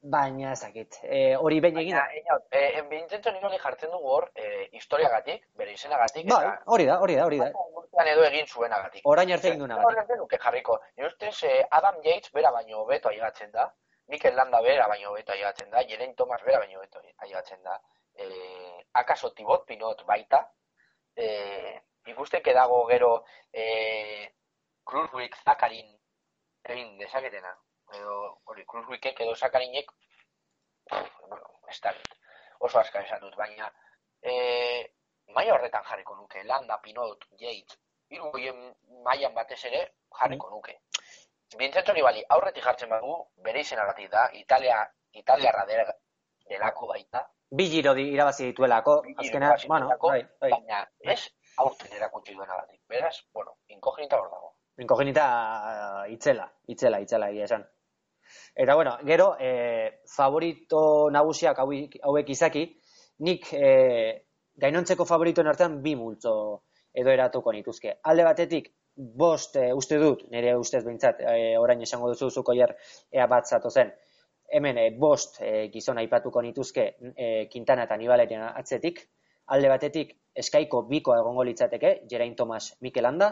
[0.00, 2.04] baina ez dakit, e, hori behin egin da.
[2.06, 7.16] Baina, eh, Vincenzo Nibali jartzen dugu hor, eh, historiagatik, bere izenagatik, eta hori da, hori
[7.18, 7.50] da, hori da.
[7.82, 9.02] urtean edo egin zuenagatik.
[9.04, 10.78] Orain arte egin duena Horren genuke jarriko.
[10.96, 11.34] Nire ustez,
[11.70, 13.66] Adam Yates bera baino hobeto aigatzen da,
[14.08, 17.80] Mikel Landa bera baino hobeto aigatzen da, Jelen Thomas bera baino hobeto aigatzen da,
[18.14, 20.44] eh, akaso Tibot Pinot baita,
[21.24, 21.74] eh,
[22.12, 23.12] ikusteke dago gero
[23.52, 24.28] eh,
[24.88, 25.90] Cruzwick Zakarin
[26.68, 27.50] egin dezaketena,
[27.98, 28.14] edo
[28.44, 29.90] hori Cruzwickek edo Zakarinek
[31.28, 31.92] bueno, ez da
[32.60, 33.68] oso aska esan dut, baina
[34.22, 34.86] eh,
[35.34, 37.76] maila horretan jarriko nuke, Landa, Pinot, Yates,
[38.10, 38.62] hiru horien
[39.04, 39.82] mailan batez ere
[40.20, 40.78] jarriko nuke.
[41.58, 43.14] Vincenzo Nibali aurretik jartzen badu,
[43.44, 44.80] bere izenagatik da, Italia,
[45.12, 45.96] Italiarra dela-
[46.48, 50.50] delako baita, Bi giro di- irabazi dituelako, azkenean, bueno, bai, bai.
[50.50, 51.20] baina ez
[51.56, 52.82] aurten erakutsi duenagatik.
[52.88, 54.54] Beraz, bueno, inkognita hor dago.
[54.78, 55.24] Inkognita
[55.72, 57.64] eh, itzela, itzela, itzela egia esan.
[58.54, 60.80] Eta bueno, gero, e, favorito
[61.10, 62.64] nagusiak hauek, hauek izaki,
[63.24, 63.70] nik e,
[64.60, 66.34] gainontzeko favoritoen artean bi multzo
[66.92, 67.94] edo eratuko nituzke.
[68.10, 72.74] Alde batetik, bost e, uste dut, nire ustez behintzat, e, orain esango duzu zuko jer
[73.14, 73.94] ea bat zen.
[74.48, 76.84] Hemen e, bost e, gizon aipatuko nituzke
[77.14, 79.02] e, Quintana eta Nibaleren atzetik.
[79.54, 83.30] Alde batetik, eskaiko biko egongo litzateke, Geraint Thomas Mikel Landa,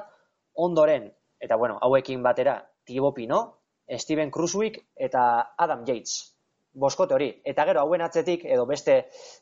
[0.54, 1.10] ondoren,
[1.40, 3.52] eta bueno, hauekin batera, Thibaut Pinot,
[3.98, 6.32] Steven Cruzwick eta Adam Yates.
[6.72, 7.30] Boskote hori.
[7.44, 8.96] Eta gero hauen atzetik, edo beste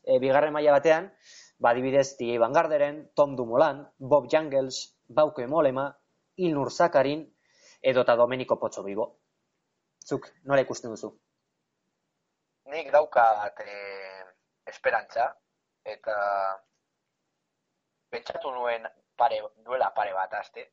[0.04, 1.10] e, bigarren maila batean,
[1.58, 2.38] ba, adibidez, T.A.
[2.38, 5.88] Van Garderen, Tom Dumoulin, Bob Jungels, Bauke Molema,
[6.36, 7.26] Ilnur Zakarin,
[7.82, 9.10] edo eta Domenico Pozzo Vivo.
[10.04, 11.14] Zuk, nola ikusten duzu?
[12.72, 14.24] Nik daukat eh,
[14.66, 15.28] esperantza,
[15.84, 16.16] eta
[18.08, 20.70] pentsatu nuen pare, duela pare bat aste,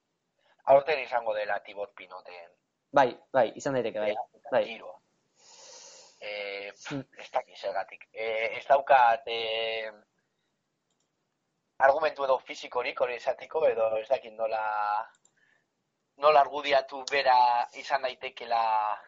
[0.71, 2.49] aurten izango dela Tibot Pinoten
[2.91, 4.15] Bai, bai, izan daiteke, bai.
[4.51, 4.65] bai.
[4.67, 4.97] giroa.
[6.21, 8.03] Eh, pff, ez dakit zergatik.
[8.11, 9.91] Eh, ez daukat eh,
[11.87, 14.61] argumentu edo fizikorik hori esatiko, edo ez dakit nola
[16.21, 17.35] nola argudiatu bera
[17.81, 18.61] izan daitekela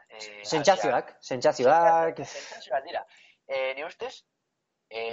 [0.10, 3.06] eh, Sentsazioak, sentsazioak, Sentsazioak dira.
[3.48, 4.14] e, ni ustez,
[4.90, 5.04] e,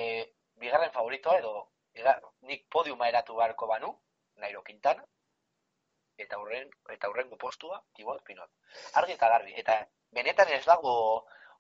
[0.63, 1.55] bigarren favoritoa edo,
[1.95, 2.17] ega,
[2.49, 3.93] nik podiuma eratu beharko banu,
[4.41, 5.05] Nairo Quintana,
[6.21, 8.51] eta horren eta horrengo postua Tibot Pinot.
[9.01, 9.77] Argi eta garbi eta
[10.17, 10.95] benetan ez dago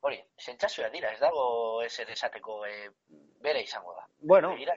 [0.01, 1.45] hori, sentsazioa dira, ez dago
[1.85, 2.89] eser esateko e,
[3.45, 4.07] bere izango da.
[4.33, 4.77] Bueno, Begira,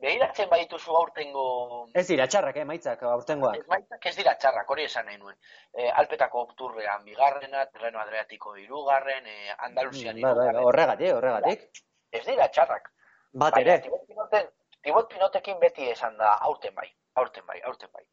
[0.00, 1.44] begiratzen badituzu aurtengo
[1.94, 3.56] ez dira txarrak, eh, maitzak, aurtengoak.
[3.56, 5.36] Ez ez dira txarrak, hori esan nahi nuen.
[5.72, 10.68] E, Alpetako turrean bigarrena, Terreno Adriatiko irugarren, e, Andaluzian Bai, bai, bai, irugarren.
[10.70, 11.84] horregatik, horregatik.
[12.12, 12.90] Ez dira txarrak.
[13.44, 13.78] Bat ere.
[14.84, 18.04] Tibot Pinotekin beti esan da aurten bai, aurten bai, aurten bai.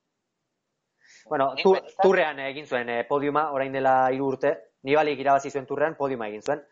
[1.27, 4.53] Bueno, tu, turrean egin zuen eh, podiuma, orain dela hiru urte,
[4.87, 6.63] nibalik irabazi zuen turrean, podiuma egin zuen.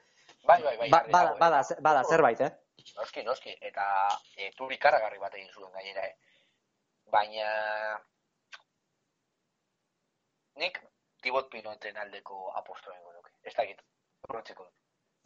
[0.47, 0.89] Bai, bai, bai.
[0.89, 1.37] Ba, bada, eh.
[1.41, 2.51] bada, bada zerbait, eh?
[2.97, 3.85] Noski, noski, eta
[4.37, 6.15] e, tur ikaragarri bat egin zuen gainera, eh.
[7.09, 7.49] Baina
[10.59, 10.81] nik
[11.23, 13.31] Tibot Pinoten aldeko aposto egingo nuke.
[13.43, 13.81] Ez dakit,
[14.27, 14.75] urrentzeko dut.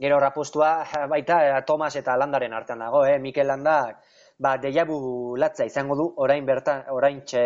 [0.03, 0.71] Gero rapustua
[1.13, 3.17] baita eh, Thomas eta Landaren artean dago, eh?
[3.19, 4.01] Mikel Landak
[4.43, 7.43] ba deiabu latza izango du orain bertan orain txe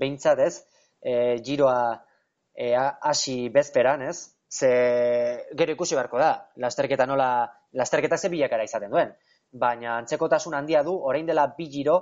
[0.00, 0.54] beintzat, ez?
[1.00, 1.12] E,
[1.46, 1.78] giroa
[2.54, 4.32] e, hasi bezperan, ez?
[4.50, 4.70] Ze
[5.58, 6.32] gero ikusi beharko da.
[6.62, 7.28] Lasterketa nola
[7.72, 9.14] lasterketa ze bilakara izaten duen.
[9.62, 11.96] Baina antzekotasun handia du orain dela bi giro,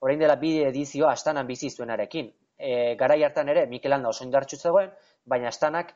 [0.00, 2.30] orain dela bi edizio astanan bizi zuenarekin.
[2.56, 4.92] E, garai hartan ere Mikel Landa oso indartsu zegoen,
[5.24, 5.94] baina astanak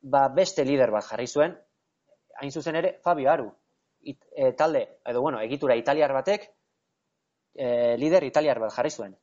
[0.00, 1.56] ba beste lider bat jarri zuen,
[2.40, 3.48] hain zuzen ere Fabio Aru.
[4.00, 6.46] It, e, talde, edo bueno, egitura italiar batek,
[7.54, 9.16] e, lider italiar bat jarri zuen.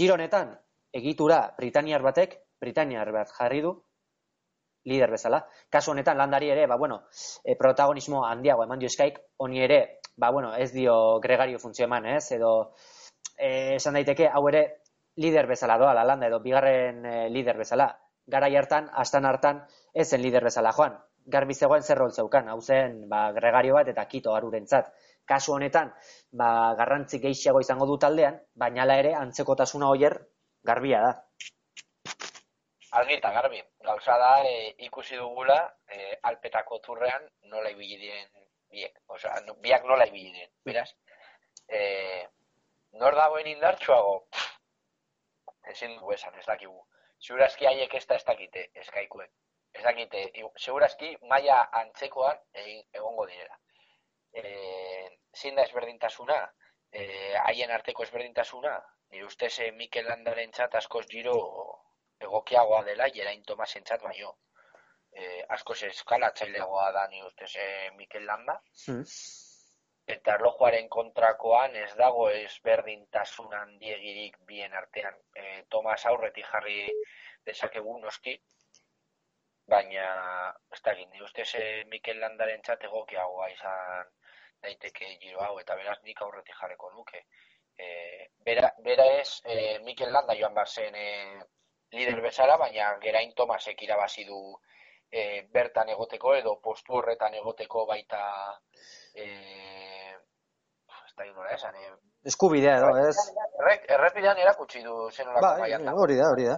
[0.00, 0.56] Giro honetan,
[0.92, 3.74] egitura britaniar batek, britaniar bat jarri du,
[4.88, 5.42] lider bezala.
[5.70, 7.02] Kasu honetan, landari ere, ba, bueno,
[7.44, 12.06] e, protagonismo handiago eman dio eskaik, honi ere, ba, bueno, ez dio gregario funtzio eman,
[12.06, 12.74] ez, edo
[13.38, 14.62] e, esan daiteke, hau ere,
[15.22, 17.88] lider bezala doa, la landa, edo bigarren e, lider bezala.
[18.28, 19.62] Garai hartan, astan hartan,
[19.94, 20.98] ez zen lider bezala joan.
[21.28, 24.90] Garbi zegoen zer rol zeukan, hau zen, ba, gregario bat eta kito arurentzat.
[25.28, 25.92] Kasu honetan,
[26.32, 30.18] ba, garrantzi gehiago izango du taldean, baina hala ere, antzekotasuna hoier,
[30.64, 31.12] garbia da.
[32.98, 38.37] Argi eta garbi, gauza da e, ikusi dugula e, alpetako turrean nola ibili diren
[38.74, 39.00] biek.
[39.14, 40.50] Osea, no, biak nola ibili diren.
[40.68, 40.88] Beraz,
[41.68, 41.80] e,
[43.02, 44.14] nor dagoen indartsuago?
[45.72, 46.78] Ezin dugu esan, ez dakigu.
[47.26, 49.30] Segurazki haiek ez da ez dakite eskaikuen.
[49.76, 50.22] Ez dakite,
[50.56, 53.58] segurazki maila antzekoan egin, egongo direla.
[54.32, 54.44] E,
[55.36, 56.38] zein da ezberdintasuna?
[56.92, 57.02] E,
[57.44, 58.78] haien arteko ezberdintasuna?
[59.12, 61.36] Nire ustez Mikel Landaren txat askoz giro
[62.20, 64.34] egokiagoa dela Geraint Tomasen txat baino.
[65.12, 68.58] E, askoz eskalatzaileagoa da nire ustez e, Mikel Landa.
[68.86, 69.04] Hmm.
[70.14, 75.16] Eta erlojuaren kontrakoan ez dago ezberdintasun handiegirik bien artean.
[75.36, 76.78] E, Tomas aurretik jarri
[77.48, 78.36] dezakegu noski,
[79.68, 80.04] baina
[80.74, 84.08] ez da egin, ustez e, Mikel Landaren txat egokiagoa izan
[84.64, 87.22] daiteke giro hau, eta beraz nik aurretik jarriko nuke.
[87.78, 87.88] E,
[88.46, 91.08] bera, bera ez, e, Mikel Landa joan bar zen e,
[91.94, 94.40] lider bezala, baina Geraint Tomasek irabazi du
[95.10, 98.20] e, bertan egoteko edo postu horretan egoteko baita
[99.14, 99.26] e,
[101.06, 101.96] ez da nola esan, e,
[102.28, 103.16] Eskubidea edo, ez?
[103.62, 106.04] errek, errepidean erakutsi du zenolako mailan dago.
[106.04, 106.56] hori da, hori da.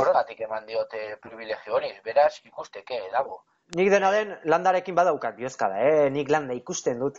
[0.00, 3.42] Horregatik eman diote privilegio hori, beraz ikusteke dago.
[3.78, 6.10] Nik dena den landarekin badaukat biozkada, eh?
[6.12, 7.18] Nik landa ikusten dut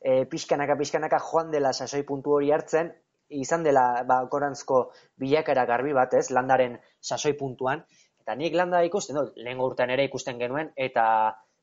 [0.00, 2.92] e, pixkanaka pixkanaka joan dela sasoi puntu hori hartzen,
[3.28, 4.82] izan dela ba, korantzko
[5.18, 6.28] bilakara garbi bat, ez?
[6.30, 7.82] Landaren sasoi puntuan.
[8.26, 11.02] Eta nik landa ikusten dut, lehengo urtean ere ikusten genuen, eta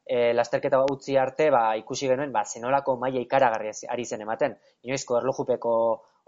[0.07, 4.55] e, lasterketa utzi arte ba, ikusi genuen, ba, zenolako maila ikaragarri ari zen ematen.
[4.87, 5.73] Inoizko erlojupeko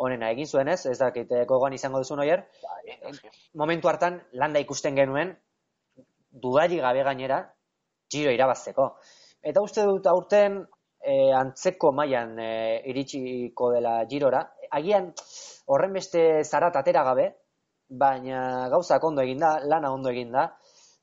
[0.04, 0.82] onena egin zuen, ez?
[0.92, 3.14] Ez dakit eh, gogoan izango duzun oier, Bai,
[3.64, 5.32] momentu hartan landa ikusten genuen
[6.44, 7.40] dudari gabe gainera
[8.12, 8.90] giro irabazteko.
[9.40, 10.60] Eta uste dut aurten
[11.00, 12.52] e, antzeko mailan e,
[12.92, 14.44] iritsiko dela girora.
[14.76, 15.14] Agian
[15.72, 17.32] horren beste zarat atera gabe,
[17.90, 20.50] baina gauzak ondo egin da, lana ondo egin da.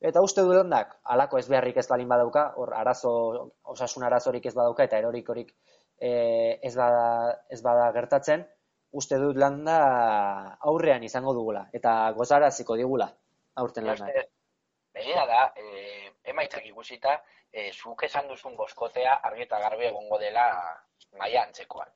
[0.03, 3.13] Eta uste dut landak, alako ez beharrik ez balin badauka, hor arazo,
[3.75, 5.53] osasun arazorik ez badauka eta erorikorik
[6.03, 7.05] e, ez, bada,
[7.51, 8.43] ez bada gertatzen,
[8.93, 9.77] uste dut landa
[10.73, 13.09] aurrean izango dugula eta gozaraziko digula
[13.63, 14.11] aurten lana.
[14.11, 14.27] Beste,
[14.99, 17.17] begira da, e, emaitzak ikusita,
[17.53, 20.47] e, zuk esan duzun boskotea argi eta garbi egongo dela
[21.21, 21.95] maila antzekoan.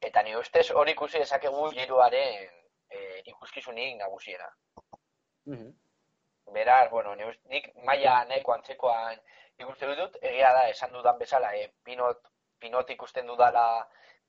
[0.00, 2.59] Eta ni ustez hori ikusi dezakegu giroaren
[2.90, 4.48] e, ikuskizunik nagusiena.
[5.46, 5.70] Mhm.
[6.52, 9.20] Beraz, bueno, ni ust- nik maila nahiko antzekoan
[9.58, 12.22] ikusten dut, egia da, esan dudan bezala, e, pinot,
[12.58, 13.66] pinot ikusten dudala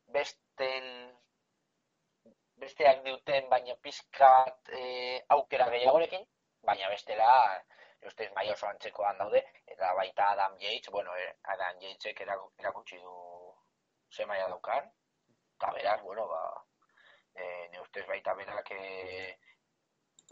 [0.08, 1.18] besten
[2.62, 4.82] besteak duten, baina pizkat e,
[5.36, 6.26] aukera gehiagorekin,
[6.62, 7.30] baina bestela
[8.06, 13.16] ustez bai oso antzekoan daude, eta baita Adam Yates, bueno, eh, Adam Yatesek erakutsi du
[14.12, 14.92] ze maia daukan,
[15.56, 16.42] eta beraz, bueno, ba,
[17.36, 19.38] e, ne ustez baita berak e,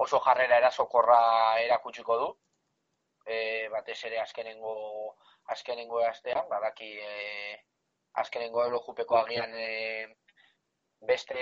[0.05, 1.19] oso jarrera erasokorra
[1.65, 2.29] erakutsiko du,
[3.25, 4.73] e, batez ere azkenengo
[5.55, 7.13] azkenengo astean, badaki e,
[8.23, 9.69] azkenengo elojupeko agian e,
[11.11, 11.39] beste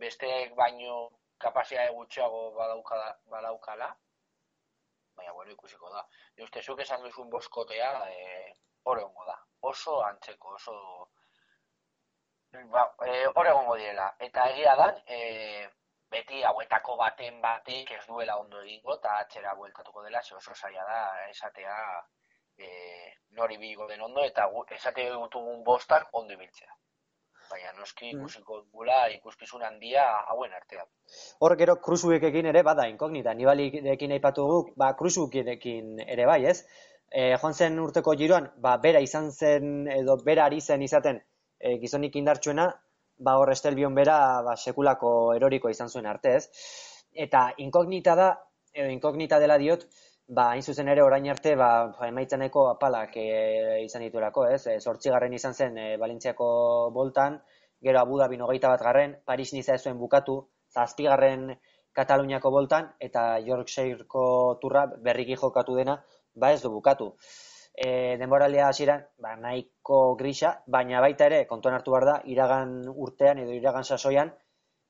[0.00, 0.96] besteek baino
[1.38, 3.88] kapazia gutxiago badaukala, badaukala,
[5.16, 6.04] baina bueno, ikusiko da.
[6.36, 9.36] Ni uste zuk esan duzun boskotea, eh, egongo da.
[9.72, 10.74] Oso antzeko, oso
[12.74, 14.14] ba, eh, egongo direla.
[14.28, 15.68] Eta egia da, eh,
[16.10, 20.84] beti hauetako baten batik ez duela ondo egingo eta atxera bueltatuko dela, ze oso zaila
[20.84, 21.76] da esatea
[22.58, 24.48] eh, nori bigo den ondo eta
[24.78, 26.74] esate dutugun bostan ondo ibiltzea
[27.50, 28.20] baina noski mm.
[28.20, 30.86] ikusiko gula ikuskizun handia hauen artean.
[31.40, 36.64] Hor gero kruzuekekin ere bada inkognita, nibalirekin aipatu guk, ba kruzuekin ere bai, ez?
[37.10, 41.20] E, joan zen urteko giroan, ba bera izan zen edo bera ari zen izaten
[41.58, 42.68] e, gizonik indartsuena,
[43.18, 46.48] ba hor estelbion bera ba, sekulako eroriko izan zuen arte, ez?
[47.26, 48.32] Eta inkognita da,
[48.72, 49.86] edo inkognita dela diot,
[50.26, 51.70] ba, hain zuzen ere orain arte, ba,
[52.08, 53.28] emaitzeneko apalak e,
[53.84, 54.66] izan dituelako, ez?
[54.66, 54.78] E,
[55.10, 57.40] garren izan zen e, Balintziako boltan,
[57.84, 60.40] gero Abu Dhabi nogeita bat garren, Paris niza zuen bukatu,
[60.72, 61.54] zazpigarren
[61.94, 66.00] Kataluniako boltan, eta Yorkshireko turra berriki jokatu dena,
[66.34, 67.12] ba ez du bukatu.
[67.74, 73.40] E, denboralea hasieran ba, nahiko grisa, baina baita ere, kontuan hartu behar da, iragan urtean
[73.42, 74.30] edo iragan sasoian,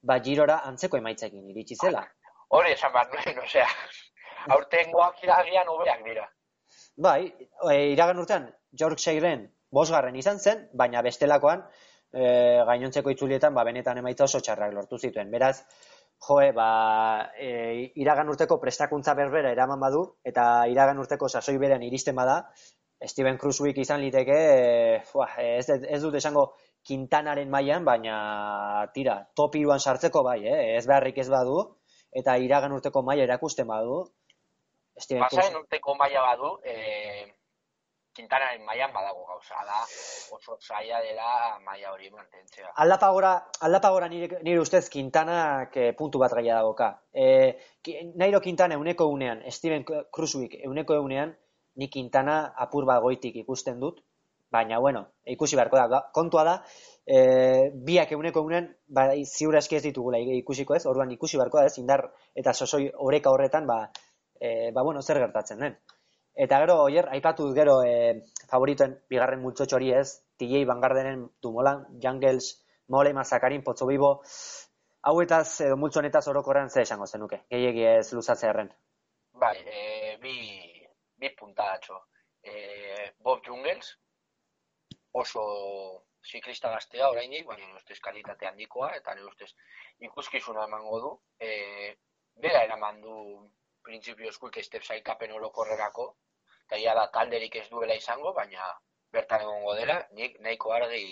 [0.03, 2.05] ba, girora antzeko emaitzekin iritsi zela.
[2.53, 3.67] Hori esan behar nuen, osea,
[4.57, 6.29] aurtengoak iragian hobeak dira.
[7.09, 7.21] Bai,
[7.73, 11.65] e, iragan urtean, Yorkshireen bosgarren izan zen, baina bestelakoan,
[12.13, 12.29] e,
[12.69, 15.33] gainontzeko itzulietan, ba, benetan emaitza oso txarrak lortu zituen.
[15.33, 15.57] Beraz,
[16.27, 16.69] joe, ba,
[17.39, 22.43] e, iragan urteko prestakuntza berbera eraman badu, eta iragan urteko sasoi berean iristen bada,
[23.05, 26.53] Steven Cruzwick izan liteke, e, ez, ez dut esango
[26.85, 28.17] Quintanaren mailan, baina
[28.97, 30.77] tira, top iruan sartzeko bai, eh?
[30.77, 31.63] ez beharrik ez badu,
[32.13, 34.05] eta iragan urteko maila erakusten badu,
[34.95, 36.75] Pasaren urteko maila badu, e,
[38.15, 39.81] Quintanaren mailan badago gauza, da
[40.37, 42.71] oso zaila dela maila hori mantentzea.
[42.85, 43.33] Aldapagora,
[43.67, 46.91] aldapagora nire, nire ustez Quintanak e, puntu bat gaia dagoka.
[47.13, 47.27] E,
[48.15, 51.35] Nairo Quintana euneko unean, Steven Cruzwick euneko unean,
[51.77, 54.01] ni Quintana apur bat goitik ikusten dut,
[54.55, 56.55] baina bueno, ikusi beharko da, kontua da,
[57.07, 57.19] e,
[57.89, 61.79] biak euneko unean, ba, ziur eski ez ditugula ikusiko ez, orduan ikusi beharko da ez,
[61.83, 62.07] indar
[62.39, 63.81] eta sosoi oreka horretan, ba,
[64.39, 65.77] e, ba, bueno, zer gertatzen den.
[66.35, 70.09] Eta gero, oier, aipatu gero e, favoritoen bigarren multzotxo hori ez,
[70.39, 72.49] TJ Vanguardenen Dumolan, Jungles,
[72.89, 74.17] Mole, Mazakarin, Potso Bibo,
[75.11, 78.73] hauetaz edo multzo honetaz orokorrean ze esango zenuke, gehiagi ez luzatzea erren.
[79.45, 80.35] Bai, e, bi,
[81.21, 82.01] bi puntatxo.
[82.43, 83.95] E, Bob Jungles,
[85.13, 85.45] oso
[86.25, 89.53] ziklista gaztea orainik, baina ustez kalitate handikoa, eta nire ustez
[90.09, 91.13] ikuskizuna emango du.
[91.39, 91.95] E,
[92.43, 93.17] bera eraman du
[93.85, 96.09] printzipio eskuik estep saikapen orokorrerako,
[96.67, 98.69] eta ia da talderik ez duela izango, baina
[99.13, 101.05] bertan egongo dela, nik nahiko argi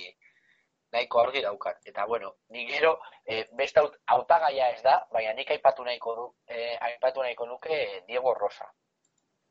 [0.93, 1.81] nahiko argi daukat.
[1.89, 2.93] Eta bueno, nik gero,
[3.25, 3.83] e, beste
[4.17, 7.79] autagaia ez da, baina nik aipatu nahiko du, e, aipatu nahiko nuke
[8.09, 8.69] Diego Rosa.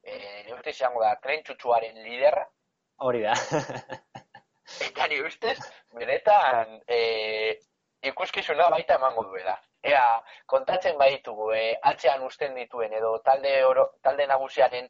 [0.04, 2.46] E, ni uste izango da, tren txutxuaren liderra.
[3.08, 3.34] Hori da.
[4.88, 5.58] eta ni ustez,
[5.98, 7.58] benetan, e,
[8.14, 14.28] ikuskizuna baita emango duela ea kontatzen baditugu e, atzean usten dituen edo talde oro, talde
[14.30, 14.90] nagusiaren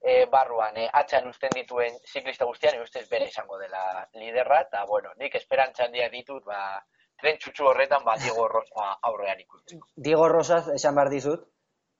[0.00, 4.84] e, barruan e, atzean usten dituen ziklista guztian e, ustez bere izango dela liderra eta
[4.88, 6.80] bueno, nik esperantza handia ditut ba,
[7.20, 9.80] tren txutxu horretan ba, Diego Rosa aurrean ikusten.
[9.96, 11.46] Diego Rosa esan behar dizut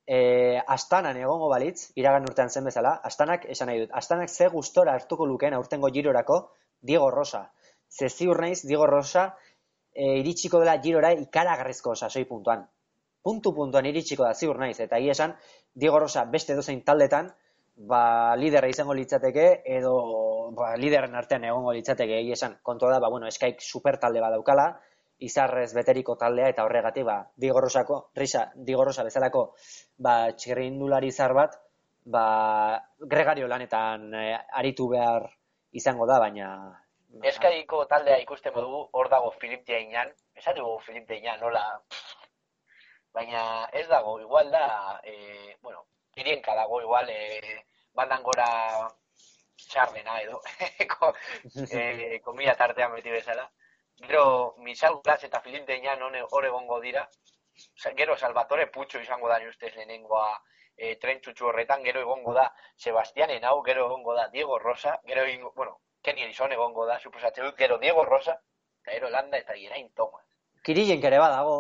[0.07, 4.97] e, astanan egongo balitz, iragan urtean zen bezala, astanak esan nahi dut, astanak ze gustora
[4.99, 6.41] hartuko lukeen aurtengo girorako
[6.81, 7.45] Diego Rosa.
[7.89, 9.29] Ze ziur naiz, Diego Rosa,
[9.93, 12.65] e, iritsiko dela girora ikaragarrizko sasoi puntuan.
[13.23, 15.37] Puntu puntuan iritsiko da ziur naiz, eta hi esan,
[15.75, 17.31] Diego Rosa beste dozein taldetan,
[17.89, 19.95] ba, liderra izango litzateke, edo
[20.57, 24.69] ba, liderren artean egongo litzateke, hi esan, kontua da, ba, bueno, eskaik super talde badaukala,
[25.21, 29.51] izarrez beteriko taldea, eta horregatik, ba, Diego Rosako, risa, Diego Rosa bezalako,
[29.99, 31.57] ba, txirrindulari izar bat,
[32.05, 32.25] ba,
[33.01, 34.25] gregario lanetan e,
[34.63, 35.29] aritu behar
[35.73, 36.53] izango da, baina
[37.27, 41.65] Eskaiko taldea ikusten dugu, hor dago Filip Deinan, esan dugu Filip Deinan, nola,
[43.13, 43.43] baina
[43.75, 45.85] ez dago, igual da, e, bueno,
[46.17, 47.65] irienka dago, igual, e,
[47.95, 48.49] bandan gora
[49.69, 50.41] txarrena edo,
[51.71, 53.51] e, komila tartean beti bezala.
[54.01, 57.05] Gero, Misal Glas eta Filip Deinan hor egongo dira,
[57.97, 60.31] gero Salvatore Putxo izango da ustez lehenengoa
[60.77, 65.27] e, tren txutxu horretan, gero egongo da Sebastianen hau, gero egongo da Diego Rosa, gero
[65.29, 68.39] egongo, bueno, Kenny Elizon egongo da, suposatzen dut, gero Diego Rosa,
[68.81, 70.25] eta gero Landa eta Gerain Thomas.
[70.65, 71.59] Kirillen kere badago,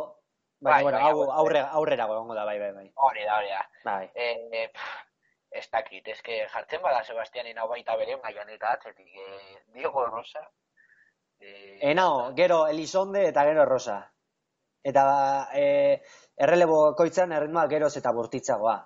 [0.61, 2.89] baina, Bai, bueno, bai, aurre, aurrera egongo da, bai, bai, bai.
[2.95, 3.62] Hori da, hori da.
[3.85, 4.11] Bai.
[4.14, 5.10] E, e, pff,
[5.51, 10.07] ez dakit, ez que jartzen bada Sebastianen hau baita bere mailan eta atzetik, e, Diego
[10.07, 10.45] Rosa.
[11.41, 11.51] E,
[11.91, 13.99] Enao, gero Elizonde eta gero Rosa.
[14.85, 15.05] Eta
[15.55, 15.65] e,
[16.37, 18.79] errelebo koitzan erritmoa geroz eta bortitzagoa.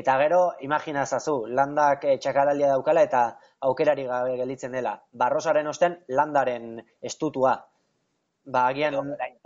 [0.00, 3.22] Eta gero, imaginazazu, landak e, txakaralia daukala eta
[3.66, 4.94] aukerari gabe gelditzen dela.
[5.12, 7.56] Barrosaren osten, landaren estutua.
[8.44, 8.94] Ba, agian...
[8.94, 9.38] edo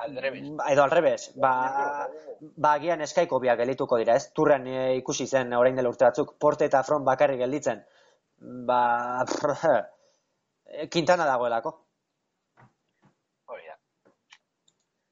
[0.00, 0.72] Thomas, aldrebes.
[0.72, 2.08] Edo alrebes, ba,
[2.40, 4.32] ba agian eskaiko biak geldituko dira, ez?
[4.32, 7.84] Turren e, ikusi zen orain dela urte batzuk, porte eta front bakarrik gelditzen.
[8.66, 9.24] Ba,
[10.92, 11.72] Quintana dagoelako.
[13.50, 13.76] Hori da.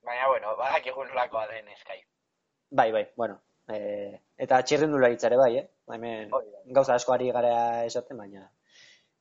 [0.07, 2.01] Baina, bueno, badakigu nolakoa den eskai.
[2.71, 3.41] Bai, bai, bueno.
[3.69, 5.67] E, eta txirrindularitzare bai, eh?
[5.93, 6.31] Hemen
[6.77, 8.49] gauza asko ari gara esaten, baina...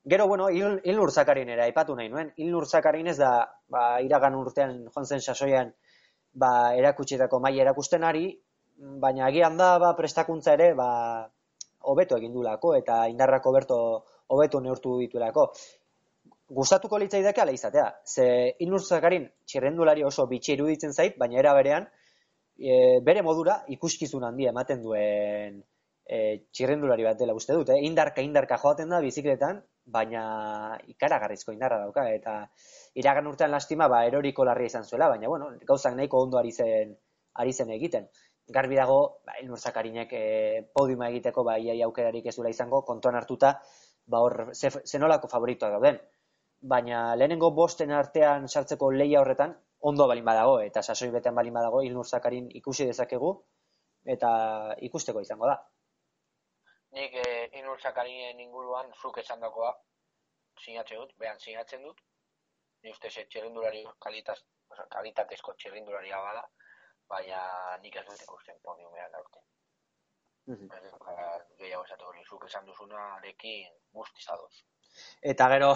[0.10, 2.30] Gero, bueno, Il, Ilnur Zakarin ere aipatu nahi nuen.
[2.40, 3.32] Ilnur Zakarin ez da,
[3.68, 5.74] ba, iragan urtean joan zen sasoian,
[6.32, 8.30] ba, erakutsietako maila erakusten ari,
[9.04, 10.88] baina agian da, ba, prestakuntza ere, ba,
[11.92, 13.82] hobeto egin duelako eta indarrako berto
[14.32, 15.50] hobeto neurtu dituelako.
[16.56, 17.92] Gustatuko litzaidake ala izatea.
[18.08, 21.88] Ze Ilnur Zakarin txirrendulari oso bitxi iruditzen zait, baina era berean,
[22.56, 25.66] e, bere modura ikuskizun handia ematen duen
[26.08, 26.20] e,
[26.56, 27.84] txirrendulari bat dela uste dut, eh?
[27.90, 30.22] indarka indarka joaten da bizikletan, baina
[30.92, 32.38] ikaragarrizko indarra dauka, eta
[33.00, 36.96] iragan urtean lastima, ba, eroriko larria izan zuela, baina, bueno, gauzak nahiko ondo ari zen,
[37.44, 38.10] ari zen egiten.
[38.58, 40.24] Garbi dago, ba, Elnur Zakarinek e,
[40.76, 43.54] podiuma egiteko, ba, iaia aukerarik ez duela izango, kontuan hartuta,
[44.06, 46.02] ba, hor, ze, zenolako favoritoak dauden.
[46.74, 51.84] Baina lehenengo bosten artean sartzeko leia horretan, ondo balin badago, eta sasoi betean balin badago,
[51.86, 53.34] Ilnur Zakarin ikusi dezakegu,
[54.18, 54.30] eta
[54.90, 55.60] ikusteko izango da.
[56.96, 59.74] Nik e, inur sakarinen inguruan zuk esan dakoa
[60.64, 62.00] sinatzen dut, behan sinatzen dut.
[62.84, 64.38] Ni uste ze txerrindulari kalitaz,
[64.94, 66.44] kalitatezko txerrindularia bada,
[67.10, 67.42] baina
[67.84, 69.44] nik ez dut ikusten podiumean aurten.
[70.48, 70.74] Dut,
[71.12, 74.54] eh, gehiago esatu hori, zuk esan duzunarekin guztiz adoz.
[75.32, 75.74] Eta gero,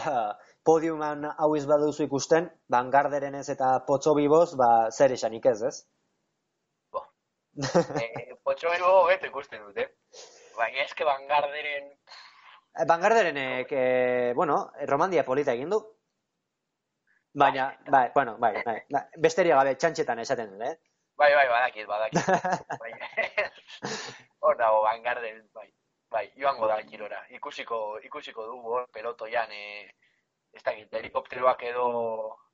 [0.70, 5.76] podiuman hau ez baduzu ikusten, Bangarderen ez eta Potso Biboz, ba, zer esanik ez, ez?
[6.96, 7.04] Bo.
[8.06, 8.08] e,
[8.48, 9.90] Potxo bero hobeto ikusten dut, eh?
[10.62, 11.90] Baina eske bangarderen...
[12.88, 14.58] Bangarderenek, e, bueno,
[14.88, 15.80] romandia polita egin du.
[17.42, 20.76] Baina, bai, bueno, bai, bai, bai, besteria gabe txantxetan esaten dut, eh?
[21.20, 22.30] Bai, bai, badakit, badakit.
[22.84, 23.10] Baina,
[24.46, 25.68] hor dago bangarderen, bai.
[26.12, 27.20] Bai, joango da girora.
[27.40, 29.90] Ikusiko, ikusiko dugu hor pelotoian, e,
[30.54, 31.90] ez dakit, helikopteroak edo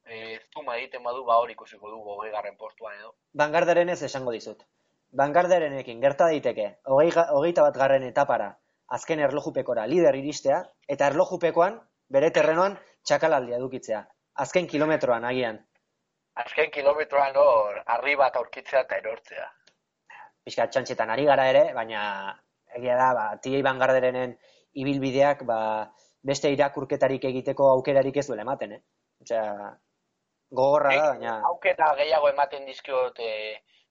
[0.05, 3.16] e, zuma egiten badu, ba hor ikusiko dugu hogeigarren postuan edo.
[3.43, 4.64] Bangarderen ez esango dizut.
[5.16, 8.49] Bangarderenekin gerta daiteke, hogei, hogeita bat garren etapara,
[8.97, 11.80] azken erlojupekora lider iristea, eta erlojupekoan,
[12.12, 12.78] bere terrenoan,
[13.08, 14.01] txakalaldia edukitzea.
[14.43, 15.62] Azken kilometroan agian.
[16.43, 19.47] Azken kilometroan hor, arri bat aurkitzea eta erortzea.
[20.45, 22.01] Pixka txantxetan ari gara ere, baina
[22.76, 24.36] egia da, ba, tiei bangarderenen
[24.84, 25.60] ibilbideak, ba,
[26.28, 28.82] beste irakurketarik egiteko aukerarik ez duela ematen, eh?
[29.24, 29.72] Osea,
[30.60, 31.39] gogorra da, baina...
[31.49, 33.32] Aukera gehiago ematen dizkiot e,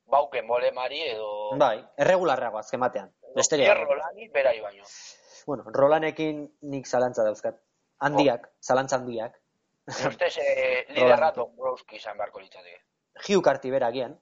[0.07, 1.57] bauken molemari edo...
[1.59, 3.11] Bai, erregularrago azken batean.
[3.37, 3.73] Besteria.
[3.73, 4.85] Hierro lani, berai baino.
[5.47, 7.59] Bueno, Rolanekin nik zalantza dauzkat.
[8.07, 9.37] Handiak, zalantza handiak.
[9.87, 12.81] Ustez, e, liderra Dombrowski izan beharko litzateke.
[13.27, 14.17] Hugh Carty beragian.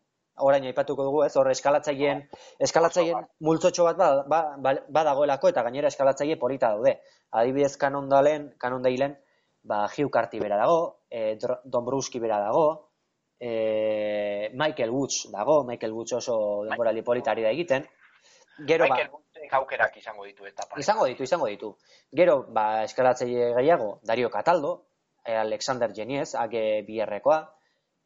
[0.45, 1.33] Orain aipatuko dugu, ez?
[1.39, 2.25] Hor eskalatzaileen
[2.67, 6.97] eskalatzaileen multzotxo bat ba, ba, ba, badagoelako eta gainera eskalatzaile polita daude.
[7.31, 9.15] Adibidez Kanondalen, Kanondailen,
[9.63, 12.91] ba Hugh Carty bera dago, e, Dr- Dombrowski bera dago,
[13.39, 17.87] e, Michael Woods dago, Michael Woods oso denborali polita ari da egiten.
[18.67, 20.79] Gero ba, Michael Butzek aukerak izango ditu etapa.
[20.79, 21.73] Izango ditu, izango ditu.
[22.13, 24.75] Gero, ba, eskalatzaile gehiago, Dario Cataldo,
[25.25, 27.41] eh, Alexander Geniez, age biherrekoa,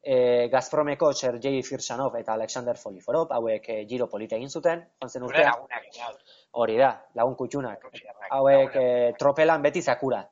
[0.01, 5.27] eh, Gazpromeko Sergei Firsanov eta Alexander Foliforov, hauek eh, giro polita egin zuten, joan zen
[5.27, 6.19] Gure urtean.
[6.63, 7.85] Hori da, lagun kutxunak.
[8.31, 10.23] Hauek eh, tropelan beti zakura.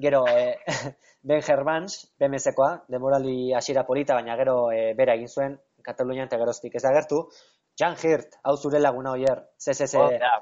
[0.00, 0.58] Gero, eh,
[1.22, 6.74] Ben Hermans, BMS-koa, demorali hasiera polita, baina gero eh, bera egin zuen, Katalunian eta geroztik
[6.78, 7.20] ez agertu.
[7.78, 10.32] Jan Hirt, hau zure laguna oier, CCC Hor da,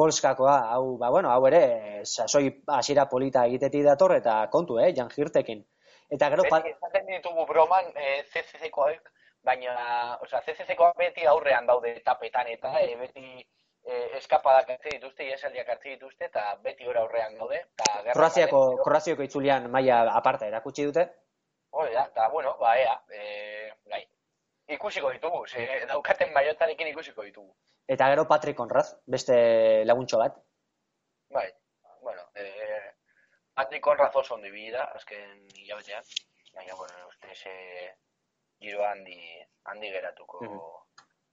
[0.00, 2.48] Polskakoa, hau, ba, bueno, hau ere, eh, sasoi
[2.78, 5.60] hasiera polita egitetik dator, eta kontu, eh, Jan Hirtekin.
[6.10, 9.10] Eta gero, beti esaten ditugu broman e, CCC-koak,
[9.46, 9.74] baina,
[10.24, 13.44] osea, CCC-koak beti aurrean daude tapetan eta e, beti
[13.90, 19.68] e, eskapadak hartze dituzte, iesaldiak hartze dituzte, eta beti hor aurrean gerra Kroaziako, Kroaziako itzulian
[19.70, 21.06] maila aparta erakutsi dute.
[21.70, 24.02] Hori da, eta, bueno, ba, ea, e, gai,
[24.76, 27.52] ikusiko ditugu, ze daukaten baiotarekin ikusiko ditugu.
[27.90, 29.36] Eta gero Patrick Conrad, beste
[29.84, 30.36] laguntxo bat.
[31.34, 31.48] Bai,
[32.02, 32.94] bueno, eh,
[33.54, 36.04] Patrick Conrad oso ondo ibili da, azken hilabetean.
[36.54, 37.54] Baina, bueno, uste ze
[38.60, 39.18] giro handi,
[39.64, 40.60] handi geratuko, Mhm.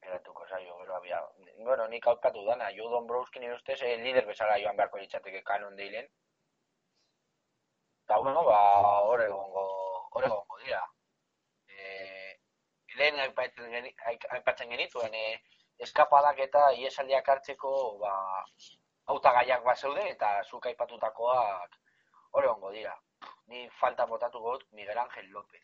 [0.07, 1.19] Geratuko zaio, gero abia.
[1.57, 5.75] Bueno, nik aukatu dana, Jo Dombrowski nire ustez, eh, lider bezala joan beharko litzateke kanon
[5.75, 6.07] deilen.
[8.05, 8.59] Eta, bueno, ba,
[9.09, 9.63] hor egongo,
[10.15, 10.81] hor egongo dira.
[11.67, 12.33] Eh,
[12.99, 13.93] lehen aipatzen, geni,
[14.37, 15.39] aipatzen genituen, eh,
[15.87, 18.13] eskapadak eta iesaldiak hartzeko, ba,
[19.11, 21.77] hautagaiak bat zeude eta zuk aipatutakoak
[22.31, 22.95] hor egongo dira.
[23.51, 25.63] Ni falta botatuko dut Miguel Ángel López.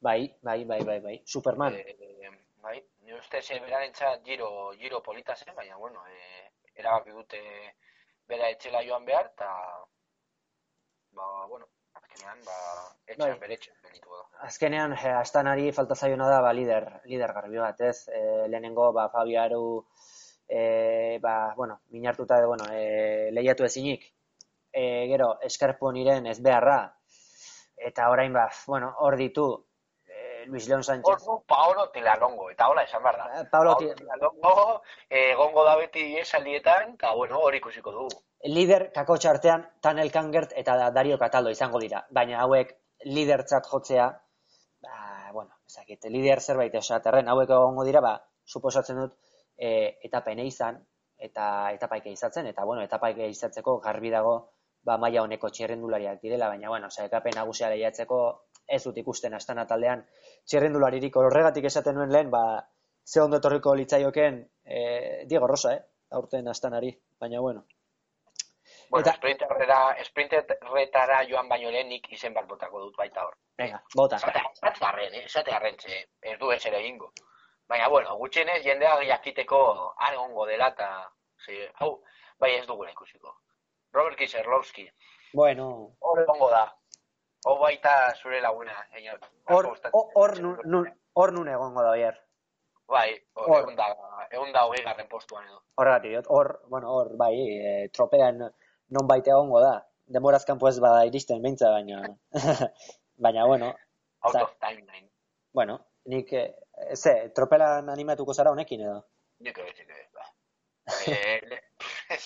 [0.00, 1.16] Bai, bai, bai, bai, bai.
[1.24, 1.74] Superman.
[1.74, 2.30] Eh,
[2.62, 4.48] bai, ni uste ze berarentzat giro,
[4.80, 7.40] giro polita zen, baina, bueno, eh, erabaki dute
[8.28, 9.50] bera etxela joan behar, eta,
[11.18, 12.58] ba, bueno, azkenean, ba,
[13.06, 13.40] etxean Bai.
[13.40, 14.22] bere etxean gelditu da.
[14.48, 18.08] Azkenean, eh, astanari falta zaiona da, ba, lider, lider garbi bat, ez?
[18.08, 19.64] E, lehenengo, ba, Fabio Aru,
[20.48, 24.06] e, ba, bueno, minartuta, bueno, e, lehiatu ezinik.
[24.72, 26.80] E, gero, eskarponiren ez beharra,
[27.90, 29.67] eta orain, ba, bueno, hor ditu, e,
[30.48, 31.24] Luis Hor Sánchez.
[31.24, 33.26] du Paolo Tilalongo, eta hola esan behar da.
[33.40, 38.22] Eh, Pablo, Paolo Tilalongo, eh, egongo da beti esaldietan, eta, bueno, hori ikusiko dugu.
[38.44, 42.04] lider kakotxa artean Tanel Kangert eta Dario Cataldo izango dira.
[42.10, 44.06] Baina hauek lidertzat jotzea,
[44.82, 48.14] ba, bueno, ezakit, lider zerbait esaterren, hauek egongo dira, ba,
[48.46, 49.16] suposatzen dut,
[49.56, 50.78] e, etapen izan,
[51.18, 54.34] eta etapaik izatzen, eta bueno, etapaik izatzeko garbi dago,
[54.86, 58.20] ba, maila honeko txirrendulariak direla, baina bueno, sailkapen nagusia lehiatzeko
[58.68, 60.04] ez dut ikusten astana taldean
[60.44, 62.68] txirrendularirik horregatik esaten nuen lehen, ba,
[63.06, 65.82] ze ondo etorriko litzaioken e, Diego Rosa, eh?
[66.10, 67.64] aurten astanari, baina bueno.
[68.90, 73.34] Bueno, Eta- sprinterrera, sprinterretara joan baino lehen nik izen bat botako dut baita hor.
[73.58, 74.16] Venga, bota.
[74.16, 75.24] Esate harren, eh?
[75.24, 77.12] esate harren, ze ez du ezer egingo.
[77.68, 80.88] Baina, bueno, gutxienez jendea jakiteko han egongo dela eta,
[81.44, 82.02] ze, hau,
[82.40, 83.34] bai ez dugula ikusiko.
[83.92, 84.88] Robert Kiserlowski,
[85.34, 86.62] Bueno, hor egongo da.
[87.46, 89.20] Hau baita zure laguna, señor.
[89.48, 90.32] hor, hor,
[91.14, 92.16] hor, nun, egongo da, oier.
[92.88, 93.86] Bai, hor, egun da,
[94.30, 95.60] egun da hogei garren postuan edo.
[95.76, 98.38] Horregatik, hor, bueno, hor, bai, e, tropean
[98.88, 99.74] non baita egongo da.
[100.08, 102.00] Demoraz kanpo ez bada iristen beintza, baina,
[103.26, 103.74] baina, bueno,
[104.20, 104.42] Out Zai.
[104.42, 105.08] of timeline.
[105.52, 106.54] bueno, nik, e,
[106.96, 109.02] ze, tropelan animatuko zara honekin edo?
[109.44, 110.24] Nik ez, nik ez, ba.
[111.06, 111.62] Eh, le-
[112.16, 112.24] ez,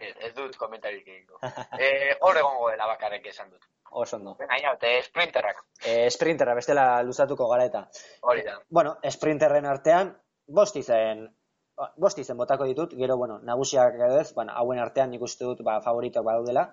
[0.00, 1.38] ez, dut komentarik egingo.
[2.24, 3.62] Hor egongo dela bakarrik esan dut.
[3.90, 4.36] Oso ondo.
[4.38, 7.88] Baina, eta sprinterrak, E, sprinterra bestela luzatuko gara eta.
[8.22, 8.58] hori da.
[8.68, 10.12] Bueno, sprinterren artean,
[10.46, 11.24] bost izen,
[11.96, 15.62] bost izen botako ditut, gero, bueno, nagusiak edo ez, bueno, hauen artean nik uste dut,
[15.64, 16.66] ba, favoritok badaudela,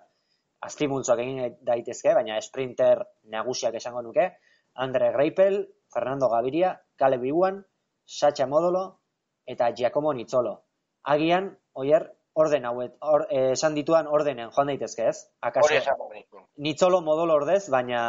[0.67, 4.31] azpimuntzoak egin daitezke, baina sprinter nagusiak esango nuke,
[4.75, 7.65] Andre Greipel, Fernando Gaviria, Caleb Iwan,
[8.05, 8.99] Sacha Modolo,
[9.45, 10.65] eta Giacomo Nizzolo.
[11.03, 15.17] Agian, oier, orden hauet, or, esan dituan ordenen joan daitezke ez?
[15.41, 15.73] Akaso,
[16.05, 16.23] Hori.
[16.65, 18.01] Nitzolo modolo ordez, baina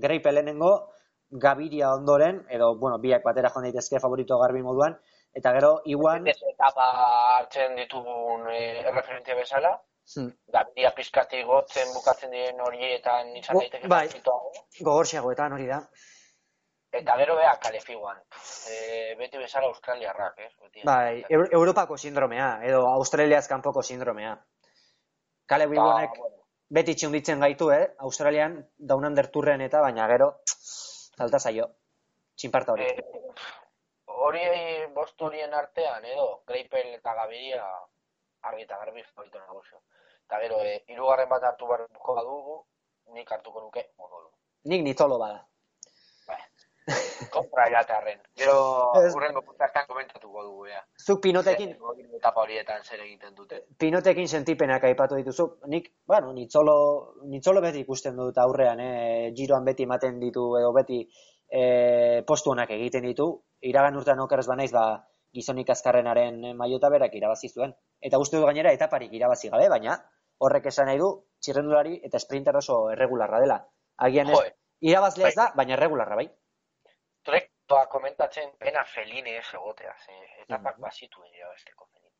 [0.00, 0.72] Greipel lehenengo,
[1.44, 4.96] Gaviria ondoren, edo, bueno, biak batera joan daitezke favorito garbi moduan,
[5.34, 6.86] eta gero, Ez etapa
[7.36, 9.74] hartzen ditugun eh, erreferentzia bezala,
[10.14, 14.06] hmm, Gaviria pizkati gotzen bukatzen diren horietan izan daiteke bai.
[14.08, 14.66] favoritoago.
[14.80, 15.82] gogorxiagoetan hori da.
[16.94, 18.20] Eta gero beha kalefiguan.
[18.70, 20.52] E, beti bezala australiarrak, ez?
[20.62, 24.36] Beti Bai, Eu- Europako sindromea, edo Australiaz kanpoko sindromea.
[25.46, 26.28] Kale Ba, bueno,
[26.70, 27.94] beti txunditzen gaitu, eh?
[27.98, 30.28] Australian Down Under turren eta, baina gero,
[31.18, 31.66] falta zaio.
[32.36, 32.84] Txinparta hori.
[32.86, 33.02] eh,
[34.06, 34.40] hori
[34.94, 37.64] bost horien artean, edo, Greipel eta Gaviria
[38.42, 39.78] argi eta garbi favorito nagusia.
[40.26, 42.56] Eta gero, e, hirugarren bat hartu beharko badugu,
[43.14, 44.30] nik hartuko nuke modolo.
[44.64, 45.44] Nik nitzolo bada.
[47.34, 47.42] Bai.
[47.42, 48.20] Kontra jatearren.
[48.38, 48.56] Gero,
[49.16, 50.80] urrengo putartan komentatuko dugu, ea.
[51.06, 53.64] Zuk pinotekin, Zer, etapa horietan zer egiten dute.
[53.78, 55.48] pinotekin sentipenak aipatu dituzu.
[55.66, 56.76] Nik, bueno, nitzolo,
[57.30, 59.32] nitzolo beti ikusten dut aurrean, eh?
[59.36, 61.02] Giroan beti ematen ditu, edo beti
[61.50, 63.28] eh, postu honak egiten ditu.
[63.60, 65.04] Iragan urtean okerrez banaiz, ba,
[65.34, 67.74] gizonik azkarrenaren maiota berak irabazi zuen.
[68.00, 69.98] Eta uste dut gainera etaparik irabazi gabe, baina
[70.38, 71.08] horrek esan nahi du
[71.42, 73.58] txirrendulari eta sprinter oso erregularra dela.
[74.06, 74.54] Agian ez, Joe,
[74.90, 76.28] irabazle ez da, baina erregularra bai.
[77.64, 80.12] Trektoa komentatzen pena feline ez egotea, ze
[80.42, 80.82] etapak Mhm.
[80.82, 82.10] bazituen irabazteko feline.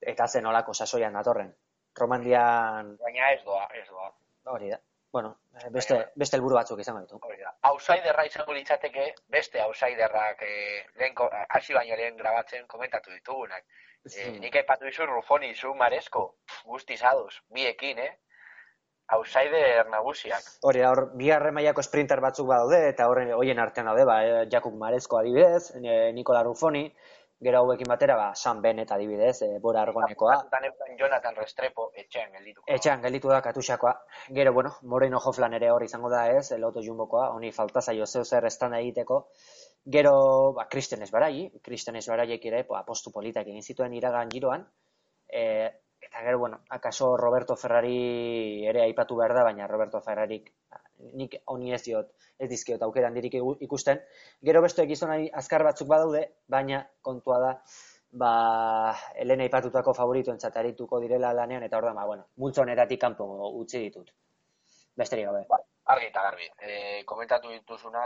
[0.00, 1.52] Eta zen olako sasoian datorren.
[1.98, 4.12] Romandian Baina ez doa, ez doa.
[4.44, 4.78] hori da.
[5.12, 5.36] Bueno,
[5.70, 7.18] beste, beste helburu batzuk izango ditu.
[7.22, 7.50] Hori da.
[7.70, 11.14] Outsiderra izango litzateke, beste outsiderrak eh, lehen,
[11.48, 13.64] hasi baino lehen grabatzen komentatu ditugunak.
[14.16, 18.18] Eh, nik aipatu dizu Rufoni, zu Maresko, guztiz ados, biekin, eh?
[19.16, 20.46] Outsider nagusiak.
[20.68, 24.78] Hori hor, bigarren mailako sprinter batzuk badaude, eta horren hoien artean daude, ba, eh, Jakub
[24.78, 26.86] Marezko adibidez, eh, Nikola Rufoni,
[27.42, 30.34] Gero hauekin batera, ba, San Benet adibidez, e, Bora Argonekoa.
[30.68, 32.68] Euken Jonathan Restrepo etxean geldituko.
[32.70, 33.92] Etxean gelditu da katusakoa.
[34.36, 38.22] Gero, bueno, Moreno Hoflan ere hor izango da ez, Loto Jumbokoa, honi falta zaio zeu
[38.24, 39.18] zer estanda egiteko.
[39.96, 40.14] Gero,
[40.54, 44.68] ba, Kristen Esbarai, Kristen Esbaraiek ere, po, apostu politak egin zituen iragan giroan.
[45.26, 45.42] E,
[46.12, 50.50] eta gero, bueno, akaso Roberto Ferrari ere aipatu behar da, baina Roberto Ferrarik
[51.16, 54.02] nik honi ez diot, ez dizkiot aukera handirik ikusten.
[54.44, 57.52] Gero beste gizonari azkar batzuk badaude, baina kontua da,
[58.12, 58.32] ba,
[59.24, 63.26] Elena ipatutako favoritoentzat arituko direla lanean, eta orduan, ba, bueno, multzo honetatik kanpo
[63.62, 64.12] utzi ditut.
[65.00, 65.46] Besterik gabe.
[65.48, 65.62] Ba,
[65.96, 66.50] argi eta garbi.
[66.60, 66.76] E,
[67.08, 68.04] komentatu dituzuna,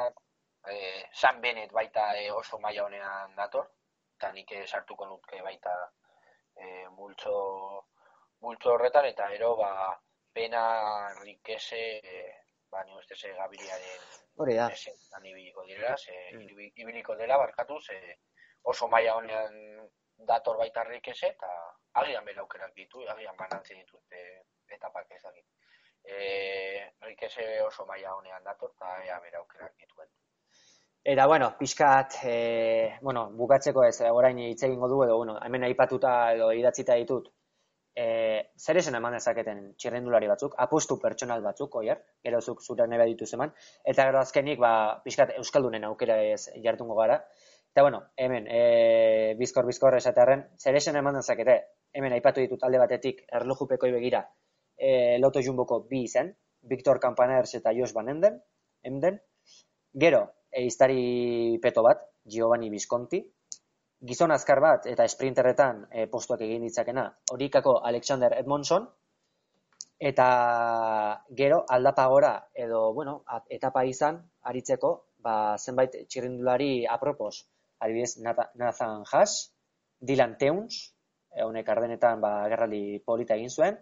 [0.70, 0.78] e,
[1.12, 3.66] San Benet baita e, oso maila honean dator,
[4.16, 5.74] eta nik sartuko nutke baita
[6.54, 7.34] e, multzo,
[8.40, 9.70] multzo horretan, eta ero, ba,
[10.32, 10.62] pena
[11.22, 11.82] rikese
[12.70, 14.70] ba, ni uste ze gabiliaren hori da
[15.24, 16.72] ibiliko direla, ze mm.
[16.76, 18.18] ibiliko dela barkatu, ze
[18.62, 19.54] oso maila honean
[20.28, 21.48] dator baitarrik eze, eta
[22.02, 24.42] agian bera aukerak ditu, agian banantzen ditu e,
[24.76, 25.44] etapak ez dakit.
[26.04, 26.18] E,
[27.06, 30.08] rikese oso maila honean dator, eta ea bera aukerak dituen.
[31.06, 36.32] Eta, bueno, pixkat, e, bueno, bukatzeko ez, orain hitz egingo du, edo, bueno, hemen aipatuta
[36.34, 37.30] edo idatzita ditut,
[37.96, 38.06] e,
[38.60, 43.32] zer esan eman dezaketen txirrendulari batzuk, apustu pertsonal batzuk, oier, gero zuk zure nebe dituz
[43.38, 43.52] eman,
[43.84, 44.72] eta gero azkenik, ba,
[45.04, 47.22] pixkat Euskaldunen aukera ez jartungo gara.
[47.72, 51.56] Eta, bueno, hemen, e, bizkor, bizkor esatearen, zer esan eman dezakete,
[51.96, 54.22] hemen aipatu ditut alde batetik, erlojupeko begira,
[54.76, 56.34] e, loto jumboko bi izen,
[56.66, 58.40] Victor Campaners eta Jos Van Enden,
[58.82, 59.20] emden,
[59.94, 60.68] gero, e,
[61.62, 63.22] peto bat, Giovanni Visconti,
[64.04, 68.86] gizon azkar bat eta sprinterretan e, postuak egin ditzakena, horikako Alexander Edmondson,
[69.98, 70.28] eta
[71.36, 74.92] gero aldapagora edo, bueno, etapa izan, aritzeko,
[75.24, 77.46] ba, zenbait txirrindulari apropos,
[77.80, 79.52] adibidez Nathan Haas,
[80.00, 80.92] Dylan Teuns,
[81.32, 83.78] e, honek ardenetan ba, gerraldi polita egin zuen,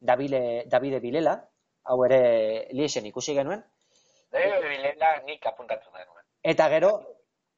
[0.00, 1.38] Davide, Davide Bilela,
[1.86, 3.62] hau ere liesen ikusi genuen.
[4.34, 6.24] Davide Bilela nik apuntatu genuen.
[6.42, 6.90] Eta gero,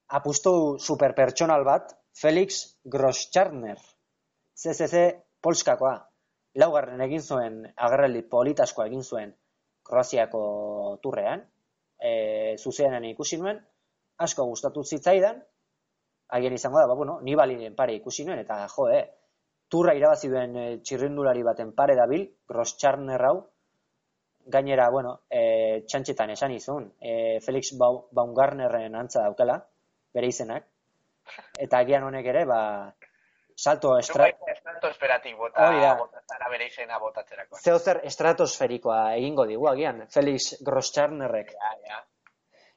[0.09, 3.79] apustu superpertsonal bat, Felix Groschartner.
[4.59, 5.03] CCC
[5.41, 5.99] Polskakoa.
[6.59, 9.35] Laugarren egin zuen, agerraldi politaskoa egin zuen
[9.87, 10.41] Kroaziako
[11.03, 11.45] turrean.
[11.99, 13.61] E, zuzeanen ikusi nuen,
[14.25, 15.39] asko gustatu zitzaidan,
[16.35, 19.05] haien izango da, ba, bueno, Nibalinen pare ikusi nuen, eta jo, eh,
[19.71, 23.37] turra irabazi duen e, txirrindulari baten pare dabil, Groschartner hau,
[24.47, 29.59] gainera, bueno, e, txantxetan esan izun, e, Felix Baumgartnerren antza daukela,
[30.15, 30.67] bere izenak.
[31.61, 32.61] Eta agian honek ere, ba,
[33.55, 34.29] salto estra...
[34.63, 37.59] Salto esperatik bota, bota bere izena botatzerako.
[37.59, 41.53] Zeo zer estratosferikoa egingo digu, agian, Felix Groscharnerrek.
[41.57, 42.01] Ja, ja.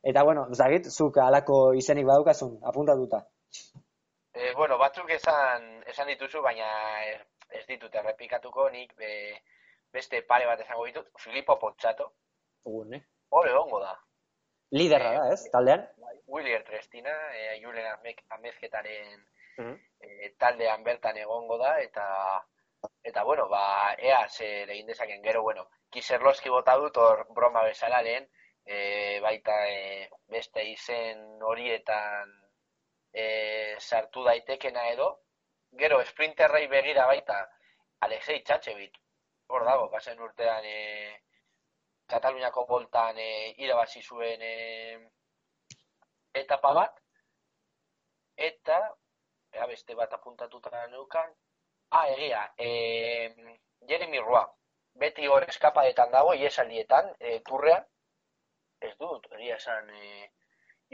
[0.01, 3.21] Eta, bueno, zagit, zuk alako izenik badukazun, apuntatuta.
[4.33, 6.69] E, bueno, batzuk esan, esan dituzu, baina
[7.51, 9.11] ez ditut errepikatuko, nik be,
[9.93, 12.09] beste pare bat esango ditut, Filippo Pontxato.
[12.65, 13.03] Ugun, eh?
[13.37, 13.93] Hore, ongo da.
[14.71, 15.87] Liderra da, ez, taldean?
[16.31, 17.87] William Trestina, e, Julen
[18.29, 19.19] Amezketaren
[19.57, 22.05] mm e, taldean bertan egongo da, eta
[23.05, 28.01] eta bueno, ba, ea zer egin dezaken gero, bueno, kiserloski bota dut hor broma bezala
[28.01, 28.27] lehen,
[28.65, 32.31] e, baita e, beste izen horietan
[33.13, 33.25] e,
[33.79, 35.09] sartu daitekena edo,
[35.83, 37.41] gero sprinterrei begira baita
[38.07, 38.97] Alexei Txatxebit,
[39.53, 40.79] hor dago, pasen urtean e,
[42.11, 43.29] Kataluniako boltan e,
[43.63, 44.55] irabazi zuen e,
[46.41, 46.99] etapa bat,
[48.49, 48.79] eta,
[49.55, 51.31] ea beste bat apuntatuta neukan,
[51.99, 52.69] ah, egia, e,
[53.87, 54.43] Jeremy Roa,
[55.03, 57.87] beti hor eskapadetan dago, iesaldietan, e, turrean,
[58.81, 60.29] ez dut, egia esan, e,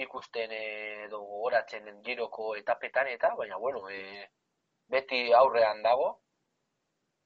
[0.05, 4.27] ikusten edo gogoratzen giroko etapetan eta, baina, bueno, e,
[4.93, 6.11] beti aurrean dago,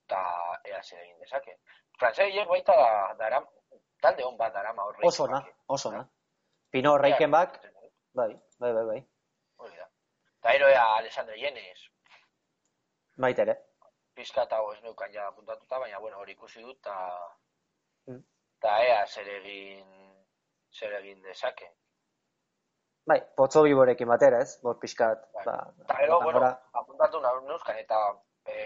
[0.05, 0.21] eta
[0.71, 1.57] ea zer egin dezake.
[1.99, 2.75] Frantzeiek baita
[3.19, 3.41] dara,
[4.01, 5.05] talde hon bat dara ma horreik.
[5.07, 6.01] Oso na, oso na.
[6.71, 7.59] Pino horreiken bak,
[8.13, 9.01] Bai, bai, bai, bai.
[9.57, 9.87] Hori da.
[10.41, 11.83] Ta ero ea Alessandro Yenes.
[13.17, 13.55] Baita ere.
[14.13, 16.95] Pizka eta ez neukan ja apuntatuta, baina bueno, hori ikusi dut ta
[18.07, 18.19] mm.
[18.59, 19.87] ta ea zer egin
[20.79, 21.71] zer egin dezake.
[23.07, 24.59] Bai, potzo biborekin batera, ez?
[24.61, 25.45] Bor pizkat, bai.
[25.45, 25.55] ba,
[25.87, 26.43] ta ero, bueno,
[26.83, 28.01] apuntatu nahi neuzkan eta
[28.45, 28.57] e,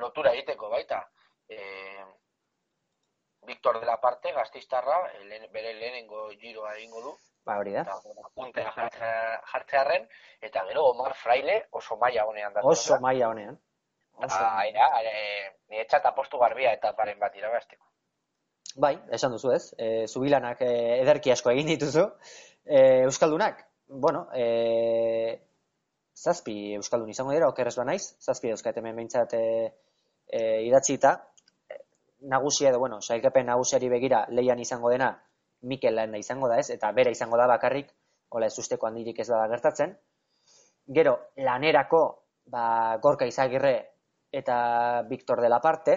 [0.00, 1.02] lotura egiteko baita.
[1.48, 1.60] E,
[3.46, 4.98] Victor de la Parte, gaztistarra,
[5.52, 7.14] bere lehenengo giroa egingo du,
[7.44, 7.82] Ba, hori da.
[7.84, 9.08] Eta,
[9.50, 10.06] jartzearen,
[10.48, 12.62] eta gero Omar Fraile oso maila honean da.
[12.64, 13.58] Oso maila honean.
[14.24, 14.86] Ah, era,
[15.68, 17.84] ni etxat apostu garbia eta paren bat irabazteko.
[18.80, 19.64] Bai, esan duzu ez.
[19.78, 20.70] E, zubilanak e,
[21.02, 22.06] ederki asko egin dituzu.
[22.64, 23.60] E, Euskaldunak,
[24.06, 25.36] bueno, e,
[26.16, 29.44] zazpi Euskaldun izango dira, okerrez naiz, zazpi dauzkat hemen behintzat e,
[30.30, 30.40] e,
[30.70, 31.16] idatzita,
[32.30, 35.12] nagusia edo, bueno, sailkapen nagusiari begira leian izango dena,
[35.62, 37.90] Mikel Landa izango da ez, eta bera izango da bakarrik,
[38.30, 39.94] hola ez usteko handirik ez da gertatzen.
[40.96, 42.02] Gero, lanerako,
[42.52, 42.64] ba,
[43.02, 43.74] Gorka Izagirre
[44.32, 45.94] eta Victor de la Parte,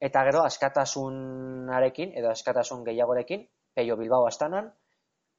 [0.00, 4.72] eta gero, askatasunarekin, edo askatasun gehiagorekin, Peio Bilbao astanan,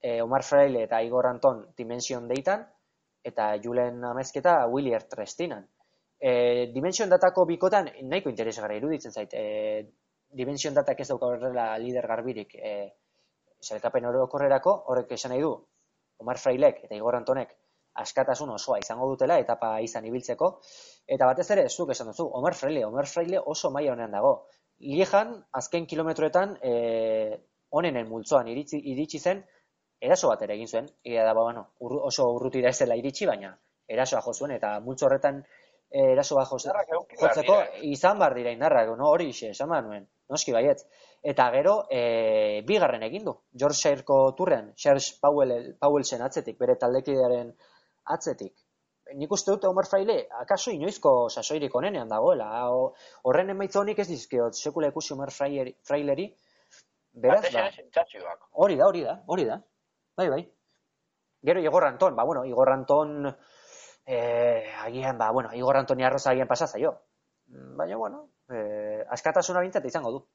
[0.01, 2.65] e, Omar Fraile eta Igor Anton Dimension deitan,
[3.23, 5.67] eta Julen Amezketa Willier Trestinan.
[6.25, 6.31] E,
[6.73, 9.33] Dimension datako bikotan nahiko interesgarri iruditzen zait.
[9.33, 9.83] E,
[10.35, 12.71] Dimension datak ez dauka horrela lider garbirik e,
[13.61, 15.53] zelkapen orokorrerako, horrek esan nahi du,
[16.23, 17.53] Omar Frailek eta Igor Antonek
[18.01, 20.49] askatasun osoa izango dutela, etapa izan ibiltzeko,
[21.15, 24.33] eta batez ere, zuk esan duzu, Omar Fraile, Omar Fraile oso maila honean dago.
[24.83, 26.73] Liejan, azken kilometroetan, e,
[27.79, 29.45] onenen multzoan iritsi, iritsi zen,
[30.01, 31.69] eraso bat ere egin zuen, egia da, ba, bueno,
[32.09, 33.53] oso urrutira ez dela iritsi, baina
[33.87, 35.43] erasoa jo zuen, eta multzo horretan
[35.95, 37.57] eraso bat jotzeko,
[37.87, 40.83] izan bar dira indarrak, no, hori xe, esan nuen, noski baietz.
[41.25, 43.33] Eta gero, e, bigarren egin du.
[43.57, 47.49] George Shireko turrean, Serge Powell, Powellsen atzetik, bere taldekidearen
[48.13, 48.53] atzetik.
[49.15, 52.49] Nik uste dut Omar Fraile, akaso inoizko sasoirik onenean dagoela.
[53.23, 56.27] Horren emaitza honik ez dizkiot, sekula ikusi Omar Fraileri.
[57.25, 57.69] Beraz, ba.
[58.65, 59.59] Hori da, hori da, hori da.
[60.17, 60.41] Bai, bai.
[61.45, 63.29] Gero Igor Anton, ba, bueno, Igor Anton,
[64.05, 66.95] eh, agian, ba, bueno, Igor Antoni Arroza agian pasatza jo.
[67.47, 70.25] Baina, bueno, eh, askatasuna bintzat izango du.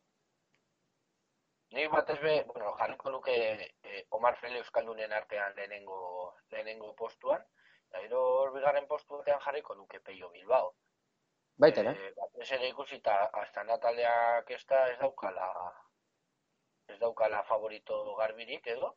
[1.72, 3.34] Ni batez be, bueno, jarriko nuke
[3.82, 7.44] eh, Omar Fele Euskaldunen artean lehenengo, lehenengo postuan,
[7.88, 8.22] eta gero
[8.54, 10.72] bigarren postu batean jarriko nuke Peio Bilbao.
[11.62, 11.94] Baita, eh?
[11.94, 15.46] eh batez ere ikusita, hasta Nataleak ez da, ez daukala,
[16.88, 18.94] ez daukala favorito garbirik edo,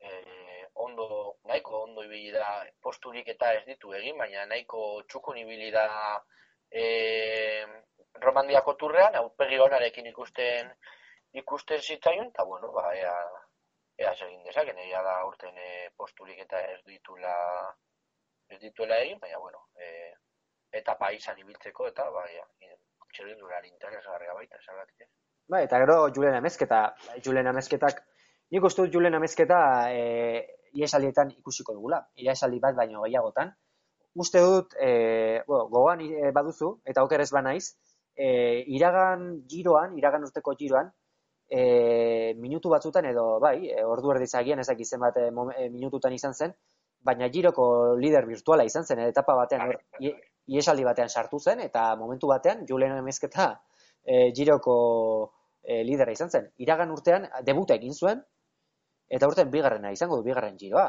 [0.00, 5.70] eh, ondo, nahiko ondo ibili da posturik eta ez ditu egin, baina nahiko txukun ibili
[5.74, 5.88] da
[6.70, 7.66] eh,
[8.22, 10.72] romandiako turrean, aurpegi honarekin ikusten
[11.32, 13.14] ikusten zitzaion, eta bueno, ba, ea,
[13.98, 17.34] ea segin dezaken, ea da urten e, posturik eta ez ditula
[18.48, 20.14] ez dituela egin, baina bueno, e,
[20.80, 22.46] eta paizan ibiltzeko, eta ba, ea,
[23.12, 25.08] txerin durar interesgarria baita, esan
[25.48, 26.80] Ba, eta gero Julen Amezketa,
[27.24, 28.02] Julen Amezketak,
[28.52, 29.60] nik uste dut Julen Amezketa
[29.92, 33.52] e, iesaldietan ikusiko dugula, iesaldi bat baino gehiagotan.
[34.14, 37.76] Uste dut, e, bueno, gogoan e, baduzu, eta oker ez banaiz,
[38.16, 40.90] e, iragan giroan, iragan urteko giroan,
[41.48, 45.30] e, minutu batzutan edo bai, ordu erdi zagian ezak izen bat e,
[45.70, 46.54] minututan izan zen,
[47.04, 49.78] baina giroko lider virtuala izan zen, etapa batean, or,
[50.48, 53.50] iesaldi batean sartu zen, eta momentu batean, Julen Emezketa
[54.04, 54.76] e, giroko
[55.62, 56.50] e, lidera izan zen.
[56.64, 58.24] Iragan urtean, debuta egin zuen,
[59.08, 60.88] eta urtean bigarrena izango du bigarren giroa.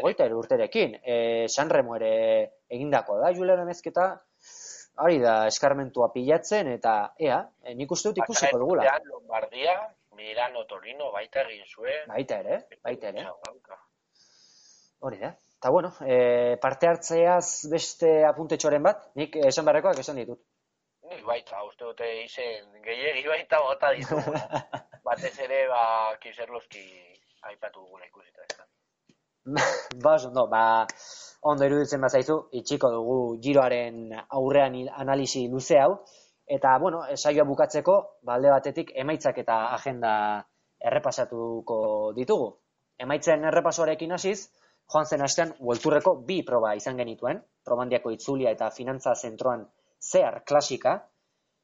[0.00, 0.96] Ogoita eru urterekin.
[1.04, 2.12] E, Sanremo ere
[2.72, 4.06] egindako da, Julen Emezketa,
[5.04, 8.86] hori da eskarmentua pilatzen eta ea, e, nik uste dut ikusiko dugula.
[9.10, 9.76] Lombardia,
[10.16, 12.06] Milano, Torino, baita egin zuen.
[12.08, 13.26] Baita ere, baita ere.
[15.00, 15.34] Hori da.
[15.60, 20.40] Eta bueno, e, parte hartzeaz beste apuntetxoren bat, nik esan barrekoak esan ditut.
[21.10, 24.16] Nik baita, uste dute izen gehiagi baita bota ditu.
[25.04, 25.82] Batez ere, ba,
[26.22, 26.84] kiserlozki
[27.48, 28.66] aipatu gula ikusita.
[30.04, 30.62] ba, ondo, ba,
[31.50, 35.94] ondo iruditzen bazaizu, itxiko dugu giroaren aurrean analisi luze hau,
[36.46, 37.96] eta, bueno, saioa bukatzeko,
[38.26, 40.12] balde batetik, emaitzak eta agenda
[40.90, 41.78] errepasatuko
[42.16, 42.50] ditugu.
[43.00, 44.38] Emaitzen errepasoarekin hasiz,
[44.92, 49.64] joan zen astean, uelturreko bi proba izan genituen, promandiako itzulia eta finantza zentroan
[50.00, 50.98] zehar klasika,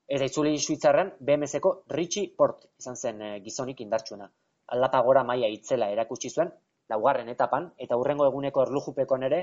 [0.07, 4.29] eta itzuli suitzarren BMS-eko Richie Port izan zen eh, gizonik indartsuena.
[4.75, 6.51] Aldapa gora maia itzela erakutsi zuen,
[6.91, 9.41] laugarren etapan, eta hurrengo eguneko erlujupekon ere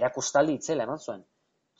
[0.00, 1.24] erakustaldi itzela eman zuen.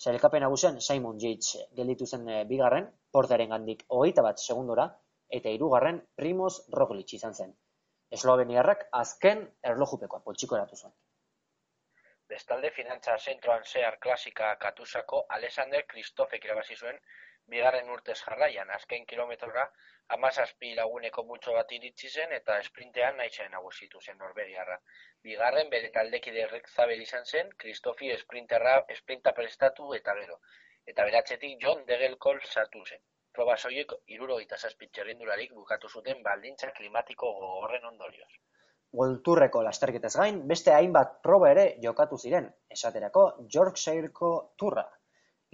[0.05, 4.89] Sailkapen nagusian Simon Yates gelditu zen e, bigarren, portaren gandik hogeita bat segundora,
[5.39, 7.55] eta hirugarren Primoz Roglic izan zen.
[8.11, 10.93] Esloveniarrak azken erlojupekoa poltsiko eratu zuen.
[12.29, 16.99] Bestalde finantza zentroan zehar klasika katusako Alexander Kristofek irabazi zuen
[17.53, 19.65] bigarren urtez jarraian azken kilometrora
[20.17, 24.79] amazazpi laguneko multzo bat iritsi zen eta esprintean nahi zen nagusitu zen Norvegiarra.
[25.29, 30.41] Bigarren bere taldekide zabel izan zen, Kristofi esprinterra esprinta prestatu eta gero.
[30.87, 33.05] Eta beratzetik John Degelkol sartu zen.
[33.33, 38.31] Proba soiek iruro eta zazpitxerrindularik bukatu zuten baldintza klimatiko gogorren ondorioz.
[38.99, 43.25] Golturreko lasterketez gain, beste hainbat proba ere jokatu ziren, esaterako
[43.57, 44.85] Yorkshireko turra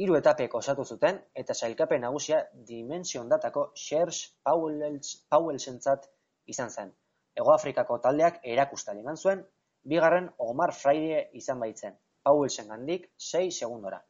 [0.01, 6.07] hiru etapek osatu zuten eta sailkapen nagusia Dimension Datako Serge Pauwelsentzat
[6.55, 6.93] izan zen.
[7.37, 9.43] Hego Afrikako taldeak erakustal eman zuen,
[9.93, 11.99] bigarren Omar Fraile izan baitzen.
[12.25, 14.01] Pauelsen gandik 6 segundora.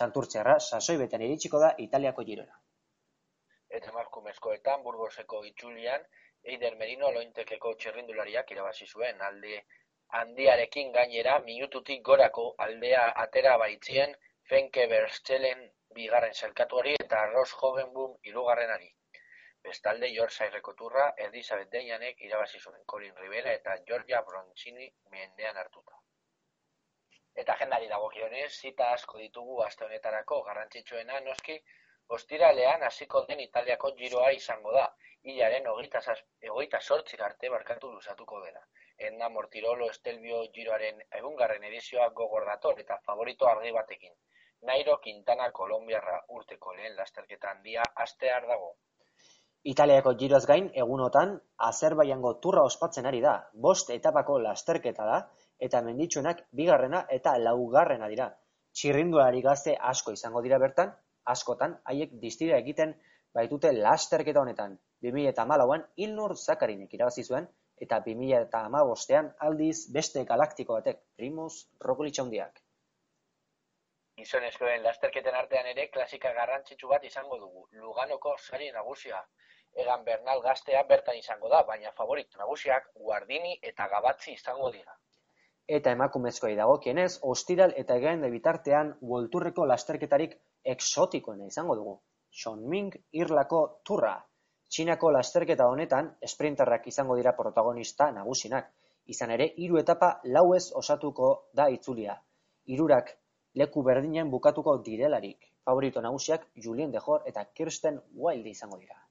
[0.00, 2.60] Santurtziarra sasoi beten iritsiko da Italiako girora.
[3.70, 6.04] Eta emakumezkoetan Burgoseko itzulian
[6.52, 9.62] Eider Merino lointekeko txirrindulariak irabazi zuen alde
[10.20, 14.12] handiarekin gainera minututik gorako aldea atera baitzien
[14.48, 15.60] Fenke Berstelen
[15.96, 18.90] bigarren zelkatuari eta Ross Hovenboom hirugarrenari.
[19.66, 25.96] Bestalde, Yorkshireko turra Elizabeth Deianek irabazi zuen Colin Rivera eta Georgia Broncini mendean hartuta.
[27.42, 31.56] Eta agendari dagokionez, zita asko ditugu aste honetarako garrantzitsuena noski,
[32.18, 34.84] ostiralean hasiko den Italiako giroa izango da,
[35.22, 38.60] hilaren egoita sortzik arte barkatu luzatuko dena.
[39.08, 44.14] Enda Mortirolo Estelbio giroaren egungarren edizioa gogor dator eta favorito argi batekin.
[44.68, 48.70] Nairo Quintana Kolombiarra urteko lehen lasterketa handia astear dago.
[49.72, 51.34] Italiako giroaz gain, egunotan,
[51.66, 53.34] Azerbaiango turra ospatzen ari da.
[53.66, 55.18] Bost etapako lasterketa da,
[55.68, 58.30] eta menditsuenak bigarrena eta laugarrena dira.
[58.76, 60.92] Txirrindulari gazte asko izango dira bertan,
[61.34, 62.96] askotan, haiek distira egiten
[63.38, 64.78] baitute lasterketa honetan.
[65.08, 67.48] 2008an Ilnur Zakarinek irabazi zuen,
[67.86, 72.63] eta 2008an aldiz beste galaktiko batek, Primus Roglic handiak.
[74.18, 77.66] Gizonezkoen lasterketen artean ere klasika garrantzitsu bat izango dugu.
[77.84, 79.22] Luganoko sari nagusia
[79.84, 84.94] egan Bernal gaztea bertan izango da, baina favorit nagusiak Guardini eta Gabatzi izango dira.
[85.78, 90.36] Eta emakumezkoei dagokienez, ostiral eta egeen bitartean Worldturreko lasterketarik
[90.74, 91.96] exotikoena izango dugu.
[92.42, 94.14] Sean Ming Irlako turra.
[94.74, 98.70] Txinako lasterketa honetan, sprinterrak izango dira protagonista nagusinak.
[99.06, 102.16] Izan ere, hiru etapa lauez osatuko da itzulia.
[102.66, 103.10] Hirurak
[103.54, 105.50] leku berdinen bukatuko direlarik.
[105.64, 109.04] Favorito nagusiak Julien Dejor eta Kirsten Wilde izango dira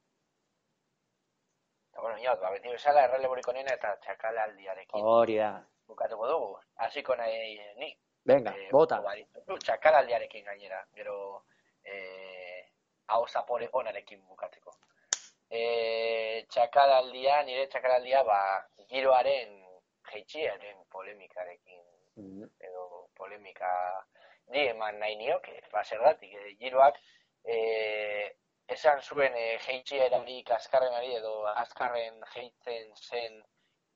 [2.04, 5.06] bueno, inot, ba, beti bezala erreleburik onena eta txakalaldiarekin.
[5.08, 5.54] Hori da.
[5.88, 6.50] Bukatuko dugu,
[6.84, 7.90] hasiko nahi ni.
[8.28, 9.00] Venga, e, bota.
[9.64, 11.16] Txakalaldiarekin gainera, gero
[11.84, 12.60] eh,
[13.16, 14.76] hau zapore onarekin bukatzeko.
[15.48, 15.64] E,
[16.52, 18.40] txakalaldia, nire txakalaldia, ba,
[18.92, 19.56] giroaren
[20.12, 21.84] jeitxiaren polemikarekin,
[22.20, 22.50] mm.
[22.68, 23.72] edo polemika,
[24.52, 26.98] ni eman nahi nioke, ba, zer datik, e, giroak,
[27.46, 27.58] e,
[28.76, 33.42] esan zuen e, jeitxierari kaskarrenari edo azkarren jeitzen zen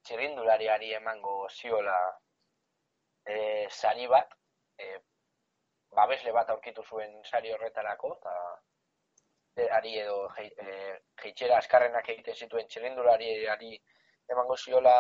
[0.07, 1.98] txirindulariari emango ziola
[3.26, 4.34] e, sari bat,
[4.80, 4.98] e,
[5.99, 13.74] babesle bat aurkitu zuen sari horretarako, eta ari edo jeitxera e, azkarrenak egiten zituen txirindulariari
[14.36, 14.95] emango ziola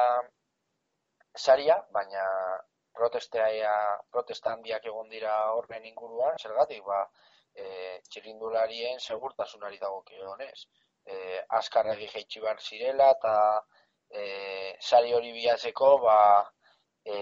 [1.37, 2.23] saria, baina
[2.97, 3.71] protestea,
[4.11, 7.01] protesta handiak egon dira horren inguruan, zergatik, ba,
[7.57, 7.65] e,
[8.11, 10.67] txirindularien segurtasunari dago kionez.
[11.07, 11.17] E,
[11.59, 13.35] azkarregi jeitsi behar zirela eta
[14.09, 14.23] e,
[14.89, 16.17] sari hori bihatzeko ba,
[17.05, 17.17] e,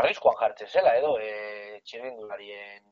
[0.00, 2.84] arriskoan jartzen zela edo e, txirindularien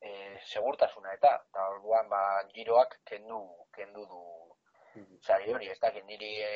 [0.00, 0.10] e,
[0.46, 2.22] segurtasuna eta eta orduan ba,
[2.54, 3.42] giroak kendu,
[3.76, 4.22] kendu du
[4.94, 5.18] mhm.
[5.28, 6.54] sari hori, ez dakit niri e,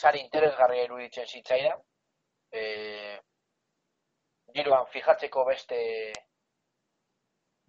[0.00, 1.72] sari interesgarria eruditzen zitzaida
[2.52, 2.62] e,
[4.56, 5.78] giroan fijatzeko beste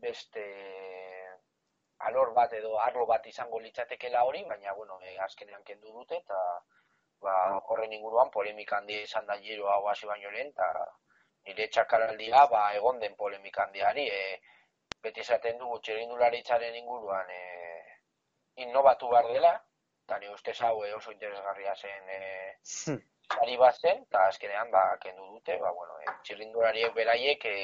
[0.06, 0.44] beste
[2.10, 6.42] alor bat edo arlo bat izango litzatekela hori, baina bueno, e, azkenean kendu dute eta
[7.22, 7.34] ba,
[7.72, 10.68] horren inguruan polemika handia izan da giro hau hasi baino lehen eta
[11.48, 14.06] nire txakaraldia ba, egon den polemika handiari.
[14.20, 14.22] E,
[15.02, 17.42] beti esaten dugu txerindularitzaren inguruan e,
[18.66, 19.56] innobatu behar dela
[20.08, 22.98] eta ni uste zau e, oso interesgarria zen e,
[23.44, 27.58] ari bat zen eta azkenean ba, kendu dute ba, bueno, e, txirindulariek beraiek e,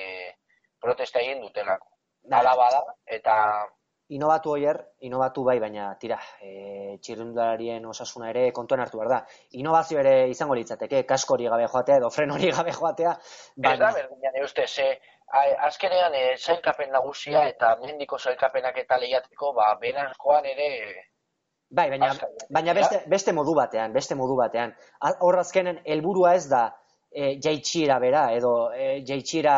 [0.84, 1.94] protesta egin dutelako
[2.24, 3.36] Dala bada, eta...
[4.16, 9.20] Inobatu oier, inobatu bai, baina tira, e, txirrundarien osasuna ere kontuan hartu behar da.
[9.60, 13.16] Inobazio ere izango litzateke, kasko hori gabe joatea edo fren hori gabe joatea.
[13.58, 13.74] Baina...
[13.74, 14.88] Ez da, berdina, uste, ze,
[15.68, 20.70] azkenean e, zailkapen nagusia eta mendiko zailkapenak eta lehiateko, ba, beran joan ere...
[21.74, 22.12] Bai, baina,
[22.54, 24.76] baina beste, beste modu batean, beste modu batean.
[25.26, 26.68] Hor azkenen, helburua ez da
[27.10, 29.56] e, jaitxira bera, edo e, jaitxira,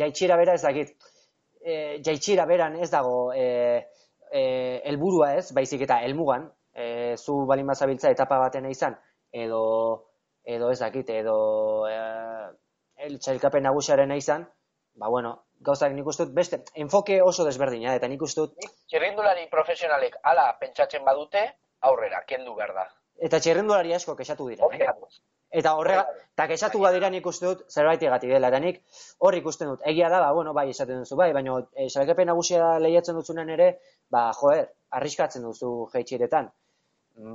[0.00, 0.90] jaitxira bera ez dakit,
[1.62, 1.76] e,
[2.06, 3.46] jaitxira beran ez dago e,
[4.32, 4.42] e,
[4.90, 8.98] elburua ez, baizik eta helmugan, e, zu balin bazabiltza etapa baten izan,
[9.44, 9.62] edo,
[10.42, 11.36] edo ez dakit, edo
[11.86, 12.00] e,
[13.06, 13.18] el
[13.62, 14.48] nagusiaren izan,
[14.94, 18.70] ba bueno, gauzak nik uste beste, enfoke oso desberdina, eta nik uste dut...
[18.90, 21.44] Txerrindulari profesionalek ala pentsatzen badute,
[21.90, 22.88] aurrera, kendu behar da.
[23.22, 24.68] Eta txerrindulari asko kesatu dira.
[24.72, 24.88] Eh?
[25.60, 28.80] Eta horrega, eta kesatu badira nik uste dut zerbait egati dela, eta nik
[29.20, 29.82] hor ikusten dut.
[29.92, 33.68] Egia da, ba, bueno, bai, esaten duzu, bai, baina e, salkepen nagusia lehiatzen duzunen ere,
[34.10, 36.48] ba, joer, arriskatzen duzu jeitxiretan.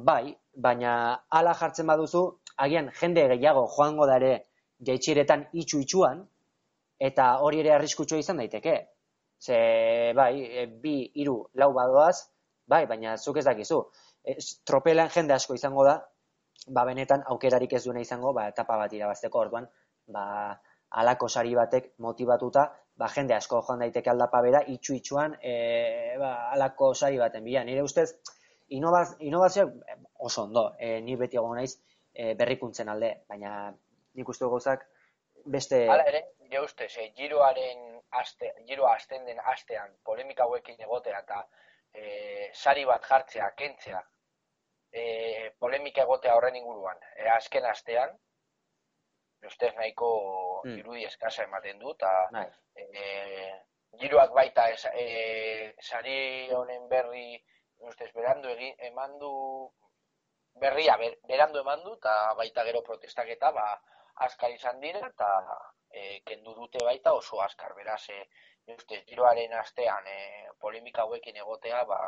[0.07, 0.33] Bai,
[0.67, 0.93] baina
[1.39, 2.23] ala jartzen baduzu,
[2.65, 4.33] agian jende gehiago joango da ere
[4.89, 6.25] jaitxiretan itxu itxuan,
[6.99, 8.77] eta hori ere arriskutsua izan daiteke.
[9.39, 9.57] Ze,
[10.17, 12.15] bai, e, bi, hiru, lau badoaz,
[12.67, 13.81] bai, baina zuk ez dakizu.
[14.23, 15.99] E, tropelan jende asko izango da,
[16.73, 19.69] ba, benetan aukerarik ez duena izango, ba, etapa bat irabazteko orduan,
[20.13, 20.25] ba,
[21.01, 22.65] alako sari batek motibatuta,
[22.97, 25.53] ba, jende asko joan daiteke aldapa bera, itxu itxuan, e,
[26.19, 27.63] ba, alako sari baten bila.
[27.67, 28.09] Nire ustez,
[28.73, 31.75] inobaz, inobazioak oso ondo, e, ni beti egon naiz
[32.13, 33.69] e, berrikuntzen alde, baina
[34.17, 34.87] nik uste gauzak
[35.53, 35.83] beste...
[35.89, 37.87] Hala ere, nire ustez, e, giroaren
[38.21, 41.41] aste, giroa asten den astean polemika hauekin egotea eta
[41.93, 44.01] e, sari bat jartzea, kentzea,
[44.91, 45.03] e,
[45.59, 48.15] polemika egotea horren inguruan, e, azken astean,
[49.47, 50.11] ustez nahiko
[50.65, 50.77] mm.
[50.81, 52.45] irudi eskasa ematen du, eta
[52.75, 53.51] e,
[54.01, 57.37] giroak baita ez, e, sari honen berri,
[57.87, 59.33] ustez, berandu egin, eman du,
[60.61, 63.67] berria ber, berandu eman du, eta baita gero protestak eta, ba,
[64.25, 65.29] askar izan dira, eta
[65.89, 68.19] e, kendu dute baita oso askar, beraz, e,
[68.73, 70.17] uste, giroaren astean e,
[70.59, 71.99] polemika hauekin egotea, ba,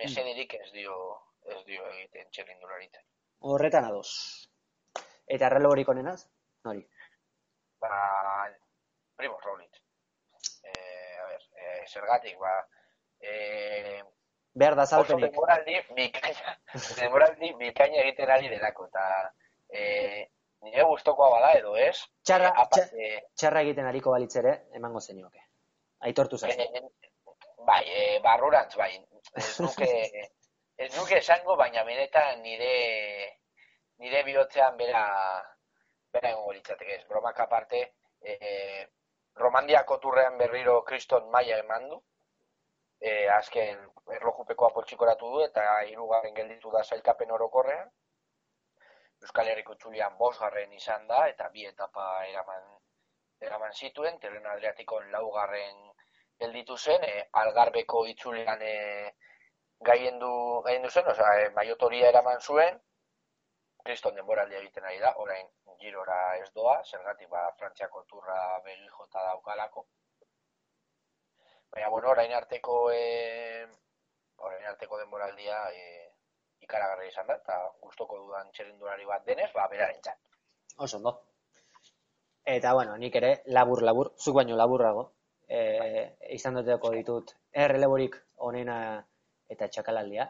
[0.00, 0.96] mesederik ez dio,
[1.44, 3.04] ez dio egiten txerrindularitzen.
[3.52, 4.12] Horretan ados.
[5.26, 6.20] Eta relevorik onenaz?
[6.64, 6.86] Nori?
[7.82, 7.96] Ba,
[9.16, 9.82] Primo Roglic.
[10.62, 10.72] E,
[11.22, 12.54] a ber, e, zergatik, ba,
[13.20, 14.02] e,
[14.56, 15.34] Behar da zalpenik.
[15.36, 19.02] Oso demoraldi bikaina egiten ari delako, eta
[19.68, 19.82] e,
[20.62, 21.96] nire gustokoa bada edo ez.
[22.24, 25.44] Txarra, e, txarra egiten ariko balitzere, emango zenioke.
[26.08, 26.60] Aitortu zazen.
[26.60, 27.10] E,
[27.66, 28.92] bai, e, barrurantz, bai.
[29.36, 29.90] Ez nuke,
[30.86, 32.72] ez nuke esango, baina benetan nire
[33.98, 35.04] nire bihotzean bera
[36.12, 37.04] bera egongo litzateke ez.
[37.08, 37.82] Bromak aparte,
[38.20, 38.86] e,
[39.36, 41.98] Romandiako turrean berriro kriston maia eman du.
[43.00, 43.82] E, azken
[44.18, 47.90] erlojupeko apoltsikoratu du eta hirugarren gelditu da zailkapen orokorrean.
[49.24, 52.66] Euskal Herriko txulian bosgarren izan da, eta bi etapa eraman,
[53.48, 55.84] eraman zituen, terren adriatikon laugarren
[56.42, 58.74] gelditu zen, e, algarbeko itzulean e,
[59.88, 60.32] gaien du,
[60.66, 62.80] gaien du zen, oza, e, maiotoria eraman zuen,
[63.86, 65.48] kriston denboraldi egiten ari da, orain
[65.80, 69.86] girora ez doa, zergatik ba, frantziako turra begi jota daukalako.
[71.72, 73.66] Baina, bueno, orain arteko, e,
[74.48, 76.15] orain arteko denboraldia, e,
[76.64, 80.18] ikaragarri izan da, eta gustoko dudan txerindulari bat denez, ba, beraren txat.
[80.78, 81.16] Oso, ondo.
[82.46, 85.08] Eta, bueno, nik ere, labur, labur, zuk baino laburrago,
[85.48, 85.60] e,
[86.36, 87.32] izan duteko ditut,
[87.64, 88.18] erreleborik
[88.48, 88.78] onena
[89.50, 90.28] eta txakalaldia.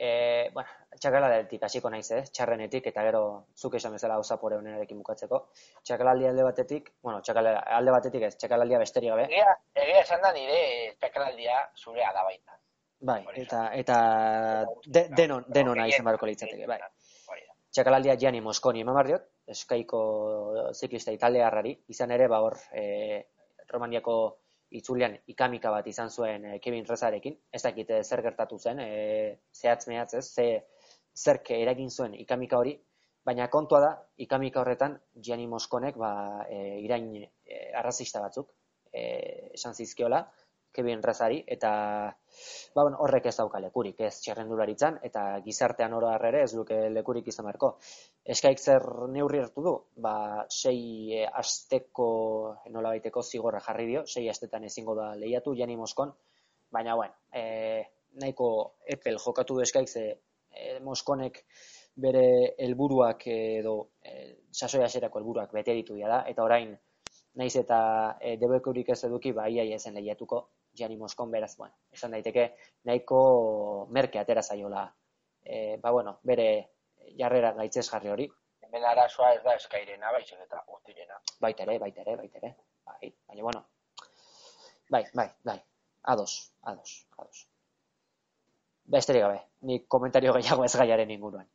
[0.00, 0.10] E,
[0.54, 0.68] bueno,
[1.00, 2.20] txakalaldetik hasiko naiz, eh?
[2.36, 3.22] txarrenetik, eta gero
[3.56, 5.42] zuk esan bezala hau zapore honenarekin bukatzeko.
[5.84, 9.26] Txakalaldi alde batetik, bueno, txakalaldi alde batetik ez, txakalaldia besteri gabe.
[9.28, 10.60] Egia, egia esan da nire
[11.00, 12.59] txakalaldia zurea da baita.
[13.00, 13.98] Bai, eta eta
[14.84, 16.80] de, denon denon izan barko litzateke, bai.
[17.70, 20.00] Txakalaldia Gianni Mosconi eman diot, eskaiko
[20.74, 22.84] ziklista italiarrari, izan ere ba hor e,
[23.70, 24.16] Romaniako
[24.74, 29.38] itzulian ikamika bat izan zuen e, Kevin Rezarekin, ez dakit e, zer gertatu zen, e,
[29.54, 30.46] zehatz mehatz ez, ze
[31.14, 32.74] zerk eragin zuen ikamika hori,
[33.24, 33.90] baina kontua da,
[34.26, 36.12] ikamika horretan Gianni Mosconek ba,
[36.50, 38.50] e, irain e, arrazista batzuk
[38.92, 39.04] e,
[39.54, 40.24] esan zizkiola,
[40.74, 41.70] Kevin Rezari, eta
[42.74, 47.28] ba, bueno, horrek ez dauka lekurik, ez txerrendularitzan, eta gizartean oro ere ez duke lekurik
[47.32, 47.74] izan beharko.
[48.34, 52.08] Eskaik zer neurri hartu du, ba, sei e, asteko,
[52.74, 56.12] nola baiteko zigorra jarri dio, sei astetan ezingo da lehiatu, jani Moskon,
[56.70, 57.84] baina, bueno, e,
[58.20, 58.50] nahiko
[58.86, 61.44] epel jokatu du eskaik ze e, Moskonek
[62.00, 66.76] bere helburuak edo e, sasoia zerako helburuak bete ditu da, eta orain,
[67.34, 67.80] naiz eta
[68.20, 70.46] e, debekurik ez eduki, ba, iaia ezen lehiatuko,
[70.80, 72.46] Gianni Moscon beraz, bueno, esan daiteke
[72.88, 73.20] nahiko
[73.96, 74.86] merke atera zaiola.
[75.44, 76.46] E, ba, bueno, bere
[77.18, 78.26] jarrera gaitzez jarri hori.
[78.64, 81.20] Hemen arazoa ez da eskairena, baizik eta urtirena.
[81.44, 82.54] Baita ere, baita ere, baita ere.
[82.86, 83.62] Bai, baina, bueno,
[84.96, 85.58] bai, bai, bai,
[86.14, 86.34] ados,
[86.72, 87.46] ados, ados.
[88.90, 91.46] Besterik gabe, ni komentario gehiago ez gaiaren inguruan.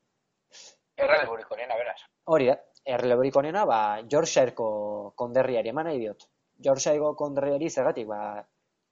[0.95, 1.97] Erreleburik onena, beraz.
[2.31, 3.79] Hori da, erreleburik onena, ba,
[4.11, 4.69] Yorkshareko
[5.19, 6.29] konderriari eman nahi diot.
[6.63, 8.19] Yorkshireko konderriari zergatik, ba,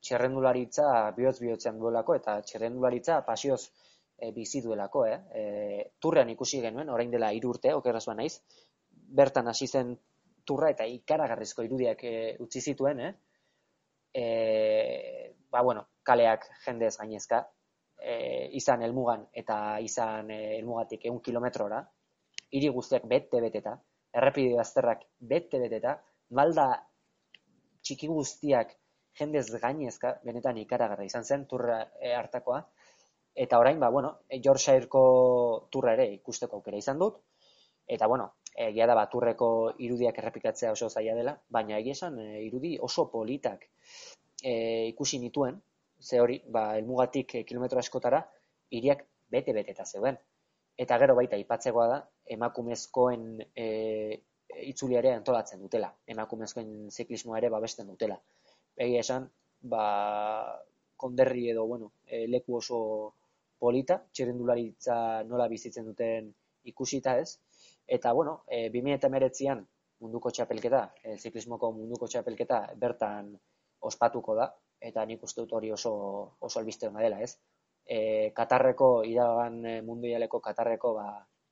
[0.04, 3.62] txerrendularitza bihotz bihotzean duelako eta txerrendularitza pasioz
[4.18, 5.20] e, bizi duelako, eh?
[5.32, 5.44] E,
[6.00, 8.34] turrean ikusi genuen, orain dela hiru urte, okerraz naiz,
[8.92, 9.96] bertan hasi zen
[10.46, 12.14] turra eta ikaragarrizko irudiak e,
[12.44, 13.14] utzi zituen, eh?
[14.14, 14.26] E,
[15.50, 17.42] ba, bueno, kaleak jendez gainezka,
[17.98, 21.82] e, izan helmugan eta izan e, helmugatik egun kilometrora,
[22.54, 23.78] hiri guztiak bete beteta,
[24.14, 25.96] errepide bazterrak bete beteta,
[26.38, 26.68] malda
[27.84, 28.76] txiki guztiak
[29.20, 32.62] jendez gainezka, benetan ikaragarra izan zen, turra e, hartakoa,
[33.46, 35.04] eta orain, ba, bueno, e, Yorkshireko
[35.72, 37.20] turra ere ikusteko aukera izan dut,
[37.88, 38.32] eta, bueno,
[38.68, 39.48] egia da baturreko
[39.86, 43.66] irudiak errepikatzea oso zaila dela, baina egia esan e, irudi oso politak
[44.44, 44.54] e,
[44.92, 45.58] ikusi nituen,
[46.02, 48.22] ze hori, ba, elmugatik kilometro askotara,
[48.70, 50.18] iriak bete-bete eta zeuden.
[50.78, 52.00] Eta gero baita, ipatzegoa da,
[52.36, 53.26] emakumezkoen
[53.56, 53.68] e,
[54.70, 58.20] itzuliare antolatzen dutela, emakumezkoen ziklismoa ere babesten dutela.
[58.76, 59.28] Egia esan,
[59.62, 59.86] ba,
[60.98, 62.80] konderri edo, bueno, e, leku oso
[63.60, 66.32] polita, txerrendularitza nola bizitzen duten
[66.68, 67.38] ikusita ez,
[67.88, 69.64] Eta, bueno, e, 2008an
[70.04, 73.34] munduko txapelketa, e, ziklismoko munduko txapelketa bertan
[73.90, 74.48] ospatuko da,
[74.80, 75.94] eta nik uste dut hori oso,
[76.40, 77.36] oso albiste hona dela, ez?
[77.84, 81.08] E, Katarreko, iragan e, mundu ialeko Katarreko, ba,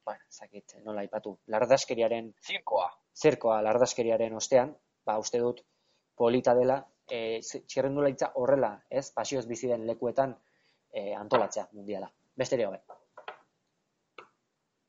[0.08, 2.32] ba, zakit, nola ipatu, lardaskeriaren...
[2.48, 2.88] Zirkoa.
[3.22, 4.74] Zirkoa, lardaskeriaren ostean,
[5.06, 5.62] ba, uste dut,
[6.16, 6.80] polita dela,
[7.12, 9.10] e, txerrendula horrela, ez?
[9.12, 10.34] Pasioz bizi den lekuetan
[10.92, 12.12] e, antolatzea mundiala.
[12.36, 12.70] Beste ere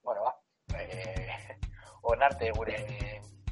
[0.02, 0.32] Bueno, ba,
[0.78, 1.58] e,
[2.02, 2.78] onarte gure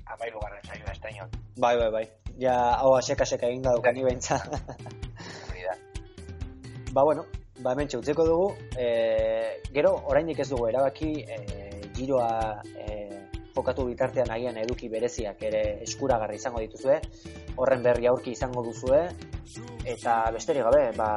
[0.07, 1.29] amairu garren saioa estaino.
[1.57, 2.07] Bai, bai, bai.
[2.39, 4.39] Ja, hau aseka seka egin da dukani behintza.
[6.95, 7.27] ba, bueno,
[7.61, 8.49] ba, hemen txutzeko dugu.
[8.79, 8.89] E,
[9.75, 12.99] gero, oraindik ez dugu erabaki, e, giroa e,
[13.55, 17.01] jokatu bitartean agian eduki bereziak ere eskuragarri izango dituzue
[17.61, 19.03] horren berri aurki izango duzue
[19.85, 21.11] eta besterik gabe, ba,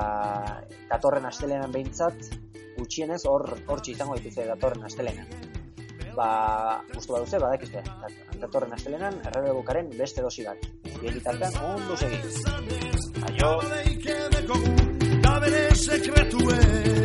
[0.90, 2.30] datorren astelenan behintzat
[2.78, 5.30] gutxienez hor hortxe izango dituzue datorren astelenan.
[6.18, 6.28] Ba,
[6.94, 7.82] gustu baduze badakizte.
[8.42, 10.68] Datorren astelenan errebegokaren beste dosi bat.
[11.00, 12.20] Bien bitartean ondo segi.
[13.30, 13.56] Aio.
[15.24, 17.03] Da bere sekretuen